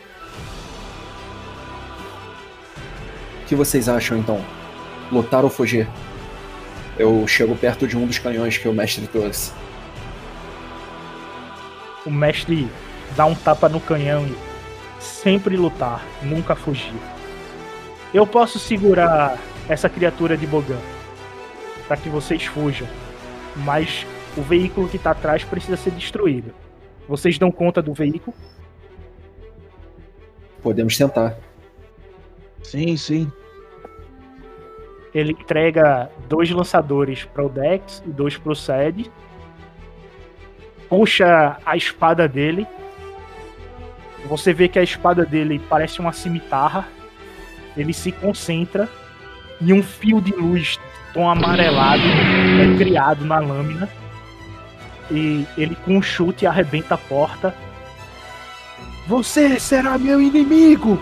[3.43, 4.41] O que vocês acham então?
[5.13, 5.89] Lutar ou fugir?
[6.99, 9.53] Eu chego perto de um dos canhões que o mestre trouxe.
[12.05, 12.69] O mestre
[13.17, 14.35] dá um tapa no canhão e
[15.03, 17.14] sempre lutar, nunca fugir.
[18.15, 19.37] Eu posso segurar
[19.69, 20.79] essa criatura de Bogan
[21.89, 22.87] para que vocês fujam,
[23.57, 26.55] mas o veículo que tá atrás precisa ser destruído.
[27.09, 28.33] Vocês dão conta do veículo?
[30.63, 31.37] Podemos tentar.
[32.63, 33.31] Sim, sim.
[35.13, 39.11] Ele entrega dois lançadores para o Dex e dois para o Sed.
[40.89, 42.65] Puxa a espada dele.
[44.27, 46.89] Você vê que a espada dele parece uma cimitarra.
[47.77, 48.89] Ele se concentra
[49.61, 50.79] e um fio de luz
[51.15, 53.89] tom amarelado é criado na lâmina.
[55.11, 57.55] E ele com um chute arrebenta a porta.
[59.07, 61.01] Você será meu inimigo!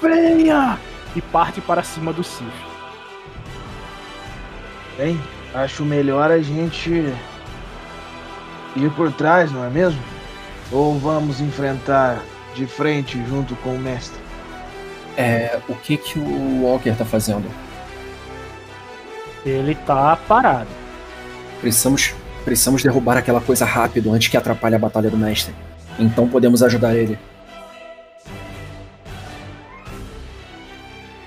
[0.00, 0.78] Venha!
[1.14, 2.50] E parte para cima do Sif.
[4.96, 5.20] Bem,
[5.52, 6.90] acho melhor a gente
[8.76, 10.00] ir por trás, não é mesmo?
[10.70, 12.20] Ou vamos enfrentar
[12.54, 14.20] de frente junto com o mestre?
[15.16, 17.48] É, o que que o Walker tá fazendo?
[19.44, 20.70] Ele tá parado.
[21.60, 22.14] Precisamos,
[22.44, 25.54] precisamos derrubar aquela coisa rápido antes que atrapalhe a batalha do mestre.
[25.98, 27.18] Então podemos ajudar ele.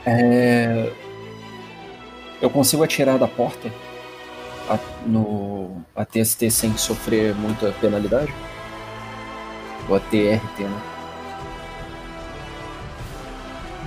[0.06, 0.92] É...
[2.42, 3.72] Eu consigo atirar da porta
[4.70, 8.34] a, no a TST sem sofrer muita penalidade?
[9.90, 10.97] Ou a TRT, né?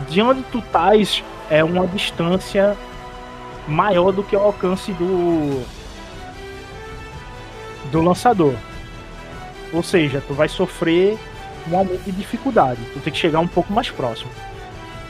[0.08, 2.76] De onde tu estás é uma distância
[3.68, 5.64] maior do que o alcance do
[7.90, 8.54] do lançador.
[9.72, 11.18] Ou seja, tu vai sofrer
[11.68, 12.80] um aumento de dificuldade.
[12.92, 14.30] Tu tem que chegar um pouco mais próximo.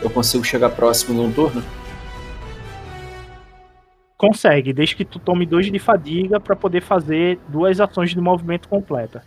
[0.03, 1.63] Eu consigo chegar próximo num turno?
[4.17, 8.69] Consegue, desde que tu tome dois de fadiga para poder fazer duas ações de movimento
[8.69, 9.25] completa.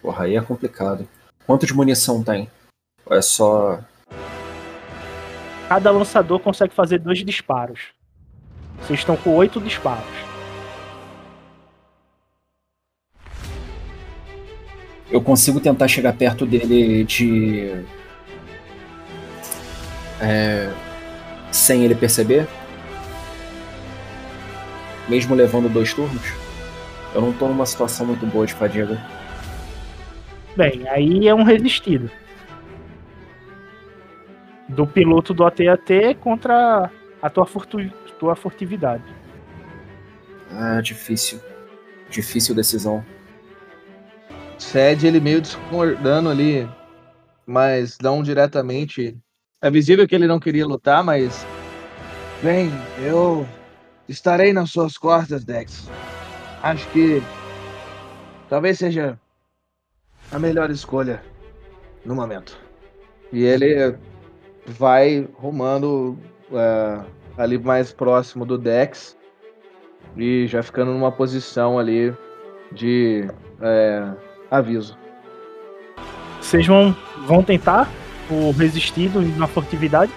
[0.00, 1.06] Porra, aí é complicado.
[1.46, 2.48] Quanto de munição tem?
[3.04, 3.80] Ou é só.
[5.72, 7.80] Cada lançador consegue fazer dois disparos.
[8.78, 10.04] Vocês estão com oito disparos.
[15.10, 17.86] Eu consigo tentar chegar perto dele de.
[20.20, 20.70] É...
[21.50, 22.46] Sem ele perceber?
[25.08, 26.34] Mesmo levando dois turnos?
[27.14, 29.02] Eu não tô numa situação muito boa de fadiga.
[30.54, 32.10] Bem, aí é um resistido.
[34.74, 36.90] Do piloto do AT-AT contra
[37.20, 37.78] a tua, furtu...
[38.18, 39.04] tua furtividade.
[40.50, 41.40] Ah, difícil.
[42.10, 43.04] Difícil decisão.
[44.58, 46.68] Cede ele meio discordando ali,
[47.46, 49.18] mas não diretamente.
[49.60, 51.46] É visível que ele não queria lutar, mas.
[52.42, 53.46] Bem, eu
[54.08, 55.88] estarei nas suas costas, Dex.
[56.62, 57.22] Acho que
[58.48, 59.18] talvez seja
[60.30, 61.22] a melhor escolha
[62.04, 62.58] no momento.
[63.32, 63.96] E ele
[64.66, 66.18] vai rumando
[66.50, 67.04] uh,
[67.36, 69.16] ali mais próximo do Dex
[70.16, 72.14] e já ficando numa posição ali
[72.70, 73.28] de
[73.60, 74.08] é,
[74.50, 74.96] aviso.
[76.40, 76.94] Vocês vão,
[77.26, 77.88] vão tentar
[78.30, 80.12] o resistido na furtividade?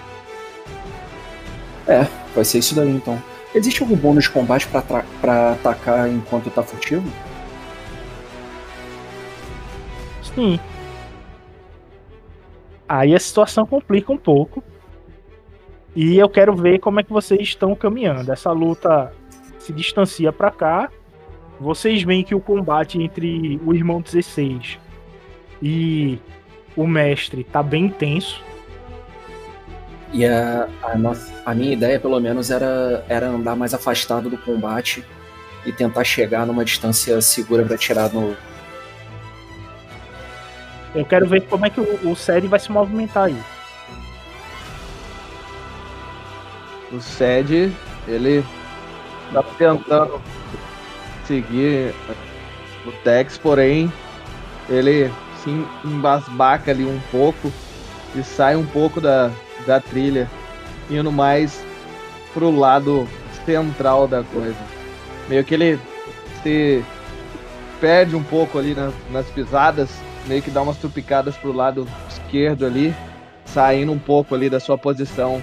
[1.86, 3.22] É, vai ser isso daí então.
[3.54, 4.82] Existe algum bônus de combate pra,
[5.20, 7.10] pra atacar enquanto tá furtivo?
[10.34, 10.60] Sim.
[12.88, 14.62] Aí a situação complica um pouco.
[15.94, 18.30] E eu quero ver como é que vocês estão caminhando.
[18.30, 19.12] Essa luta
[19.58, 20.90] se distancia para cá.
[21.58, 24.78] Vocês veem que o combate entre o irmão 16
[25.62, 26.18] e
[26.76, 28.42] o mestre tá bem intenso.
[30.12, 34.38] E a, a, nossa, a minha ideia, pelo menos, era, era andar mais afastado do
[34.38, 35.04] combate
[35.64, 38.36] e tentar chegar numa distância segura para tirar no.
[40.96, 43.38] Eu quero ver como é que o, o vai se movimentar aí.
[46.90, 47.70] O Sed,
[48.08, 48.42] ele
[49.30, 50.22] tá tentando
[51.26, 51.94] seguir
[52.86, 53.92] o Tex, porém
[54.70, 55.12] ele
[55.44, 55.50] se
[55.84, 57.52] embasbaca ali um pouco
[58.14, 59.30] e sai um pouco da,
[59.66, 60.30] da trilha,
[60.88, 61.62] indo mais
[62.32, 63.06] pro lado
[63.44, 64.56] central da coisa.
[65.28, 65.78] Meio que ele
[66.42, 66.82] se
[67.82, 69.90] perde um pouco ali na, nas pisadas,
[70.26, 72.94] meio que dá umas trupicadas pro lado esquerdo ali,
[73.44, 75.40] saindo um pouco ali da sua posição.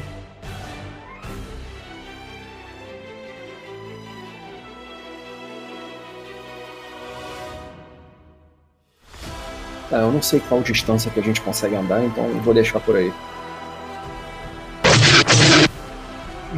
[9.92, 12.96] Ah, eu não sei qual distância que a gente consegue andar, então vou deixar por
[12.96, 13.14] aí.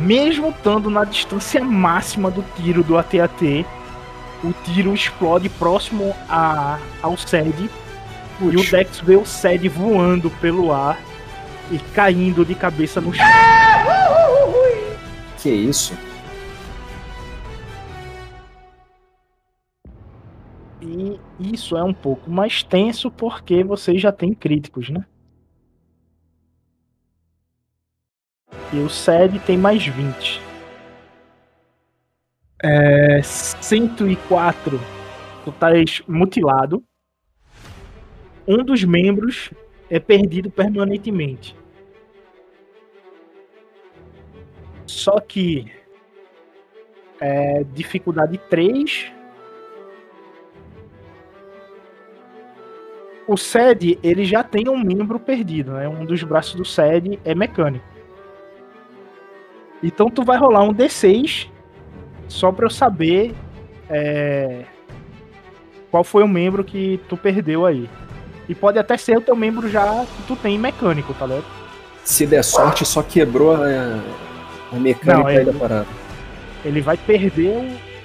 [0.06, 3.66] mesmo estando na distância máxima do tiro do AT-AT,
[4.44, 7.18] o tiro explode próximo a, ao
[8.40, 11.00] SED e o Dex vê o SED voando pelo ar
[11.72, 13.26] e caindo de cabeça no chão.
[15.42, 15.94] Que isso?
[20.82, 25.06] E isso é um pouco mais tenso porque vocês já têm críticos, né?
[28.74, 30.42] E o SED tem mais 20.
[32.62, 34.80] É, 104.
[35.44, 36.84] Tu estás mutilado.
[38.48, 39.52] Um dos membros
[39.90, 41.56] é perdido permanentemente.
[44.86, 45.72] Só que
[47.20, 49.12] é, dificuldade 3.
[53.28, 55.88] O SED, ele já tem um membro perdido, né?
[55.88, 57.86] Um dos braços do SED é mecânico.
[59.82, 61.50] Então tu vai rolar um D6
[62.28, 63.34] só pra eu saber
[63.90, 64.66] é,
[65.90, 67.90] qual foi o membro que tu perdeu aí.
[68.48, 71.46] E pode até ser o teu membro já que tu tem mecânico, tá ligado?
[72.04, 74.00] Se der sorte, só quebrou a,
[74.72, 75.88] a mecânica Não, aí ele- da parada.
[76.64, 77.96] Ele vai perder o.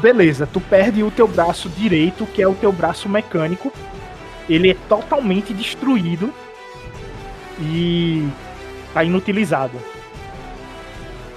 [0.00, 3.72] Beleza, tu perde o teu braço direito, que é o teu braço mecânico.
[4.48, 6.32] Ele é totalmente destruído
[7.60, 8.26] e
[8.94, 9.78] tá inutilizado.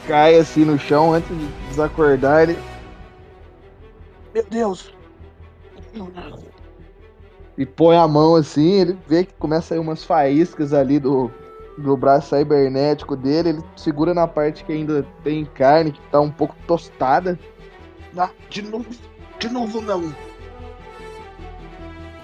[0.08, 2.58] Cai assim no chão antes de desacordar ele.
[4.34, 4.92] Meu Deus!
[7.58, 11.30] E põe a mão assim, ele vê que começa a ir umas faíscas ali do,
[11.78, 13.50] do braço cibernético dele.
[13.50, 17.38] Ele segura na parte que ainda tem carne, que tá um pouco tostada.
[18.18, 18.86] Ah, de novo,
[19.40, 20.14] de novo não.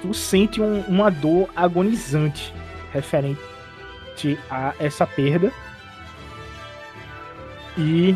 [0.02, 2.54] Tu sente um- uma dor agonizante
[2.92, 3.40] referente
[4.50, 5.52] a essa perda.
[7.78, 8.16] E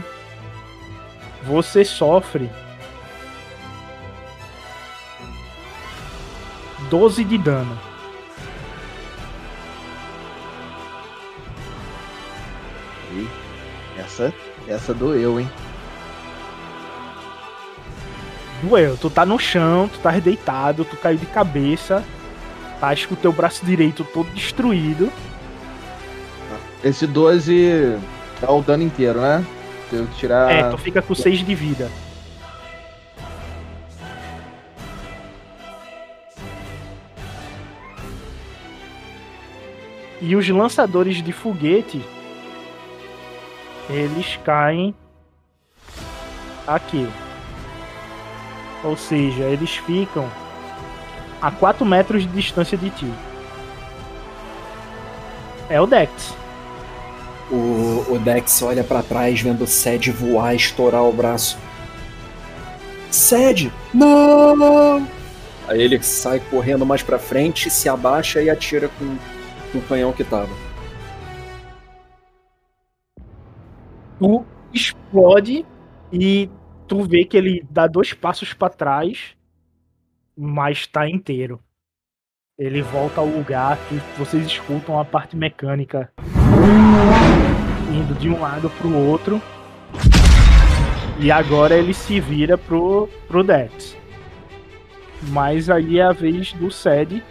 [1.43, 2.49] você sofre
[6.93, 7.75] 12 de dano.
[13.11, 13.27] E
[13.97, 14.31] essa,
[14.67, 15.49] essa doeu, hein?
[18.61, 22.03] Doeu, tu tá no chão, tu tá deitado, tu caiu de cabeça,
[22.79, 25.11] tá com o teu braço direito todo destruído.
[26.83, 27.97] Esse 12
[28.39, 29.43] é o dano inteiro, né?
[29.89, 30.51] Se eu tirar.
[30.51, 31.89] É, tu fica com 6 de vida.
[40.25, 42.01] E os lançadores de foguete,
[43.89, 44.95] eles caem
[46.65, 47.05] aqui.
[48.85, 50.31] Ou seja, eles ficam
[51.41, 53.13] a 4 metros de distância de ti.
[55.69, 56.33] É o Dex.
[57.51, 61.57] O, o Dex olha pra trás, vendo o Sed voar, estourar o braço.
[63.11, 65.05] Sed, não!
[65.67, 69.17] Aí ele sai correndo mais pra frente, se abaixa e atira com,
[69.73, 70.49] com o canhão que tava.
[74.23, 75.65] tu explode
[76.09, 76.49] e
[76.87, 79.35] tu vê que ele dá dois passos pra trás,
[80.37, 81.59] mas tá inteiro.
[82.57, 86.09] Ele volta ao lugar que vocês escutam a parte mecânica
[87.91, 89.41] indo de um lado pro outro.
[91.19, 93.97] E agora ele se vira pro, pro Dex.
[95.29, 97.21] Mas aí é a vez do Sed.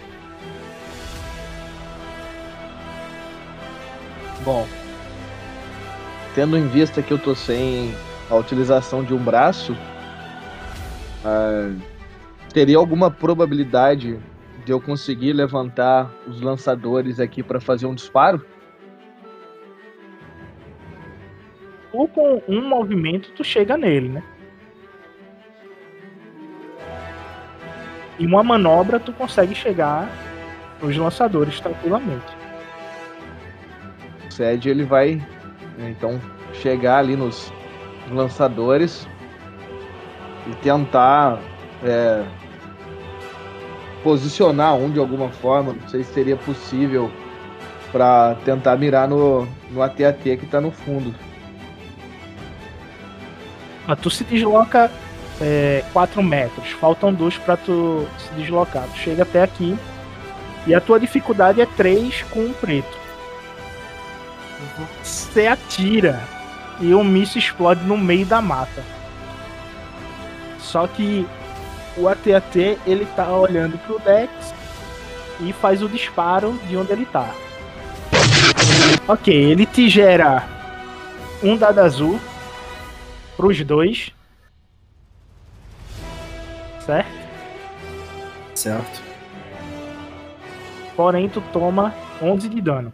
[4.44, 4.66] Bom,
[6.34, 7.94] tendo em vista que eu tô sem
[8.28, 9.76] a utilização de um braço,
[11.24, 11.72] ah,
[12.52, 14.18] teria alguma probabilidade
[14.64, 18.44] de eu conseguir levantar os lançadores aqui para fazer um disparo?
[21.92, 24.24] Ou com um movimento tu chega nele, né?
[28.18, 30.10] Em uma manobra tu consegue chegar
[30.80, 32.31] nos lançadores tranquilamente.
[34.32, 35.20] O Sed ele vai
[35.78, 36.18] então
[36.54, 37.52] chegar ali nos
[38.10, 39.06] lançadores
[40.46, 41.38] e tentar
[41.84, 42.24] é,
[44.02, 45.74] posicionar um de alguma forma.
[45.74, 47.12] Não sei se seria possível
[47.92, 51.14] para tentar mirar no, no AT-AT que tá no fundo.
[53.86, 54.90] Ah, tu se desloca
[55.92, 58.84] 4 metros, faltam dois pra tu se deslocar.
[58.94, 59.76] Tu chega até aqui
[60.66, 63.01] e a tua dificuldade é 3 com um preto.
[65.02, 66.20] Você atira
[66.80, 68.82] e o míssil explode no meio da mata.
[70.58, 71.26] Só que
[71.96, 74.30] o AT-AT ele tá olhando pro Dex
[75.40, 77.28] e faz o disparo de onde ele tá.
[79.06, 80.46] Ok, ele te gera
[81.42, 82.20] um dado azul
[83.36, 84.12] pros dois.
[86.86, 87.10] Certo?
[88.54, 89.02] Certo.
[90.96, 92.92] Porém, tu toma 11 de dano.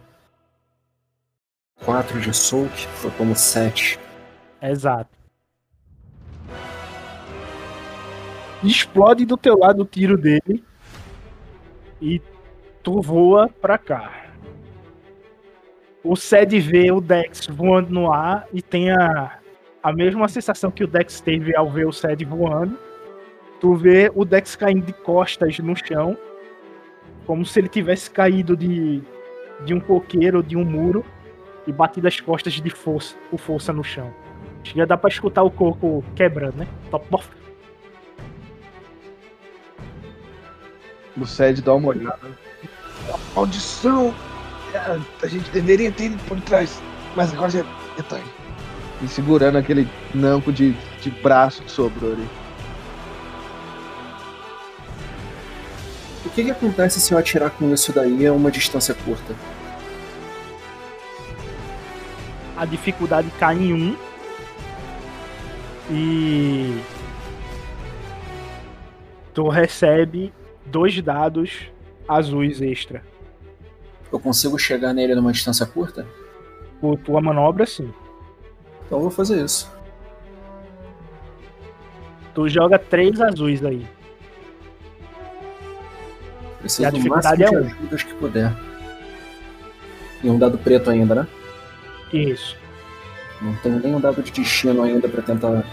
[1.85, 3.99] 4 de soak, eu tomo 7.
[4.61, 5.09] Exato.
[8.63, 10.63] Explode do teu lado o tiro dele.
[12.01, 12.21] E
[12.83, 14.11] tu voa pra cá.
[16.03, 19.39] O Sed vê o Dex voando no ar e tem a,
[19.83, 22.77] a mesma sensação que o Dex teve ao ver o Sed voando.
[23.59, 26.17] Tu vê o Dex caindo de costas no chão,
[27.25, 29.01] como se ele tivesse caído de,
[29.65, 31.05] de um coqueiro, de um muro,
[31.69, 34.11] e batido as costas de força, com força no chão.
[34.63, 36.67] Chega dá pra escutar o coco quebrando, né?
[36.89, 37.29] Top bof.
[41.15, 42.31] O Sed dá uma olhada.
[43.35, 44.13] Maldição!
[44.73, 46.81] É, A gente deveria ter ido por trás,
[47.15, 48.25] mas agora já é tarde.
[49.01, 52.27] E segurando aquele nanco de, de braço que sobrou ali.
[56.25, 59.35] O que, que acontece se eu atirar com isso daí a uma distância curta?
[62.59, 63.97] A dificuldade cai em 1.
[65.91, 66.81] E.
[69.33, 70.33] Tu recebe
[70.65, 71.71] dois dados
[72.05, 73.01] azuis extra.
[74.11, 76.05] Eu consigo chegar nele numa distância curta?
[76.81, 77.93] Por tua manobra, sim.
[78.85, 79.71] Então eu vou fazer isso.
[82.35, 83.87] Tu joga três azuis aí.
[86.59, 87.67] Preciso E a dificuldade máximo é um.
[87.67, 88.53] ajudas que puder.
[90.21, 91.27] E um dado preto ainda, né?
[92.11, 92.55] Isso.
[93.41, 95.63] Não tenho nem um dado de destino ainda pra tentar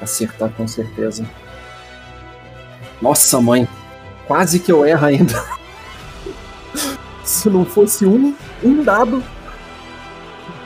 [0.00, 1.24] acertar com certeza.
[3.00, 3.68] Nossa, mãe.
[4.26, 5.44] Quase que eu erro ainda.
[7.24, 9.22] Se não fosse um, um dado.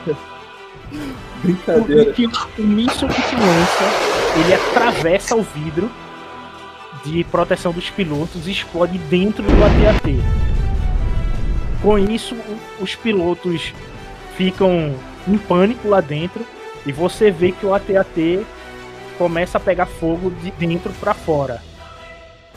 [1.41, 2.13] Brincadeira.
[2.57, 5.91] O, míssil que tu lança, ele atravessa o vidro
[7.03, 10.15] de proteção dos pilotos e explode dentro do AT-AT.
[11.81, 12.35] Com isso,
[12.79, 13.73] os pilotos
[14.35, 14.95] ficam
[15.27, 16.45] em pânico lá dentro
[16.85, 18.45] e você vê que o AT-AT
[19.17, 21.61] começa a pegar fogo de dentro para fora.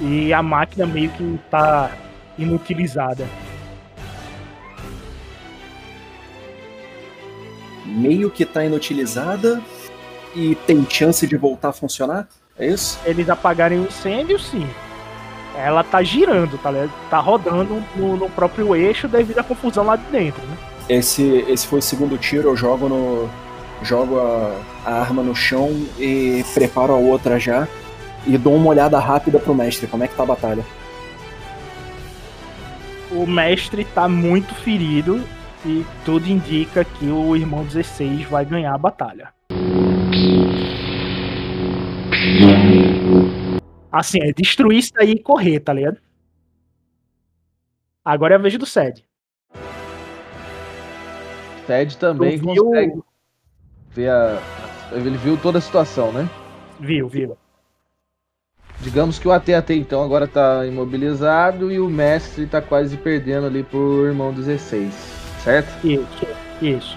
[0.00, 1.90] E a máquina meio que tá
[2.36, 3.26] inutilizada.
[7.84, 9.62] Meio que tá inutilizada
[10.34, 12.28] e tem chance de voltar a funcionar?
[12.58, 12.98] É isso?
[13.04, 14.68] Eles apagarem o incêndio, sim.
[15.56, 16.70] Ela tá girando, tá?
[17.08, 20.56] Tá rodando no, no próprio eixo devido à confusão lá de dentro, né?
[20.88, 23.28] Esse, esse foi o segundo tiro, eu jogo no.
[23.82, 27.68] jogo a, a arma no chão e preparo a outra já.
[28.26, 30.64] E dou uma olhada rápida pro mestre, como é que tá a batalha.
[33.10, 35.22] O mestre tá muito ferido
[35.64, 39.32] e tudo indica que o irmão 16 vai ganhar a batalha.
[43.90, 45.98] Assim, é destruir isso aí e correr, tá ligado?
[48.04, 49.07] Agora é a vez do Sed.
[51.68, 53.02] Sed também Tu viu- consegue
[53.90, 54.38] ver a.
[54.92, 56.26] Ele viu toda a situação, né?
[56.80, 57.36] Viu, viu.
[58.80, 63.62] Digamos que o AT-AT então agora tá imobilizado e o mestre tá quase perdendo ali
[63.62, 64.94] pro irmão 16,
[65.44, 65.86] certo?
[65.86, 66.26] Isso,
[66.62, 66.96] isso.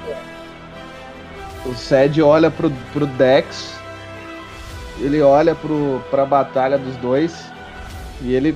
[1.66, 3.78] O Sed olha pro, pro Dex,
[5.00, 7.52] ele olha pro, pra batalha dos dois
[8.22, 8.56] e ele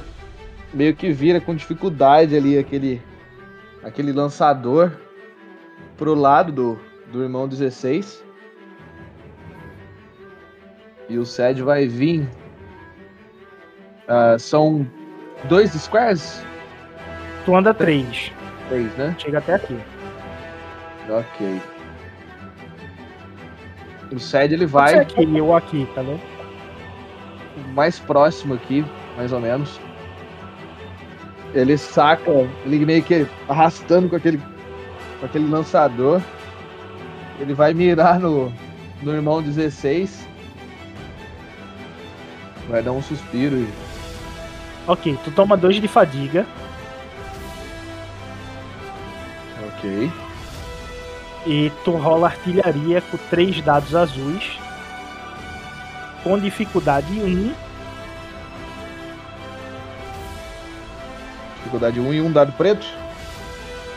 [0.73, 3.01] meio que vira com dificuldade ali aquele,
[3.83, 4.91] aquele lançador
[5.97, 6.79] pro lado do,
[7.11, 8.23] do irmão 16.
[11.09, 12.27] E o Sed vai vir.
[14.07, 14.87] Ah, são
[15.45, 16.43] dois squares?
[17.45, 18.31] Tu anda três.
[18.69, 19.15] Três, né?
[19.19, 19.79] Chega até aqui.
[21.09, 21.61] Ok.
[24.11, 24.97] O Sed ele Vai.
[24.97, 26.35] aqui eu aqui, tá ligado?
[27.73, 28.85] mais próximo aqui,
[29.15, 29.79] mais ou menos.
[31.53, 32.29] Ele saca,
[32.65, 34.41] ele meio que arrastando com aquele,
[35.25, 36.21] com aquele lançador.
[37.39, 38.53] Ele vai mirar no,
[39.01, 40.27] no irmão 16.
[42.69, 43.67] Vai dar um suspiro e
[44.87, 46.45] Ok, tu toma dois de fadiga
[49.67, 50.11] Ok.
[51.47, 54.59] e tu rola artilharia com três dados azuis.
[56.23, 57.53] Com dificuldade 1
[61.57, 63.04] Dificuldade 1 e um dado preto.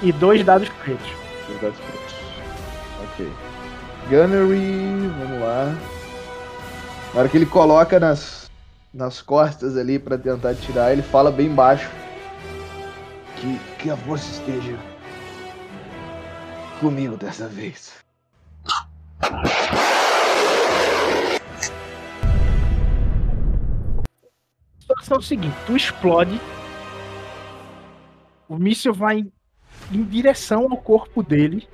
[0.03, 1.11] E dois dados pretos.
[1.47, 2.15] Dois dados pretos.
[3.05, 3.33] Ok.
[4.09, 5.75] Gunnery, vamos lá.
[7.13, 8.51] Na hora que ele coloca nas,
[8.93, 11.91] nas costas ali pra tentar tirar, ele fala bem baixo.
[13.37, 14.77] Que, que a força esteja
[16.81, 17.93] comigo dessa vez.
[19.21, 19.45] A
[24.81, 26.41] situação é o seguinte, tu explode,
[28.49, 29.25] o míssil vai
[29.93, 31.67] em direção ao corpo dele.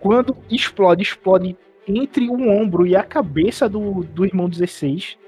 [0.00, 1.56] Quando explode, explode
[1.86, 5.18] entre o ombro e a cabeça do, do irmão 16.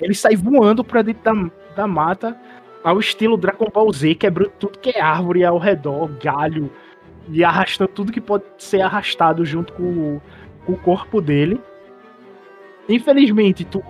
[0.00, 2.36] Ele sai voando pra dentro da, da mata,
[2.82, 6.70] ao estilo Dragon Ball Z, quebrando tudo que é árvore ao redor, galho,
[7.28, 10.22] e arrastando tudo que pode ser arrastado junto com o,
[10.64, 11.60] com o corpo dele.
[12.88, 13.82] Infelizmente, tu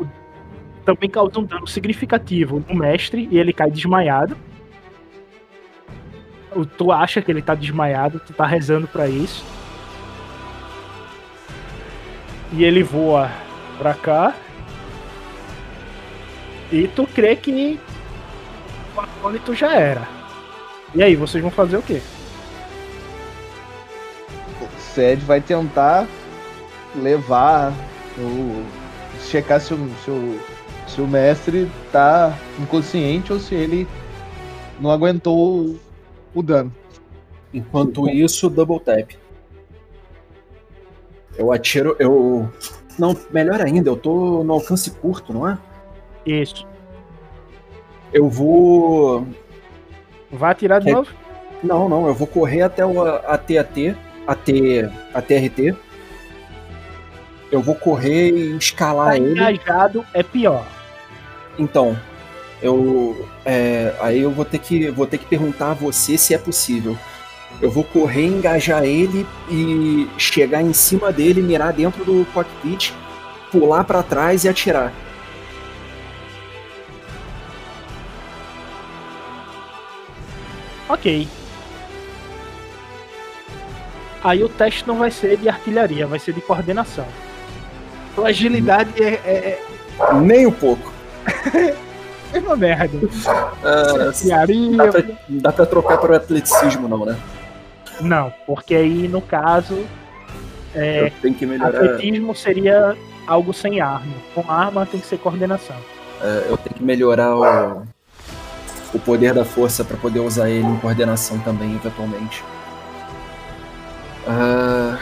[0.84, 4.36] também causa um dano significativo no mestre e ele cai desmaiado.
[6.76, 9.44] Tu acha que ele tá desmaiado, tu tá rezando pra isso.
[12.52, 13.30] E ele voa
[13.78, 14.34] pra cá.
[16.72, 17.78] E tu crê que
[18.96, 20.08] o acólito já era.
[20.94, 22.02] E aí, vocês vão fazer o quê?
[24.60, 26.06] O Sed vai tentar
[26.96, 27.72] levar
[28.18, 28.64] o.
[29.22, 30.40] checar se o, se o,
[30.88, 33.86] se o mestre tá inconsciente ou se ele
[34.80, 35.78] não aguentou
[36.34, 36.72] o, dano.
[37.52, 39.10] Enquanto isso, double tap.
[41.36, 42.48] Eu atiro, eu.
[42.98, 45.58] Não, melhor ainda, eu tô no alcance curto, não é?
[46.26, 46.66] Isso.
[48.12, 49.26] Eu vou.
[50.30, 51.10] Vai atirar de É- novo?
[51.62, 53.96] Não, não, eu vou correr até o AT-AT,
[54.26, 54.50] AT,
[55.12, 55.74] AT-RT.
[57.52, 59.32] Eu vou correr e escalar Tá ele.
[59.32, 60.64] engajado é pior.
[61.58, 61.98] Então,
[62.62, 66.38] eu é, aí eu vou ter que vou ter que perguntar a você se é
[66.38, 66.96] possível.
[67.60, 72.92] Eu vou correr, engajar ele e chegar em cima dele, mirar dentro do cockpit,
[73.50, 74.92] pular pra trás e atirar.
[80.88, 81.28] Ok.
[84.22, 87.06] Aí o teste não vai ser de artilharia, vai ser de coordenação.
[88.14, 89.62] Tua agilidade é, é,
[90.20, 90.92] Nem um pouco.
[92.32, 92.98] é uma merda.
[94.06, 94.76] Artilharia.
[94.76, 97.16] dá, pra, dá pra trocar para o atleticismo, não, né?
[98.00, 99.84] Não, porque aí no caso.
[100.74, 101.68] É, tenho que melhorar.
[101.76, 102.96] atletismo seria
[103.26, 104.12] algo sem arma.
[104.34, 105.76] Com arma tem que ser coordenação.
[106.22, 107.82] É, eu tenho que melhorar o,
[108.94, 112.44] o poder da força para poder usar ele em coordenação também, eventualmente.
[114.26, 114.98] Ah,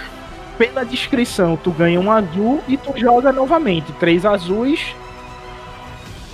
[0.56, 3.92] Pela descrição, tu ganha um azul e tu joga novamente.
[3.94, 4.94] Três azuis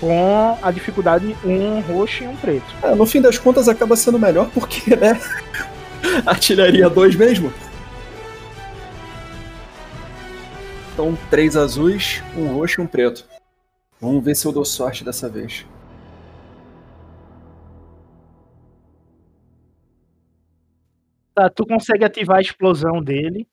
[0.04, 2.66] com a dificuldade um roxo e um preto.
[2.82, 5.18] é, no fim das contas acaba sendo melhor porque, né?
[6.26, 7.50] Artilharia 2 mesmo.
[10.92, 13.24] Então, três azuis, um roxo e um preto.
[13.98, 15.64] Vamos ver se eu dou sorte dessa vez.
[21.34, 23.48] Tá, tu consegue ativar a explosão dele.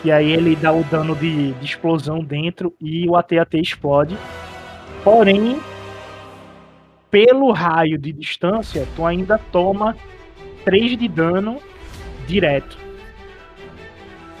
[0.00, 4.16] Que aí ele dá o dano de, de explosão dentro e o AT-AT explode.
[5.06, 5.60] Porém,
[7.12, 9.96] pelo raio de distância, tu ainda toma
[10.64, 11.58] 3 de dano
[12.26, 12.76] direto,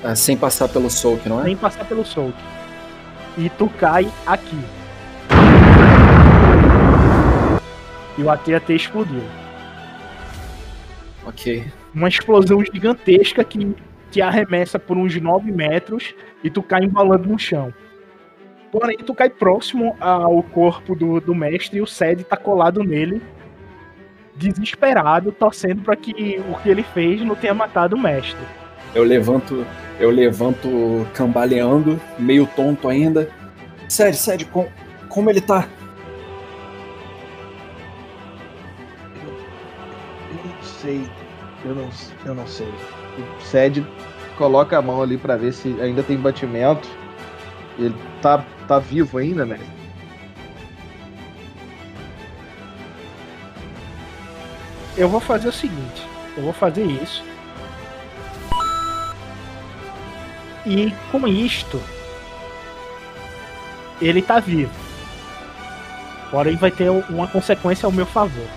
[0.02, 1.44] Ah, sem passar pelo soak, não é?
[1.44, 2.34] sem passar pelo soak.
[3.38, 4.58] E tu cai aqui.
[8.18, 9.22] E o AT-AT explodiu.
[11.24, 11.64] Ok.
[11.94, 13.72] uma explosão gigantesca que
[14.10, 16.12] te arremessa por uns 9 metros
[16.42, 17.72] e tu cai embalando no chão.
[18.70, 23.22] Porém, tu cai próximo ao corpo do, do mestre e o Sed tá colado nele,
[24.34, 28.40] desesperado, torcendo para que o que ele fez não tenha matado o mestre.
[28.94, 29.64] Eu levanto,
[30.00, 33.30] eu levanto cambaleando, meio tonto ainda.
[33.88, 34.66] Sério, sério, com,
[35.08, 35.68] como ele tá?
[40.30, 41.02] Eu não sei.
[41.64, 41.88] Eu não,
[42.24, 42.68] eu não sei.
[42.68, 43.86] O Sed
[44.36, 46.88] coloca a mão ali pra ver se ainda tem batimento.
[47.78, 49.58] Ele tá, tá vivo ainda, né?
[54.96, 57.22] Eu vou fazer o seguinte: eu vou fazer isso.
[60.64, 61.80] E com isto,
[64.00, 64.72] ele tá vivo.
[66.30, 68.48] Porém, vai ter uma consequência ao meu favor.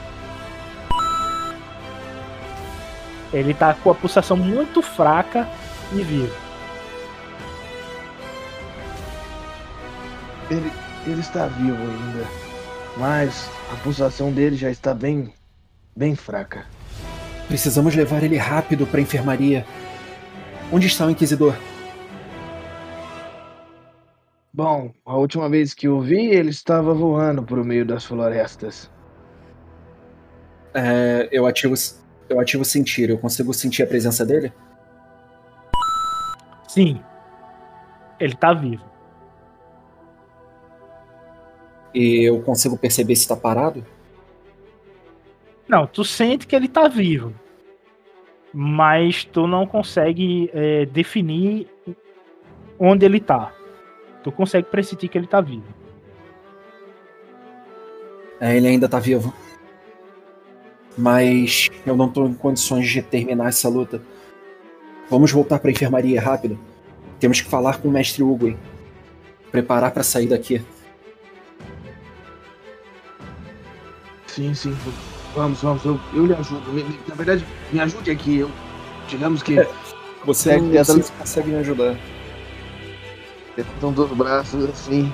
[3.31, 5.47] Ele tá com a pulsação muito fraca
[5.93, 6.48] e vivo.
[10.49, 10.71] Ele,
[11.05, 12.27] ele está vivo ainda,
[12.97, 15.33] mas a pulsação dele já está bem,
[15.95, 16.65] bem fraca.
[17.47, 19.65] Precisamos levar ele rápido pra enfermaria.
[20.71, 21.55] Onde está o Inquisidor?
[24.53, 28.91] Bom, a última vez que o vi, ele estava voando por meio das florestas.
[30.73, 31.75] É, eu ativo,
[32.27, 33.09] eu ativo sentir.
[33.09, 34.51] Eu consigo sentir a presença dele?
[36.67, 37.01] Sim.
[38.19, 38.88] Ele tá vivo.
[41.93, 43.85] E eu consigo perceber se tá parado?
[45.67, 47.33] Não, tu sente que ele tá vivo.
[48.53, 51.67] Mas tu não consegue é, definir
[52.79, 53.53] onde ele tá.
[54.23, 55.67] Tu consegue pressentir que ele tá vivo.
[58.39, 59.33] É, ele ainda tá vivo.
[60.97, 64.01] Mas eu não tô em condições de terminar essa luta.
[65.09, 66.59] Vamos voltar pra enfermaria rápido.
[67.19, 68.57] Temos que falar com o mestre Hugo.
[69.51, 70.61] Preparar para sair daqui.
[74.39, 74.77] Sim, sim.
[75.35, 75.83] Vamos, vamos.
[75.83, 76.71] Eu, eu lhe ajudo.
[76.71, 78.37] Me- me- na verdade, me ajude aqui.
[78.37, 78.49] Eu,
[79.09, 79.57] digamos que.
[80.23, 81.97] Você É, não tenta- sei se consegue me ajudar.
[83.57, 85.13] Estão dois braços assim.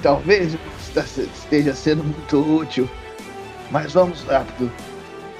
[0.00, 0.56] Talvez
[1.34, 2.88] esteja sendo muito útil.
[3.72, 4.70] Mas vamos rápido.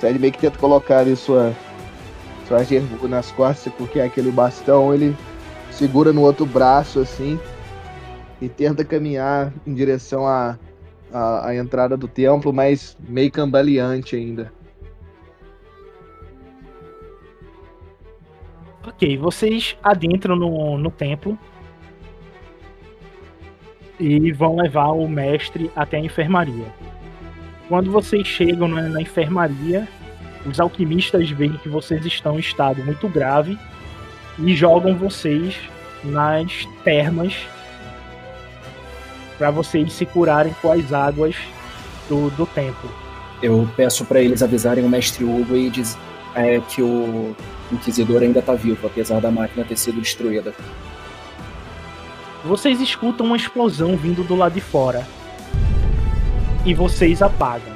[0.01, 1.55] Você meio que tenta colocar ali sua,
[2.49, 5.17] sua gerbu nas costas, porque aquele bastão ele
[5.71, 7.39] segura no outro braço assim
[8.41, 10.59] e tenta caminhar em direção à,
[11.13, 14.53] à, à entrada do templo, mas meio cambaleante ainda.
[18.87, 21.39] Ok, vocês adentram no, no templo
[24.01, 26.67] e vão levar o mestre até a enfermaria.
[27.69, 29.87] Quando vocês chegam na, na enfermaria,
[30.47, 33.59] os alquimistas veem que vocês estão em estado muito grave
[34.39, 35.59] e jogam vocês
[36.05, 37.35] nas termas
[39.39, 41.37] para vocês se curarem com as águas
[42.09, 42.91] do, do templo.
[43.41, 45.97] Eu peço para eles avisarem o mestre Hugo e diz
[46.35, 47.35] é, que o
[47.71, 50.53] Inquisidor ainda tá vivo, apesar da máquina ter sido destruída.
[52.45, 55.07] Vocês escutam uma explosão vindo do lado de fora.
[56.65, 57.73] E vocês apagam.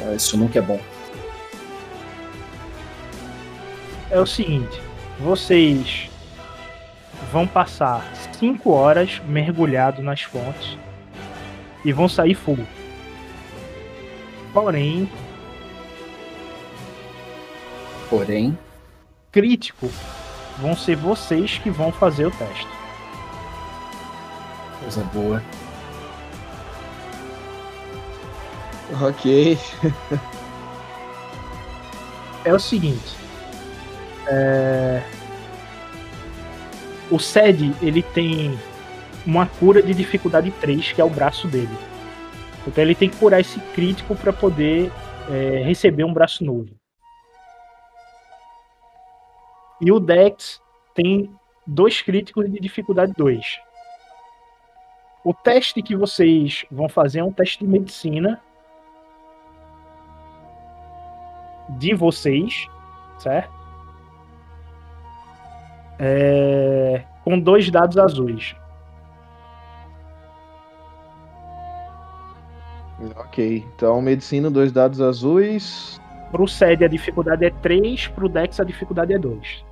[0.00, 0.80] É, Isso nunca é bom.
[4.10, 4.80] É o seguinte,
[5.20, 6.11] vocês
[7.30, 8.04] vão passar
[8.38, 10.76] 5 horas mergulhados nas fontes
[11.84, 12.58] e vão sair full.
[14.52, 15.08] Porém,
[18.10, 18.58] Porém,
[19.30, 19.88] crítico
[20.58, 22.68] vão ser vocês que vão fazer o teste.
[24.80, 25.42] coisa boa.
[29.00, 29.58] Ok.
[32.44, 33.16] é o seguinte.
[34.26, 35.02] é,
[37.12, 38.58] O SED ele tem
[39.26, 41.76] uma cura de dificuldade 3, que é o braço dele.
[42.66, 44.90] Então ele tem que curar esse crítico para poder
[45.30, 46.70] é, receber um braço novo.
[49.78, 50.58] E o Dex
[50.94, 51.30] tem
[51.66, 53.60] dois críticos de dificuldade 2.
[55.22, 58.42] O teste que vocês vão fazer é um teste de medicina
[61.78, 62.66] de vocês,
[63.18, 63.61] certo?
[66.04, 68.56] É, com dois dados azuis.
[73.16, 76.00] Ok, então medicina, dois dados azuis.
[76.32, 79.64] Pro SED a dificuldade é 3, pro Dex a dificuldade é 2.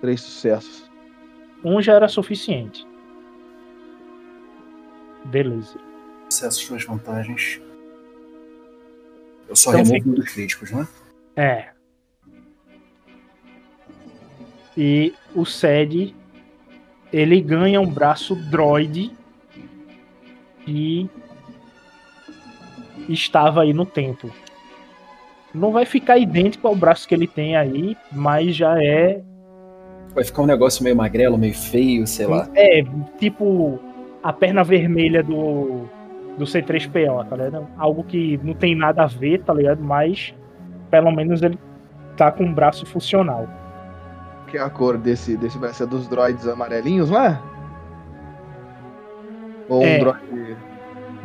[0.00, 0.88] Três sucessos.
[1.64, 2.86] Um já era suficiente.
[5.24, 5.76] Beleza.
[6.28, 7.60] Acesso às suas vantagens.
[9.52, 10.88] Eu só Então removo dos críticos, né?
[11.36, 11.66] É.
[14.74, 16.14] E o SED
[17.12, 19.12] ele ganha um braço droid
[20.64, 21.10] que
[23.06, 24.32] estava aí no templo.
[25.54, 29.20] Não vai ficar idêntico ao braço que ele tem aí, mas já é
[30.14, 32.48] Vai ficar um negócio meio magrelo, meio feio, sei lá.
[32.54, 32.82] É,
[33.18, 33.78] tipo
[34.22, 35.88] a perna vermelha do,
[36.38, 37.66] do C3PO, tá ligado?
[37.76, 39.82] Algo que não tem nada a ver, tá ligado?
[39.82, 40.34] Mas
[40.90, 41.58] pelo menos ele
[42.16, 43.46] tá com um braço funcional.
[44.46, 47.40] Que é a cor desse, desse vai ser dos droids amarelinhos lá?
[49.68, 49.96] Ou É.
[49.96, 50.56] um droid.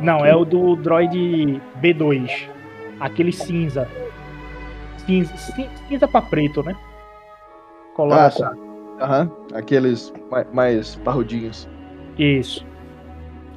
[0.00, 2.48] Não, é o do droid B2.
[3.00, 3.88] Aquele cinza.
[4.98, 6.76] Cinza, cin- cinza pra preto, né?
[6.76, 8.54] Ah, Coloração.
[8.98, 9.04] tá.
[9.04, 9.30] Aham.
[9.54, 11.68] Aqueles mais, mais parrudinhos.
[12.18, 12.64] Isso.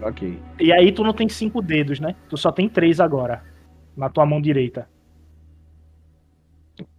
[0.02, 0.42] Ok.
[0.60, 2.16] E aí tu não tem cinco dedos, né?
[2.28, 3.44] Tu só tem três agora.
[3.96, 4.90] Na tua mão direita.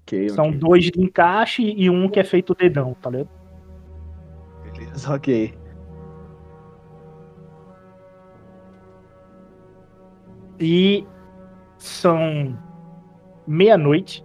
[0.03, 0.59] Ok, São ok.
[0.59, 3.31] dois de encaixe e um que é feito dedão, tá ligado?
[4.73, 5.55] Beleza, ok.
[10.61, 11.07] E
[11.79, 12.57] são
[13.47, 14.25] meia-noite.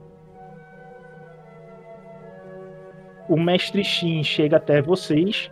[3.28, 5.52] O mestre Shin chega até vocês.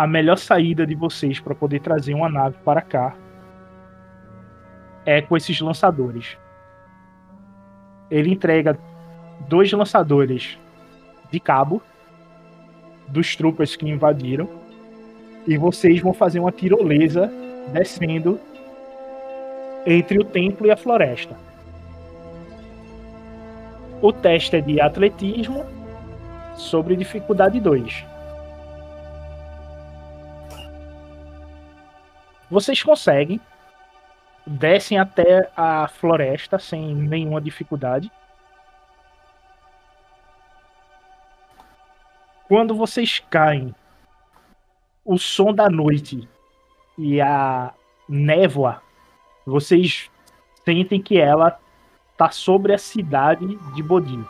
[0.00, 3.14] A melhor saída de vocês para poder trazer uma nave para cá
[5.04, 6.38] é com esses lançadores.
[8.10, 8.78] Ele entrega
[9.46, 10.58] dois lançadores
[11.30, 11.82] de cabo
[13.08, 14.48] dos tropas que invadiram
[15.46, 17.30] e vocês vão fazer uma tirolesa
[17.70, 18.40] descendo
[19.84, 21.36] entre o templo e a floresta.
[24.00, 25.62] O teste é de atletismo
[26.56, 28.08] sobre dificuldade 2.
[32.50, 33.40] Vocês conseguem,
[34.44, 38.10] descem até a floresta sem nenhuma dificuldade.
[42.48, 43.72] Quando vocês caem,
[45.04, 46.28] o som da noite
[46.98, 47.72] e a
[48.08, 48.82] névoa,
[49.46, 50.10] vocês
[50.64, 51.56] sentem que ela
[52.16, 54.22] tá sobre a cidade de Bodhi.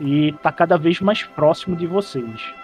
[0.00, 2.61] E tá cada vez mais próximo de vocês.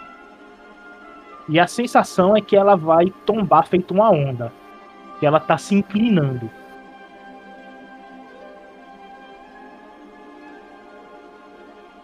[1.48, 4.52] E a sensação é que ela vai tombar feito uma onda.
[5.18, 6.50] Que ela tá se inclinando.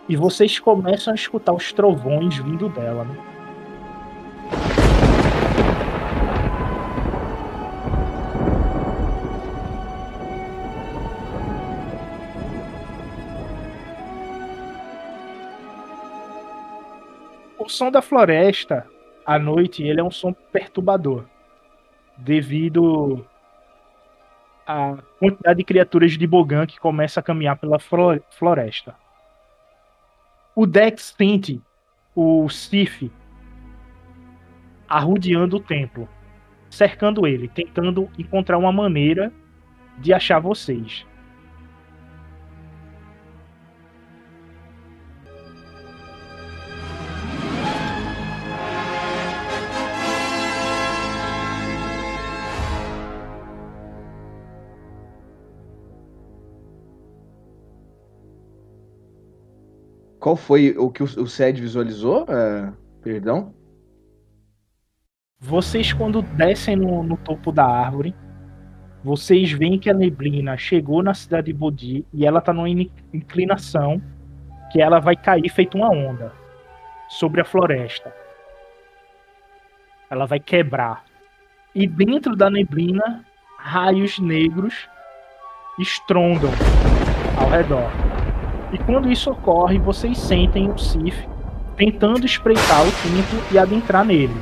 [0.09, 3.17] E vocês começam a escutar os trovões vindo dela, né?
[17.59, 18.94] O som da floresta
[19.25, 21.25] à noite ele é um som perturbador
[22.17, 23.25] devido
[24.67, 28.95] à quantidade de criaturas de Bogan que começa a caminhar pela floresta.
[30.55, 31.61] O Dex sente
[32.15, 33.11] o Sif
[34.89, 36.09] arrodeando o templo,
[36.71, 39.33] cercando ele, tentando encontrar uma maneira
[39.99, 41.05] de achar vocês.
[60.25, 62.25] Qual foi o que o, o SED visualizou?
[62.31, 62.73] É,
[63.03, 63.53] perdão?
[65.39, 68.15] Vocês, quando descem no, no, topo da árvore,
[69.03, 72.71] vocês veem que a neblina chegou na cidade de Bodhi e ela tá numa
[73.13, 74.01] inclinação
[74.73, 76.33] que ela vai cair feito uma onda
[77.11, 78.11] sobre a floresta.
[80.09, 81.05] Ela vai quebrar.
[81.75, 83.23] E dentro da neblina,
[83.59, 84.89] raios negros
[85.79, 86.51] estrondam
[87.39, 88.14] ao redor.
[88.75, 91.17] E quando isso ocorre, vocês sentem o Sif
[91.77, 94.35] tentando espreitar o templo e adentrar nele.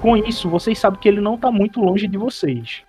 [0.00, 2.82] Com isso, vocês sabem que ele não está muito longe de vocês.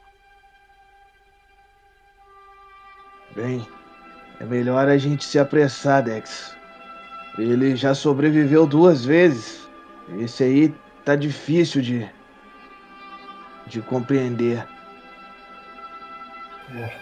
[3.35, 3.68] Bem,
[4.40, 6.56] é melhor a gente se apressar, Dex.
[7.38, 9.68] Ele já sobreviveu duas vezes.
[10.18, 12.10] Esse aí tá difícil de
[13.68, 14.65] de compreender.
[16.76, 16.94] É.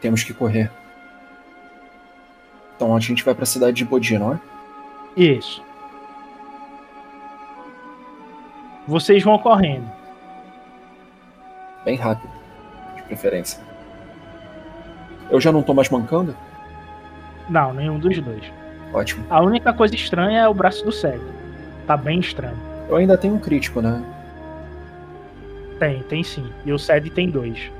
[0.00, 0.70] Temos que correr.
[2.82, 4.40] Então a gente vai para a cidade de Bodhi, não é?
[5.16, 5.62] Isso.
[8.88, 9.88] Vocês vão correndo.
[11.84, 12.28] Bem rápido,
[12.96, 13.62] de preferência.
[15.30, 16.36] Eu já não tô mais mancando?
[17.48, 18.52] Não, nenhum dos dois.
[18.92, 19.24] Ótimo.
[19.30, 21.24] A única coisa estranha é o braço do cego.
[21.86, 22.58] Tá bem estranho.
[22.88, 24.02] Eu ainda tenho um crítico, né?
[25.78, 26.52] Tem, tem sim.
[26.64, 27.70] E o Sed tem dois.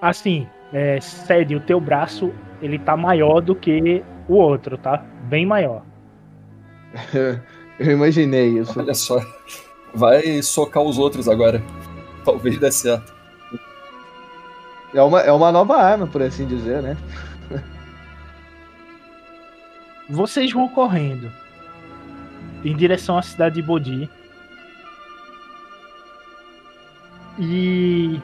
[0.00, 5.04] Assim, é, cede o teu braço, ele tá maior do que o outro, tá?
[5.24, 5.82] Bem maior.
[7.78, 8.78] Eu imaginei isso.
[8.78, 9.20] Olha só.
[9.94, 11.62] Vai socar os outros agora.
[12.24, 13.14] Talvez dê certo.
[14.92, 16.96] É uma, é uma nova arma, por assim dizer, né?
[20.08, 21.30] Vocês vão correndo
[22.64, 24.10] em direção à cidade de Bodhi.
[27.38, 28.20] E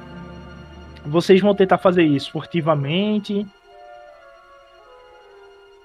[1.05, 3.47] vocês vão tentar fazer isso furtivamente,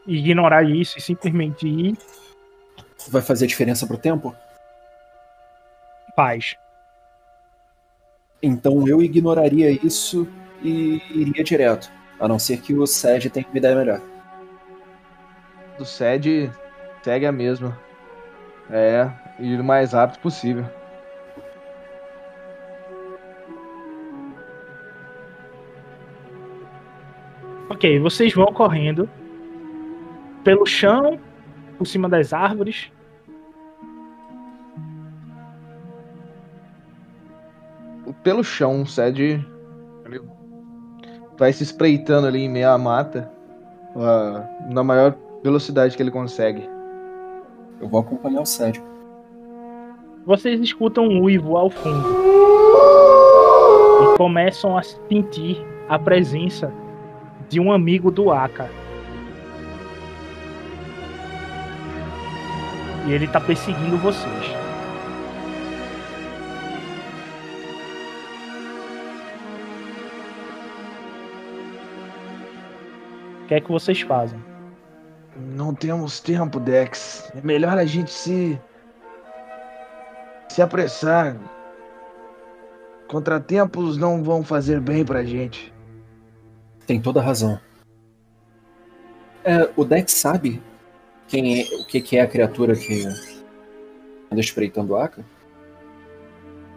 [0.08, 1.98] ignorar isso e simplesmente ir.
[3.10, 4.36] Vai fazer diferença pro tempo?
[6.16, 6.56] Faz.
[8.42, 10.28] Então eu ignoraria isso
[10.64, 11.92] e iria direto.
[12.20, 14.02] A não ser que o SED tenha uma ideia melhor.
[15.78, 16.52] Do SED
[17.04, 17.78] segue a mesma.
[18.70, 19.10] É,
[19.40, 20.66] ir o mais rápido possível.
[27.70, 29.08] Ok, vocês vão correndo
[30.44, 31.20] pelo chão,
[31.78, 32.92] por cima das árvores.
[38.24, 39.46] Pelo chão, o Sed
[41.38, 43.32] vai se espreitando ali em meia mata
[43.96, 46.68] uh, na maior velocidade que ele consegue.
[47.80, 48.84] Eu vou acompanhar o Sed.
[50.26, 52.08] Vocês escutam um uivo ao fundo.
[54.04, 56.74] e começam a sentir a presença
[57.50, 58.70] de um amigo do Aka.
[63.08, 64.46] E ele tá perseguindo vocês.
[73.44, 74.40] O que é que vocês fazem?
[75.36, 77.32] Não temos tempo, Dex.
[77.36, 78.62] É melhor a gente se.
[80.50, 81.36] se apressar.
[83.08, 85.74] Contratempos não vão fazer bem pra gente.
[86.90, 87.60] Tem toda a razão.
[89.44, 90.60] É, o Dex sabe
[91.28, 93.06] quem é, o que, que é a criatura que
[94.32, 95.24] anda espreitando a Aka?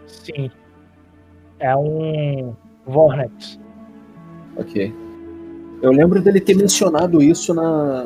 [0.05, 0.51] Sim.
[1.57, 3.59] É um Vornex.
[4.55, 4.93] Ok.
[5.81, 8.05] Eu lembro dele ter mencionado isso na.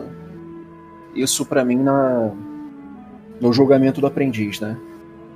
[1.14, 2.32] Isso pra mim na.
[3.42, 4.78] No julgamento do aprendiz, né?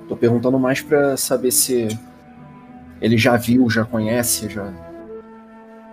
[0.08, 1.88] Tô perguntando mais pra saber se
[2.98, 4.72] ele já viu, já conhece, já.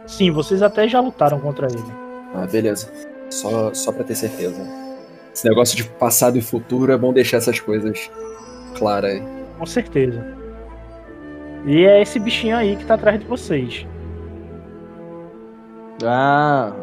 [0.09, 1.93] Sim, vocês até já lutaram contra ele.
[2.33, 2.91] Ah, beleza.
[3.29, 4.59] Só, só pra ter certeza.
[5.31, 8.09] Esse negócio de passado e futuro é bom deixar essas coisas
[8.75, 9.23] claras aí.
[9.59, 10.25] Com certeza.
[11.65, 13.85] E é esse bichinho aí que tá atrás de vocês.
[16.03, 16.73] Ah.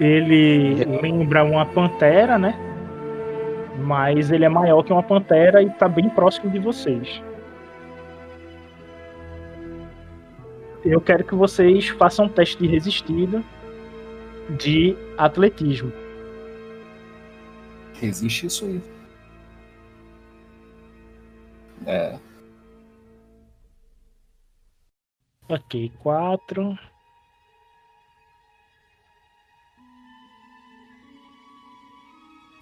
[0.00, 2.58] Ele lembra uma pantera, né?
[3.80, 7.22] Mas ele é maior que uma pantera e tá bem próximo de vocês.
[10.84, 13.42] Eu quero que vocês façam um teste de resistida
[14.58, 15.92] de atletismo.
[18.02, 18.80] Existe isso aí.
[21.86, 22.18] É.
[25.48, 26.78] Ok, quatro.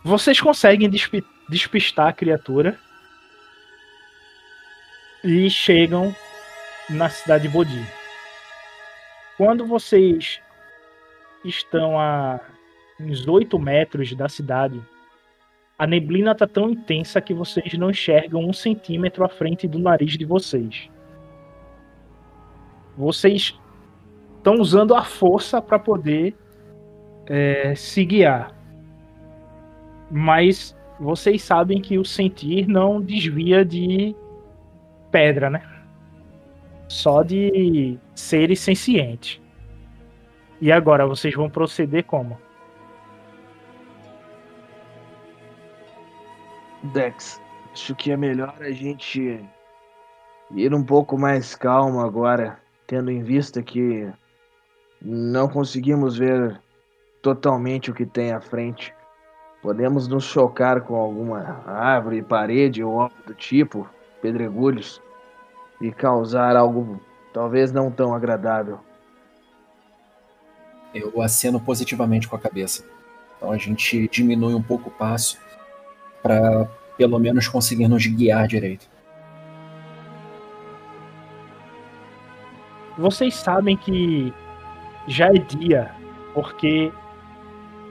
[0.05, 2.79] Vocês conseguem despi- despistar a criatura
[5.23, 6.15] e chegam
[6.89, 7.98] na cidade de Bodhi.
[9.39, 10.41] Quando vocês
[11.45, 12.41] estão a
[13.01, 14.83] uns 8 metros da cidade,
[15.79, 20.19] a neblina está tão intensa que vocês não enxergam um centímetro à frente do nariz
[20.19, 20.91] de vocês.
[22.97, 23.57] Vocês
[24.37, 26.35] estão usando a força para poder
[27.27, 28.53] é, se guiar.
[30.11, 34.17] Mas vocês sabem que o sentir não desvia de
[35.13, 35.78] pedra, né?
[36.89, 39.41] Só de seres sencientes.
[40.61, 42.39] E agora, vocês vão proceder como?
[46.93, 47.41] Dex,
[47.73, 49.45] acho que é melhor a gente
[50.53, 54.11] ir um pouco mais calmo agora, tendo em vista que
[55.03, 56.61] não conseguimos ver
[57.21, 58.95] totalmente o que tem à frente.
[59.61, 63.89] Podemos nos chocar com alguma árvore, parede ou algo do tipo,
[64.23, 65.03] pedregulhos,
[65.81, 67.01] e causar algo
[67.33, 68.81] talvez não tão agradável.
[70.95, 72.85] Eu aceno positivamente com a cabeça.
[73.37, 75.39] Então a gente diminui um pouco o passo
[76.23, 78.89] para pelo menos conseguir nos guiar direito.
[82.97, 84.35] Vocês sabem que
[85.07, 85.93] já é dia,
[86.35, 86.93] porque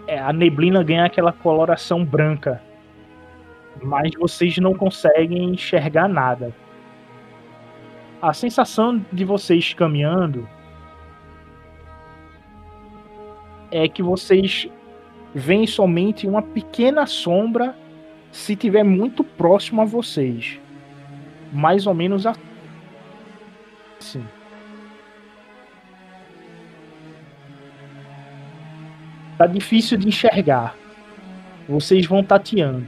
[0.06, 2.62] é, a neblina ganha aquela coloração branca,
[3.82, 6.54] mas vocês não conseguem enxergar nada.
[8.22, 10.50] A sensação de vocês caminhando
[13.70, 14.68] é que vocês
[15.36, 17.76] veem somente uma pequena sombra
[18.32, 20.60] se tiver muito próximo a vocês.
[21.54, 22.26] Mais ou menos
[24.00, 24.26] assim.
[29.38, 30.76] Tá difícil de enxergar.
[31.70, 32.88] Vocês vão tateando.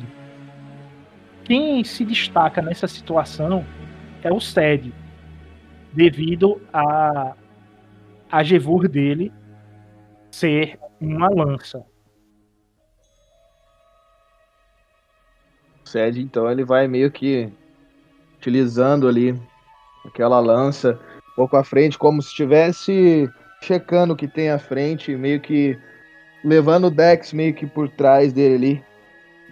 [1.44, 3.64] Quem se destaca nessa situação
[4.24, 4.92] é o Sed,
[5.94, 7.36] devido a
[8.32, 9.34] a Gevur dele
[10.32, 11.84] ser uma lança.
[15.84, 17.52] O Sed, então, ele vai meio que
[18.38, 19.40] utilizando ali
[20.06, 21.00] aquela lança
[21.32, 23.28] um pouco à frente, como se estivesse
[23.62, 25.78] checando o que tem à frente, meio que
[26.44, 28.84] levando o Dex meio que por trás dele ali,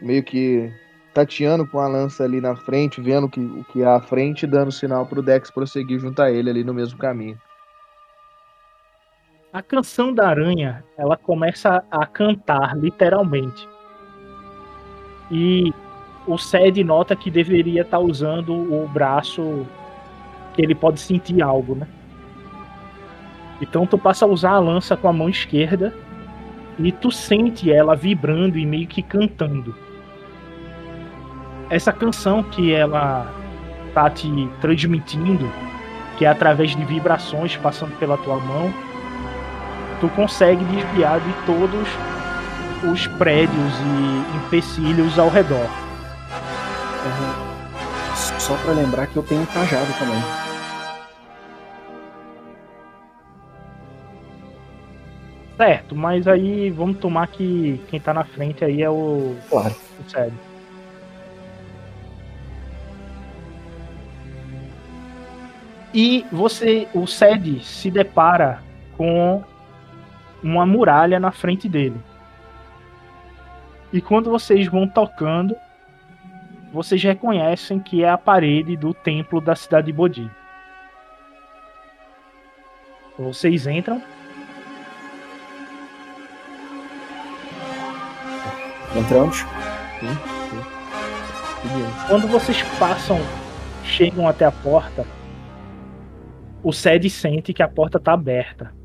[0.02, 0.72] meio que
[1.18, 4.46] tateando com a lança ali na frente, vendo o que, o que há à frente,
[4.46, 7.42] dando sinal pro Dex prosseguir junto a ele ali no mesmo caminho.
[9.52, 13.68] A canção da aranha, ela começa a cantar literalmente.
[15.32, 15.74] E
[16.28, 19.66] o Sed nota que deveria estar usando o braço
[20.54, 21.88] que ele pode sentir algo, né?
[23.60, 25.96] Então tu passa a usar a lança com a mão esquerda
[26.78, 29.87] e tu sente ela vibrando e meio que cantando.
[31.70, 33.32] Essa canção que ela
[33.94, 34.30] tá te
[34.62, 35.52] transmitindo
[36.18, 38.74] que é através de vibrações passando pela tua mão,
[40.02, 41.88] tu consegue desviar de todos
[42.92, 45.68] os prédios e empecilhos ao redor.
[48.40, 50.24] Só pra lembrar que eu tenho um cajado também.
[55.56, 59.36] Certo, mas aí vamos tomar que quem tá na frente aí é o.
[59.50, 59.76] Claro.
[60.00, 60.47] O sério.
[65.94, 68.62] E você, o Sed se depara
[68.96, 69.44] com
[70.44, 72.00] uma muralha na frente dele.
[73.92, 75.56] E quando vocês vão tocando,
[76.74, 80.30] vocês reconhecem que é a parede do templo da cidade de Bodhi.
[83.18, 84.02] Vocês entram.
[88.96, 89.46] Entramos.
[92.08, 93.20] Quando vocês passam,
[93.84, 95.06] chegam até a porta,
[96.68, 98.76] o Sed sente que a porta tá aberta.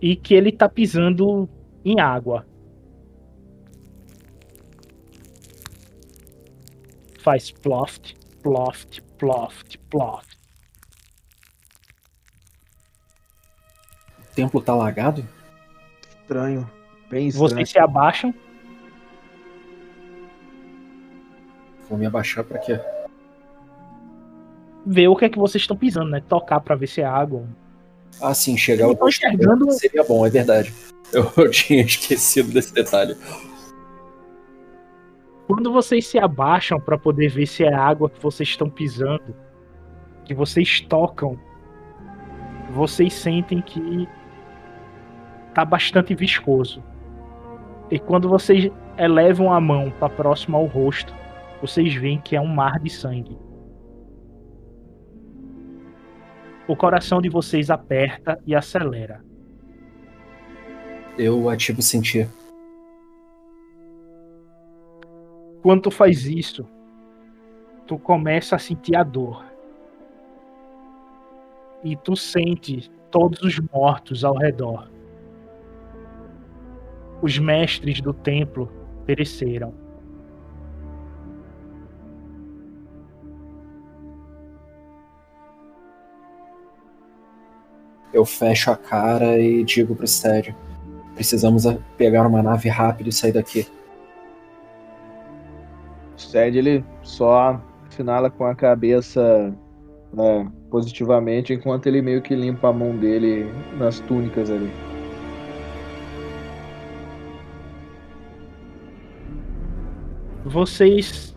[0.00, 1.46] E que ele tá pisando
[1.84, 2.46] em água.
[7.18, 10.38] Faz ploft, ploft, ploft, ploft.
[14.18, 15.28] O templo tá lagado?
[16.22, 16.70] Estranho.
[17.10, 17.50] Bem estranho.
[17.50, 18.34] Vocês se abaixam.
[21.86, 22.80] Vou me abaixar pra quê?
[24.92, 26.20] Ver o que é que vocês estão pisando, né?
[26.28, 27.44] Tocar pra ver se é água.
[28.20, 30.74] Ah, sim, chegar Eu tô enxergando- seria bom, é verdade.
[31.12, 33.16] Eu, eu tinha esquecido desse detalhe.
[35.46, 39.34] Quando vocês se abaixam para poder ver se é água que vocês estão pisando,
[40.24, 41.38] que vocês tocam,
[42.72, 44.08] vocês sentem que
[45.54, 46.82] tá bastante viscoso.
[47.92, 51.14] E quando vocês elevam a mão para próximo ao rosto,
[51.60, 53.36] vocês veem que é um mar de sangue.
[56.68, 59.24] O coração de vocês aperta e acelera.
[61.18, 62.28] Eu ativo sentir.
[65.62, 66.66] Quando tu faz isso,
[67.86, 69.44] tu começa a sentir a dor.
[71.82, 74.90] E tu sente todos os mortos ao redor.
[77.20, 78.70] Os mestres do templo
[79.04, 79.74] pereceram.
[88.12, 90.54] Eu fecho a cara e digo pro Sérgio:
[91.14, 91.64] precisamos
[91.96, 93.66] pegar uma nave rápido e sair daqui.
[96.16, 97.60] O Sed ele só
[97.90, 99.54] finala com a cabeça
[100.12, 104.70] né, positivamente, enquanto ele meio que limpa a mão dele nas túnicas ali.
[110.44, 111.36] Vocês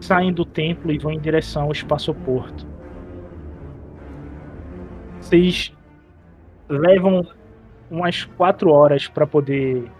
[0.00, 2.66] saem do templo e vão em direção ao espaçoporto.
[5.20, 5.74] Vocês
[6.72, 7.26] levam
[7.90, 9.90] umas quatro horas para poder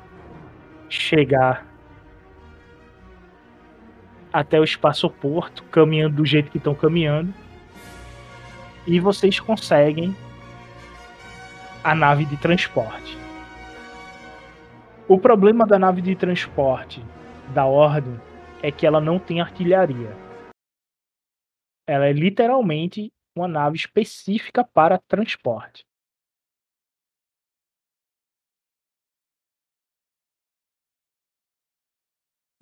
[0.89, 1.67] chegar
[4.33, 7.33] até o espaçoporto, caminhando do jeito que estão caminhando.
[8.87, 10.17] E vocês conseguem
[11.85, 13.19] a nave de transporte.
[15.07, 17.05] O problema da nave de transporte
[17.53, 18.19] da Ordem
[18.63, 20.17] é que ela não tem artilharia.
[21.87, 25.85] Ela é literalmente uma nave específica para transporte.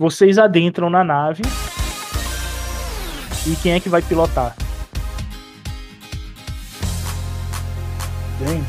[0.01, 1.43] Vocês adentram na nave.
[3.47, 4.57] E quem é que vai pilotar?
[8.39, 8.65] Bem,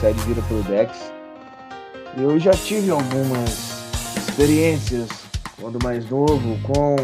[0.00, 1.12] Sed vira pro Dex.
[2.16, 5.06] Eu já tive algumas experiências
[5.60, 6.96] quando mais novo com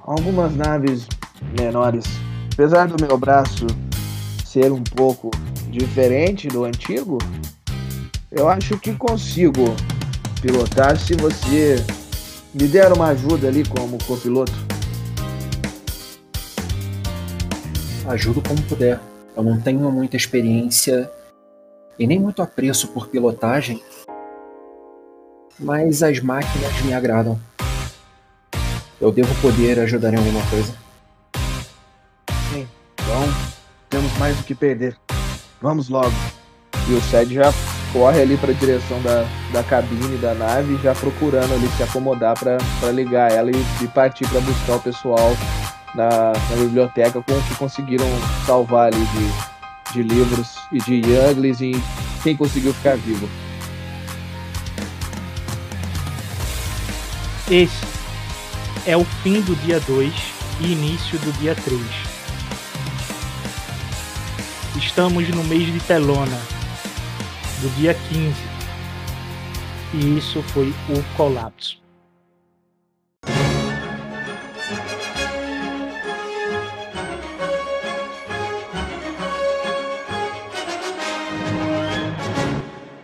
[0.00, 1.06] algumas naves
[1.56, 2.04] menores.
[2.52, 3.64] Apesar do meu braço
[4.44, 5.30] ser um pouco
[5.70, 7.18] diferente do antigo,
[8.32, 9.76] eu acho que consigo
[10.46, 11.84] pilotar se você
[12.54, 14.52] me der uma ajuda ali como copiloto.
[18.06, 19.00] Ajudo como puder.
[19.36, 21.10] Eu não tenho muita experiência
[21.98, 23.82] e nem muito apreço por pilotagem,
[25.58, 27.40] mas as máquinas me agradam.
[29.00, 30.72] Eu devo poder ajudar em alguma coisa.
[32.52, 33.24] Sim, então
[33.90, 34.96] temos mais do que perder.
[35.60, 36.14] Vamos logo.
[36.88, 37.50] E o Sed já
[37.96, 42.38] corre ali para a direção da, da cabine da nave, já procurando ali se acomodar
[42.38, 45.34] para ligar ela e, e partir para buscar o pessoal
[45.94, 48.04] na, na biblioteca com o que conseguiram
[48.44, 51.82] salvar ali de, de livros e de Younglis e
[52.22, 53.26] quem conseguiu ficar vivo.
[57.50, 57.86] Esse
[58.86, 60.12] é o fim do dia 2
[60.60, 61.80] e início do dia 3.
[64.76, 66.55] Estamos no mês de Telona,
[67.60, 68.34] do dia 15.
[69.94, 71.85] E isso foi o colapso.